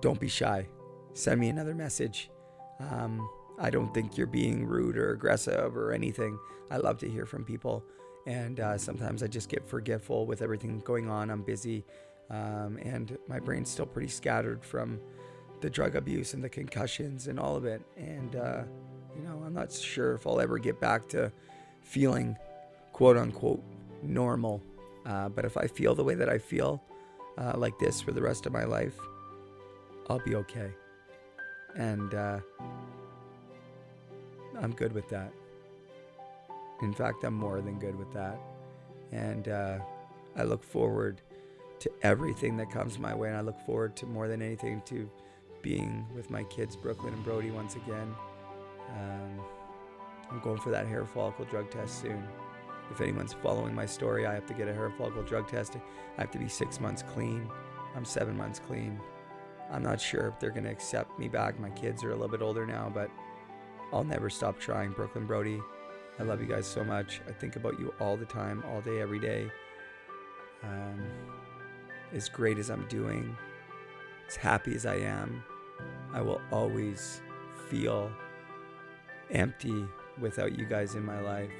don't 0.01 0.21
be 0.21 0.29
shy. 0.29 0.69
Send 1.13 1.41
me 1.41 1.49
another 1.49 1.75
message. 1.75 2.31
Um, 2.79 3.29
I 3.59 3.69
don't 3.69 3.93
think 3.93 4.17
you're 4.17 4.27
being 4.27 4.65
rude 4.65 4.97
or 4.97 5.13
aggressive 5.13 5.77
or 5.77 5.93
anything. 5.93 6.39
I 6.71 6.79
love 6.79 6.99
to 6.99 7.11
hear 7.11 7.27
from 7.27 7.45
people. 7.45 7.85
And 8.27 8.61
uh, 8.61 8.79
sometimes 8.79 9.23
I 9.23 9.27
just 9.27 9.49
get 9.49 9.67
forgetful 9.67 10.27
with 10.27 10.43
everything 10.43 10.79
going 10.81 11.09
on. 11.09 11.31
I'm 11.31 11.43
busy, 11.43 11.85
um, 12.29 12.79
and 12.83 13.17
my 13.29 13.41
brain's 13.41 13.71
still 13.71 13.87
pretty 13.87 14.09
scattered 14.09 14.63
from 14.65 15.01
the 15.61 15.71
drug 15.71 15.97
abuse 15.97 16.35
and 16.35 16.43
the 16.43 16.49
concussions 16.49 17.27
and 17.27 17.39
all 17.39 17.57
of 17.57 17.65
it. 17.65 17.83
And 17.97 18.37
uh, 18.37 18.63
you 19.17 19.23
know, 19.23 19.43
I'm 19.45 19.55
not 19.55 19.73
sure 19.73 20.15
if 20.15 20.27
I'll 20.27 20.41
ever 20.41 20.59
get 20.59 20.81
back 20.81 21.09
to 21.11 21.33
feeling 21.83 22.37
quote 22.93 23.17
unquote 23.17 23.63
normal. 24.03 24.63
Uh, 25.07 25.29
but 25.29 25.45
if 25.45 25.57
I 25.57 25.67
feel 25.67 25.95
the 25.95 26.05
way 26.05 26.15
that 26.15 26.29
I 26.29 26.39
feel 26.39 26.83
uh, 27.39 27.55
like 27.57 27.79
this 27.79 28.01
for 28.01 28.13
the 28.13 28.23
rest 28.23 28.47
of 28.47 28.53
my 28.53 28.65
life, 28.65 28.99
I'll 30.09 30.23
be 30.25 30.35
okay. 30.37 30.71
And 31.77 32.15
uh, 32.15 32.41
I'm 34.61 34.73
good 34.73 34.93
with 34.93 35.09
that. 35.09 35.33
In 36.83 36.93
fact, 36.93 37.25
I'm 37.25 37.35
more 37.35 37.61
than 37.61 37.79
good 37.79 37.99
with 37.99 38.13
that. 38.13 38.39
And 39.13 39.49
uh, 39.49 39.79
I 40.37 40.45
look 40.45 40.63
forward 40.63 41.21
to 41.81 41.91
everything 42.03 42.57
that 42.59 42.71
comes 42.71 42.99
my 42.99 43.15
way. 43.15 43.29
And 43.29 43.37
I 43.37 43.41
look 43.41 43.59
forward 43.61 43.97
to 43.97 44.07
more 44.07 44.29
than 44.29 44.43
anything 44.43 44.83
to 44.87 45.11
being 45.63 46.07
with 46.15 46.31
my 46.31 46.45
kids, 46.45 46.77
Brooklyn 46.77 47.13
and 47.13 47.25
Brody, 47.25 47.51
once 47.51 47.77
again. 47.77 48.15
Um, 48.91 49.41
I'm 50.31 50.41
going 50.41 50.61
for 50.61 50.71
that 50.71 50.87
hair 50.87 51.05
follicle 51.05 51.45
drug 51.45 51.71
test 51.71 52.01
soon. 52.01 52.23
If 52.91 53.01
anyone's 53.01 53.33
following 53.33 53.75
my 53.75 53.87
story, 53.87 54.27
I 54.27 54.35
have 54.35 54.47
to 54.47 54.55
get 54.55 54.69
a 54.69 54.75
hair 54.75 54.91
follicle 54.91 55.23
drug 55.23 55.49
test. 55.49 55.77
I 55.77 56.21
have 56.21 56.31
to 56.33 56.39
be 56.39 56.49
six 56.49 56.81
months 56.81 57.03
clean. 57.03 57.49
I'm 57.95 58.05
seven 58.05 58.37
months 58.37 58.59
clean. 58.59 59.01
I'm 59.71 59.83
not 59.83 60.01
sure 60.01 60.29
if 60.29 60.41
they're 60.41 60.51
going 60.51 60.65
to 60.65 60.71
accept 60.71 61.19
me 61.19 61.29
back. 61.29 61.61
My 61.61 61.71
kids 61.71 62.03
are 62.03 62.11
a 62.11 62.15
little 62.15 62.29
bit 62.29 62.43
older 62.43 62.67
now, 62.67 62.91
but 62.93 63.11
I'll 63.93 64.05
never 64.05 64.29
stop 64.29 64.59
trying. 64.59 64.91
Brooklyn 64.91 65.27
Brody, 65.27 65.61
I 66.21 66.23
love 66.23 66.43
you 66.43 66.47
guys 66.47 66.67
so 66.67 66.85
much. 66.85 67.23
I 67.27 67.33
think 67.33 67.57
about 67.57 67.81
you 67.81 67.95
all 67.99 68.15
the 68.15 68.27
time, 68.27 68.63
all 68.69 68.83
day, 68.83 69.01
every 69.01 69.19
day. 69.19 69.51
Um, 70.63 71.03
as 72.13 72.29
great 72.29 72.59
as 72.59 72.69
I'm 72.69 72.87
doing, 72.89 73.35
as 74.29 74.37
happy 74.37 74.75
as 74.75 74.85
I 74.85 74.97
am, 74.97 75.43
I 76.13 76.21
will 76.21 76.43
always 76.53 77.23
feel 77.71 78.13
empty 79.31 79.87
without 80.21 80.59
you 80.59 80.67
guys 80.67 80.95
in 80.95 81.07
my 81.07 81.21
life. 81.21 81.51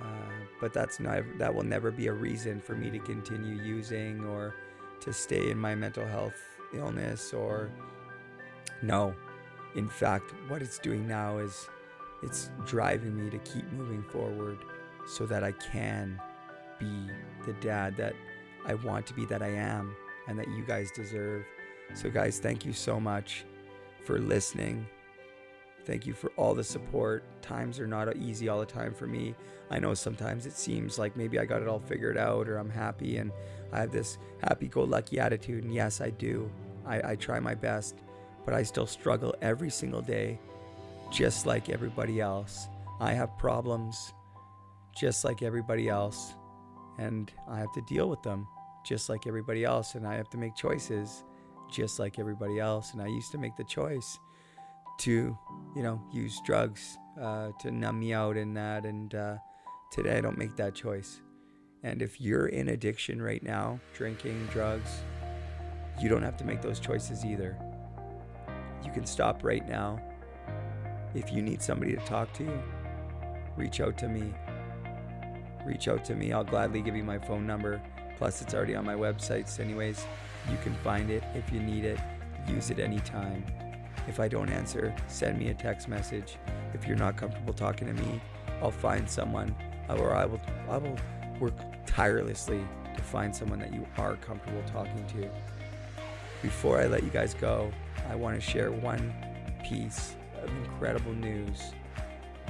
Uh, 0.00 0.30
but 0.60 0.72
that's 0.72 1.00
not 1.00 1.24
that 1.38 1.52
will 1.52 1.64
never 1.64 1.90
be 1.90 2.06
a 2.06 2.12
reason 2.12 2.60
for 2.60 2.76
me 2.76 2.88
to 2.90 3.00
continue 3.00 3.60
using 3.60 4.24
or 4.26 4.54
to 5.00 5.12
stay 5.12 5.50
in 5.50 5.58
my 5.58 5.74
mental 5.74 6.06
health 6.06 6.40
illness 6.72 7.34
or 7.34 7.68
no 8.82 9.12
in 9.74 9.88
fact 9.88 10.32
what 10.46 10.62
it's 10.62 10.78
doing 10.78 11.08
now 11.08 11.38
is 11.38 11.68
it's 12.22 12.50
driving 12.66 13.16
me 13.16 13.30
to 13.30 13.38
keep 13.38 13.70
moving 13.72 14.02
forward 14.02 14.58
so 15.06 15.26
that 15.26 15.42
I 15.42 15.52
can 15.52 16.20
be 16.78 17.10
the 17.46 17.52
dad 17.54 17.96
that 17.96 18.14
I 18.66 18.74
want 18.74 19.06
to 19.08 19.14
be 19.14 19.24
that 19.26 19.42
I 19.42 19.48
am 19.48 19.94
and 20.28 20.38
that 20.38 20.48
you 20.48 20.64
guys 20.64 20.90
deserve 20.90 21.44
so 21.94 22.10
guys 22.10 22.38
thank 22.38 22.64
you 22.64 22.72
so 22.72 23.00
much 23.00 23.44
for 24.04 24.18
listening 24.18 24.86
Thank 25.84 26.06
you 26.06 26.12
for 26.12 26.30
all 26.36 26.54
the 26.54 26.64
support. 26.64 27.24
Times 27.42 27.80
are 27.80 27.86
not 27.86 28.14
easy 28.16 28.48
all 28.48 28.60
the 28.60 28.66
time 28.66 28.94
for 28.94 29.06
me. 29.06 29.34
I 29.70 29.78
know 29.78 29.94
sometimes 29.94 30.46
it 30.46 30.52
seems 30.52 30.98
like 30.98 31.16
maybe 31.16 31.38
I 31.38 31.44
got 31.44 31.62
it 31.62 31.68
all 31.68 31.80
figured 31.80 32.16
out 32.16 32.48
or 32.48 32.58
I'm 32.58 32.70
happy 32.70 33.16
and 33.16 33.32
I 33.72 33.80
have 33.80 33.92
this 33.92 34.18
happy 34.42 34.68
go 34.68 34.84
lucky 34.84 35.18
attitude. 35.18 35.64
And 35.64 35.74
yes, 35.74 36.00
I 36.00 36.10
do. 36.10 36.50
I, 36.86 37.12
I 37.12 37.16
try 37.16 37.40
my 37.40 37.54
best, 37.54 37.96
but 38.44 38.54
I 38.54 38.62
still 38.62 38.86
struggle 38.86 39.34
every 39.42 39.70
single 39.70 40.02
day, 40.02 40.38
just 41.10 41.46
like 41.46 41.68
everybody 41.68 42.20
else. 42.20 42.68
I 43.00 43.12
have 43.12 43.36
problems 43.38 44.12
just 44.96 45.24
like 45.24 45.42
everybody 45.42 45.88
else, 45.88 46.34
and 46.98 47.30
I 47.48 47.58
have 47.58 47.72
to 47.72 47.82
deal 47.82 48.08
with 48.08 48.22
them 48.22 48.46
just 48.84 49.08
like 49.08 49.26
everybody 49.26 49.64
else. 49.64 49.94
And 49.94 50.06
I 50.06 50.14
have 50.14 50.28
to 50.30 50.38
make 50.38 50.54
choices 50.56 51.24
just 51.70 51.98
like 51.98 52.18
everybody 52.18 52.58
else. 52.58 52.92
And 52.92 53.02
I 53.02 53.06
used 53.06 53.32
to 53.32 53.38
make 53.38 53.56
the 53.56 53.64
choice 53.64 54.18
to, 55.00 55.36
you 55.76 55.82
know, 55.82 56.00
use 56.12 56.40
drugs 56.44 56.98
uh, 57.20 57.50
to 57.60 57.70
numb 57.70 58.00
me 58.00 58.12
out 58.12 58.36
and 58.36 58.56
that. 58.56 58.84
And 58.84 59.14
uh, 59.14 59.36
today 59.90 60.18
I 60.18 60.20
don't 60.20 60.38
make 60.38 60.56
that 60.56 60.74
choice. 60.74 61.20
And 61.82 62.02
if 62.02 62.20
you're 62.20 62.46
in 62.46 62.68
addiction 62.68 63.22
right 63.22 63.42
now, 63.42 63.80
drinking, 63.94 64.48
drugs, 64.52 64.90
you 66.00 66.08
don't 66.08 66.22
have 66.22 66.36
to 66.38 66.44
make 66.44 66.60
those 66.60 66.80
choices 66.80 67.24
either. 67.24 67.56
You 68.84 68.92
can 68.92 69.06
stop 69.06 69.44
right 69.44 69.66
now. 69.66 69.98
If 71.14 71.32
you 71.32 71.42
need 71.42 71.60
somebody 71.60 71.92
to 71.92 72.04
talk 72.04 72.32
to, 72.34 72.62
reach 73.56 73.80
out 73.80 73.98
to 73.98 74.08
me. 74.08 74.32
Reach 75.64 75.88
out 75.88 76.04
to 76.06 76.14
me. 76.14 76.32
I'll 76.32 76.44
gladly 76.44 76.80
give 76.80 76.96
you 76.96 77.04
my 77.04 77.18
phone 77.18 77.46
number. 77.46 77.80
Plus, 78.16 78.42
it's 78.42 78.54
already 78.54 78.74
on 78.74 78.84
my 78.84 78.94
websites, 78.94 79.60
anyways. 79.60 80.06
You 80.50 80.56
can 80.62 80.74
find 80.84 81.10
it 81.10 81.24
if 81.34 81.52
you 81.52 81.60
need 81.60 81.84
it. 81.84 81.98
Use 82.48 82.70
it 82.70 82.78
anytime. 82.78 83.44
If 84.08 84.20
I 84.20 84.28
don't 84.28 84.50
answer, 84.50 84.94
send 85.08 85.38
me 85.38 85.48
a 85.48 85.54
text 85.54 85.88
message. 85.88 86.36
If 86.74 86.86
you're 86.86 86.96
not 86.96 87.16
comfortable 87.16 87.52
talking 87.52 87.88
to 87.88 87.94
me, 87.94 88.20
I'll 88.62 88.70
find 88.70 89.08
someone 89.08 89.54
or 89.88 90.14
I 90.14 90.24
will 90.24 90.40
I 90.68 90.78
will 90.78 90.96
work 91.40 91.54
tirelessly 91.86 92.60
to 92.96 93.02
find 93.02 93.34
someone 93.34 93.58
that 93.60 93.72
you 93.72 93.86
are 93.98 94.16
comfortable 94.16 94.62
talking 94.66 95.04
to. 95.08 95.28
Before 96.42 96.80
I 96.80 96.86
let 96.86 97.02
you 97.02 97.10
guys 97.10 97.34
go, 97.34 97.72
I 98.08 98.14
want 98.14 98.34
to 98.34 98.40
share 98.40 98.70
one 98.70 99.12
piece 99.64 100.14
of 100.42 100.50
incredible 100.50 101.12
news. 101.12 101.72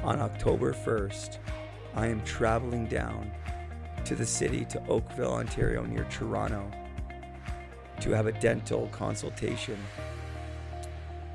On 0.02 0.20
October 0.20 0.72
1st, 0.72 1.38
I 1.94 2.06
am 2.06 2.22
traveling 2.22 2.86
down 2.86 3.30
to 4.04 4.14
the 4.14 4.24
city 4.24 4.64
to 4.66 4.82
Oakville, 4.88 5.32
Ontario, 5.32 5.84
near 5.84 6.04
Toronto, 6.04 6.70
to 8.00 8.10
have 8.10 8.26
a 8.26 8.32
dental 8.32 8.88
consultation 8.88 9.76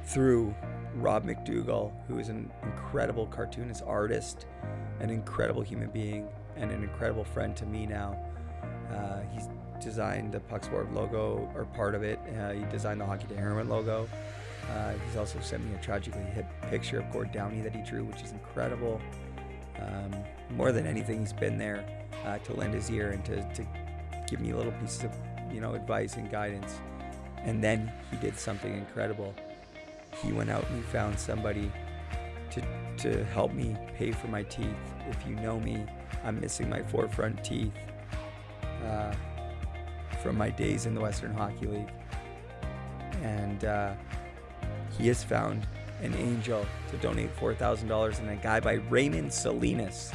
through 0.06 0.56
Rob 0.95 1.26
McDougall, 1.26 1.91
who 2.07 2.19
is 2.19 2.30
an 2.30 2.49
incredible 2.64 3.27
cartoonist 3.27 3.84
artist, 3.86 4.45
an 4.99 5.10
incredible 5.10 5.61
human 5.61 5.90
being, 5.90 6.27
and 6.56 6.72
an 6.72 6.84
incredible 6.84 7.23
friend 7.23 7.56
to 7.57 7.65
me 7.65 7.86
now. 7.86 8.18
Uh, 8.91 9.19
he's 9.34 9.48
designed 9.84 10.32
the 10.32 10.40
Puck 10.40 10.64
Support 10.64 10.94
logo, 10.94 11.52
or 11.53 11.65
part 11.65 11.95
of 11.95 12.03
it. 12.03 12.19
Uh, 12.40 12.52
he 12.52 12.64
designed 12.65 13.02
the 13.02 13.06
Hockey 13.06 13.27
to 13.27 13.36
Heroin 13.36 13.68
logo. 13.68 14.07
Uh, 14.71 14.93
he's 15.05 15.17
also 15.17 15.39
sent 15.39 15.63
me 15.65 15.75
a 15.75 15.77
Tragically 15.77 16.23
Hip 16.33 16.45
picture 16.69 16.99
of 16.99 17.11
Gord 17.11 17.31
Downie 17.31 17.61
that 17.61 17.75
he 17.75 17.81
drew, 17.81 18.03
which 18.03 18.21
is 18.21 18.31
incredible. 18.31 19.01
Um, 19.79 20.15
more 20.51 20.71
than 20.71 20.87
anything, 20.87 21.19
he's 21.19 21.33
been 21.33 21.57
there 21.57 21.85
uh, 22.25 22.37
to 22.39 22.53
lend 22.53 22.73
his 22.73 22.89
ear 22.89 23.11
and 23.11 23.23
to, 23.25 23.41
to 23.53 23.67
give 24.27 24.39
me 24.41 24.53
little 24.53 24.71
pieces 24.73 25.03
of, 25.03 25.11
you 25.53 25.61
know, 25.61 25.73
advice 25.73 26.15
and 26.15 26.29
guidance. 26.31 26.79
And 27.43 27.63
then 27.63 27.91
he 28.09 28.17
did 28.17 28.37
something 28.37 28.73
incredible 28.73 29.35
he 30.23 30.31
went 30.31 30.49
out 30.49 30.65
and 30.69 30.77
he 30.77 30.81
found 30.83 31.17
somebody 31.19 31.71
to, 32.51 32.61
to 32.97 33.23
help 33.25 33.53
me 33.53 33.75
pay 33.97 34.11
for 34.11 34.27
my 34.27 34.43
teeth. 34.43 34.67
If 35.09 35.27
you 35.27 35.35
know 35.35 35.59
me, 35.59 35.85
I'm 36.23 36.39
missing 36.39 36.69
my 36.69 36.81
four 36.83 37.07
front 37.07 37.43
teeth 37.43 37.73
uh, 38.85 39.13
from 40.21 40.37
my 40.37 40.49
days 40.49 40.85
in 40.85 40.95
the 40.95 41.01
Western 41.01 41.33
Hockey 41.33 41.67
League. 41.67 41.91
And 43.21 43.65
uh, 43.65 43.93
he 44.98 45.07
has 45.07 45.24
found 45.24 45.68
an 46.02 46.14
angel 46.16 46.66
to 46.91 46.98
donate 46.98 47.36
$4,000 47.38 48.20
and 48.20 48.30
a 48.30 48.36
guy 48.36 48.60
by 48.60 48.74
Raymond 48.74 49.32
Salinas 49.32 50.12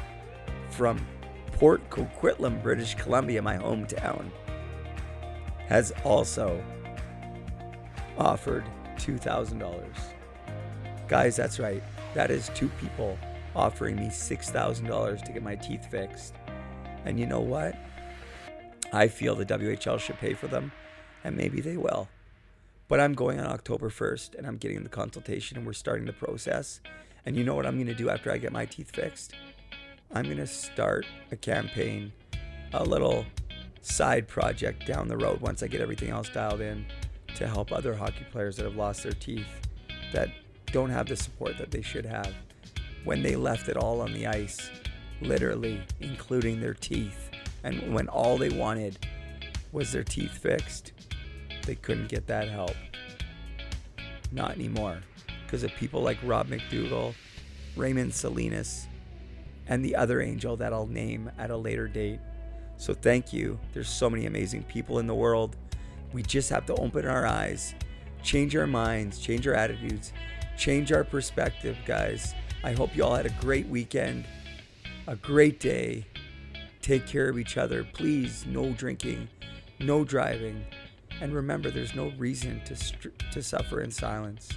from 0.71 1.05
Port 1.53 1.89
Coquitlam, 1.91 2.63
British 2.63 2.95
Columbia, 2.95 3.43
my 3.43 3.57
hometown, 3.57 4.31
has 5.69 5.93
also 6.05 6.63
offered 8.19 8.65
$2,000. 8.97 9.85
Guys, 11.09 11.37
that's 11.37 11.59
right. 11.59 11.83
That 12.15 12.31
is 12.31 12.51
two 12.55 12.69
people 12.81 13.19
offering 13.55 13.97
me 13.97 14.07
$6,000 14.07 15.23
to 15.23 15.33
get 15.33 15.43
my 15.43 15.57
teeth 15.57 15.91
fixed. 15.91 16.35
And 17.05 17.19
you 17.19 17.27
know 17.27 17.41
what? 17.41 17.75
I 18.93 19.09
feel 19.09 19.35
the 19.35 19.47
WHL 19.47 19.99
should 19.99 20.19
pay 20.19 20.35
for 20.35 20.47
them, 20.49 20.73
and 21.25 21.37
maybe 21.37 21.61
they 21.61 21.77
will. 21.77 22.09
But 22.91 22.99
I'm 22.99 23.13
going 23.13 23.39
on 23.39 23.47
October 23.47 23.89
1st 23.89 24.35
and 24.35 24.45
I'm 24.45 24.57
getting 24.57 24.83
the 24.83 24.89
consultation 24.89 25.57
and 25.57 25.65
we're 25.65 25.75
starting 25.75 26.07
the 26.07 26.13
process. 26.13 26.81
And 27.25 27.37
you 27.37 27.45
know 27.45 27.55
what 27.55 27.65
I'm 27.65 27.77
going 27.77 27.87
to 27.87 27.95
do 27.95 28.11
after 28.11 28.33
I 28.33 28.37
get 28.37 28.51
my 28.51 28.67
teeth 28.67 28.91
fixed? 28.93 29.33
I'm 30.13 30.25
going 30.25 30.39
to 30.39 30.47
start 30.49 31.07
a 31.31 31.37
campaign, 31.37 32.13
a 32.73 32.83
little 32.83 33.27
side 33.81 34.27
project 34.27 34.89
down 34.89 35.07
the 35.07 35.17
road 35.17 35.41
once 35.41 35.63
I 35.63 35.69
get 35.69 35.81
everything 35.81 36.11
else 36.11 36.29
dialed 36.31 36.61
in 36.61 36.85
to 37.37 37.47
help 37.47 37.71
other 37.71 37.95
hockey 37.95 38.27
players 38.33 38.57
that 38.57 38.65
have 38.65 38.75
lost 38.75 39.05
their 39.05 39.13
teeth 39.13 39.47
that 40.13 40.29
don't 40.73 40.91
have 40.91 41.07
the 41.07 41.15
support 41.15 41.59
that 41.59 41.71
they 41.71 41.83
should 41.83 42.05
have 42.05 42.35
when 43.05 43.23
they 43.23 43.37
left 43.37 43.69
it 43.69 43.77
all 43.77 44.01
on 44.01 44.13
the 44.13 44.27
ice, 44.27 44.69
literally, 45.21 45.81
including 46.01 46.61
their 46.61 46.75
teeth. 46.75 47.31
And 47.63 47.95
when 47.95 48.09
all 48.09 48.37
they 48.37 48.51
wanted 48.51 49.07
was 49.71 49.93
their 49.93 50.03
teeth 50.03 50.39
fixed, 50.39 50.91
they 51.63 51.75
couldn't 51.77 52.09
get 52.09 52.27
that 52.27 52.49
help. 52.49 52.75
Not 54.33 54.53
anymore. 54.53 55.01
Because 55.45 55.63
of 55.65 55.73
people 55.75 56.03
like 56.03 56.19
Rob 56.23 56.49
McDougall, 56.49 57.15
Raymond 57.77 58.15
Salinas, 58.15 58.87
and 59.67 59.85
the 59.85 59.97
other 59.97 60.21
angel 60.21 60.57
that 60.57 60.73
I'll 60.73 60.87
name 60.87 61.31
at 61.39 61.51
a 61.51 61.57
later 61.57 61.89
date. 61.89 62.21
So 62.77 62.95
thank 62.95 63.33
you. 63.33 63.59
There's 63.73 63.89
so 63.89 64.09
many 64.09 64.27
amazing 64.27 64.65
people 64.65 64.99
in 64.99 65.07
the 65.07 65.15
world. 65.15 65.57
We 66.13 66.23
just 66.23 66.51
have 66.51 66.67
to 66.67 66.75
open 66.75 67.07
our 67.07 67.27
eyes, 67.27 67.75
change 68.23 68.57
our 68.57 68.67
minds, 68.67 69.19
change 69.19 69.47
our 69.47 69.55
attitudes, 69.55 70.13
change 70.57 70.93
our 70.93 71.05
perspective, 71.05 71.77
guys. 71.87 72.35
I 72.65 72.73
hope 72.73 72.97
you 72.97 73.05
all 73.05 73.15
had 73.15 73.27
a 73.27 73.35
great 73.41 73.67
weekend, 73.67 74.25
a 75.07 75.17
great 75.17 75.61
day. 75.61 76.07
Take 76.83 77.07
care 77.07 77.29
of 77.29 77.39
each 77.39 77.57
other. 77.57 77.85
Please, 77.85 78.45
no 78.47 78.73
drinking, 78.73 79.29
no 79.79 80.05
driving. 80.05 80.65
And 81.21 81.35
remember, 81.35 81.71
there's 81.71 81.95
no 81.95 82.13
reason 82.17 82.63
to, 82.65 82.75
to 83.33 83.43
suffer 83.43 83.81
in 83.81 83.91
silence. 83.91 84.49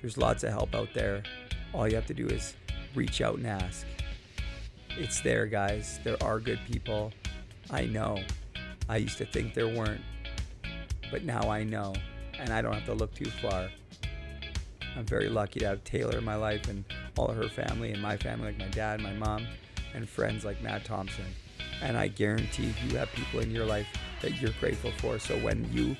There's 0.00 0.18
lots 0.18 0.44
of 0.44 0.50
help 0.50 0.74
out 0.74 0.88
there. 0.94 1.22
All 1.72 1.88
you 1.88 1.94
have 1.94 2.06
to 2.06 2.14
do 2.14 2.26
is 2.26 2.54
reach 2.94 3.20
out 3.20 3.36
and 3.36 3.46
ask. 3.46 3.86
It's 4.98 5.20
there, 5.22 5.46
guys. 5.46 6.00
There 6.04 6.22
are 6.22 6.38
good 6.38 6.60
people. 6.70 7.12
I 7.70 7.86
know. 7.86 8.22
I 8.88 8.98
used 8.98 9.16
to 9.18 9.24
think 9.24 9.54
there 9.54 9.68
weren't. 9.68 10.02
But 11.10 11.24
now 11.24 11.48
I 11.50 11.64
know. 11.64 11.94
And 12.38 12.52
I 12.52 12.60
don't 12.60 12.74
have 12.74 12.86
to 12.86 12.94
look 12.94 13.14
too 13.14 13.30
far. 13.30 13.70
I'm 14.96 15.06
very 15.06 15.30
lucky 15.30 15.60
to 15.60 15.66
have 15.66 15.84
Taylor 15.84 16.18
in 16.18 16.24
my 16.24 16.34
life 16.34 16.68
and 16.68 16.84
all 17.16 17.28
of 17.28 17.36
her 17.36 17.48
family 17.48 17.92
and 17.92 18.02
my 18.02 18.18
family, 18.18 18.48
like 18.48 18.58
my 18.58 18.68
dad, 18.68 19.00
my 19.00 19.14
mom, 19.14 19.46
and 19.94 20.06
friends 20.06 20.44
like 20.44 20.62
Matt 20.62 20.84
Thompson. 20.84 21.24
And 21.82 21.98
I 21.98 22.08
guarantee 22.08 22.72
you 22.88 22.96
have 22.96 23.12
people 23.12 23.40
in 23.40 23.50
your 23.50 23.66
life 23.66 23.88
that 24.20 24.40
you're 24.40 24.52
grateful 24.60 24.92
for. 24.98 25.18
So 25.18 25.36
when 25.38 25.68
you 25.72 25.96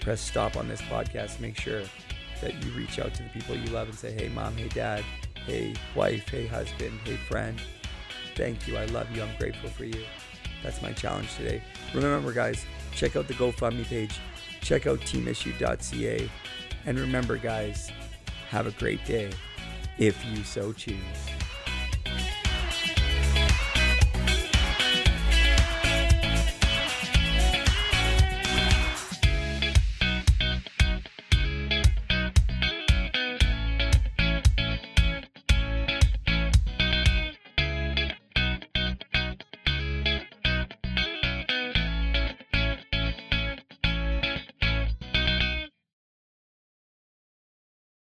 press 0.00 0.20
stop 0.20 0.56
on 0.56 0.68
this 0.68 0.82
podcast, 0.82 1.38
make 1.38 1.58
sure 1.58 1.82
that 2.40 2.64
you 2.64 2.70
reach 2.72 2.98
out 2.98 3.14
to 3.14 3.22
the 3.22 3.28
people 3.28 3.54
you 3.56 3.70
love 3.70 3.88
and 3.88 3.96
say, 3.96 4.12
hey, 4.12 4.28
mom, 4.28 4.56
hey, 4.56 4.68
dad, 4.68 5.04
hey, 5.46 5.74
wife, 5.94 6.28
hey, 6.28 6.46
husband, 6.46 6.98
hey, 7.04 7.16
friend. 7.16 7.60
Thank 8.36 8.66
you. 8.66 8.76
I 8.76 8.86
love 8.86 9.14
you. 9.14 9.22
I'm 9.22 9.36
grateful 9.38 9.68
for 9.70 9.84
you. 9.84 10.04
That's 10.62 10.80
my 10.82 10.92
challenge 10.92 11.34
today. 11.36 11.62
Remember, 11.94 12.32
guys, 12.32 12.64
check 12.94 13.16
out 13.16 13.28
the 13.28 13.34
GoFundMe 13.34 13.84
page, 13.84 14.18
check 14.60 14.86
out 14.86 15.00
teamissue.ca. 15.00 16.30
And 16.86 16.98
remember, 16.98 17.36
guys, 17.36 17.90
have 18.50 18.66
a 18.66 18.72
great 18.72 19.04
day 19.04 19.30
if 19.98 20.24
you 20.24 20.42
so 20.42 20.72
choose. 20.72 21.37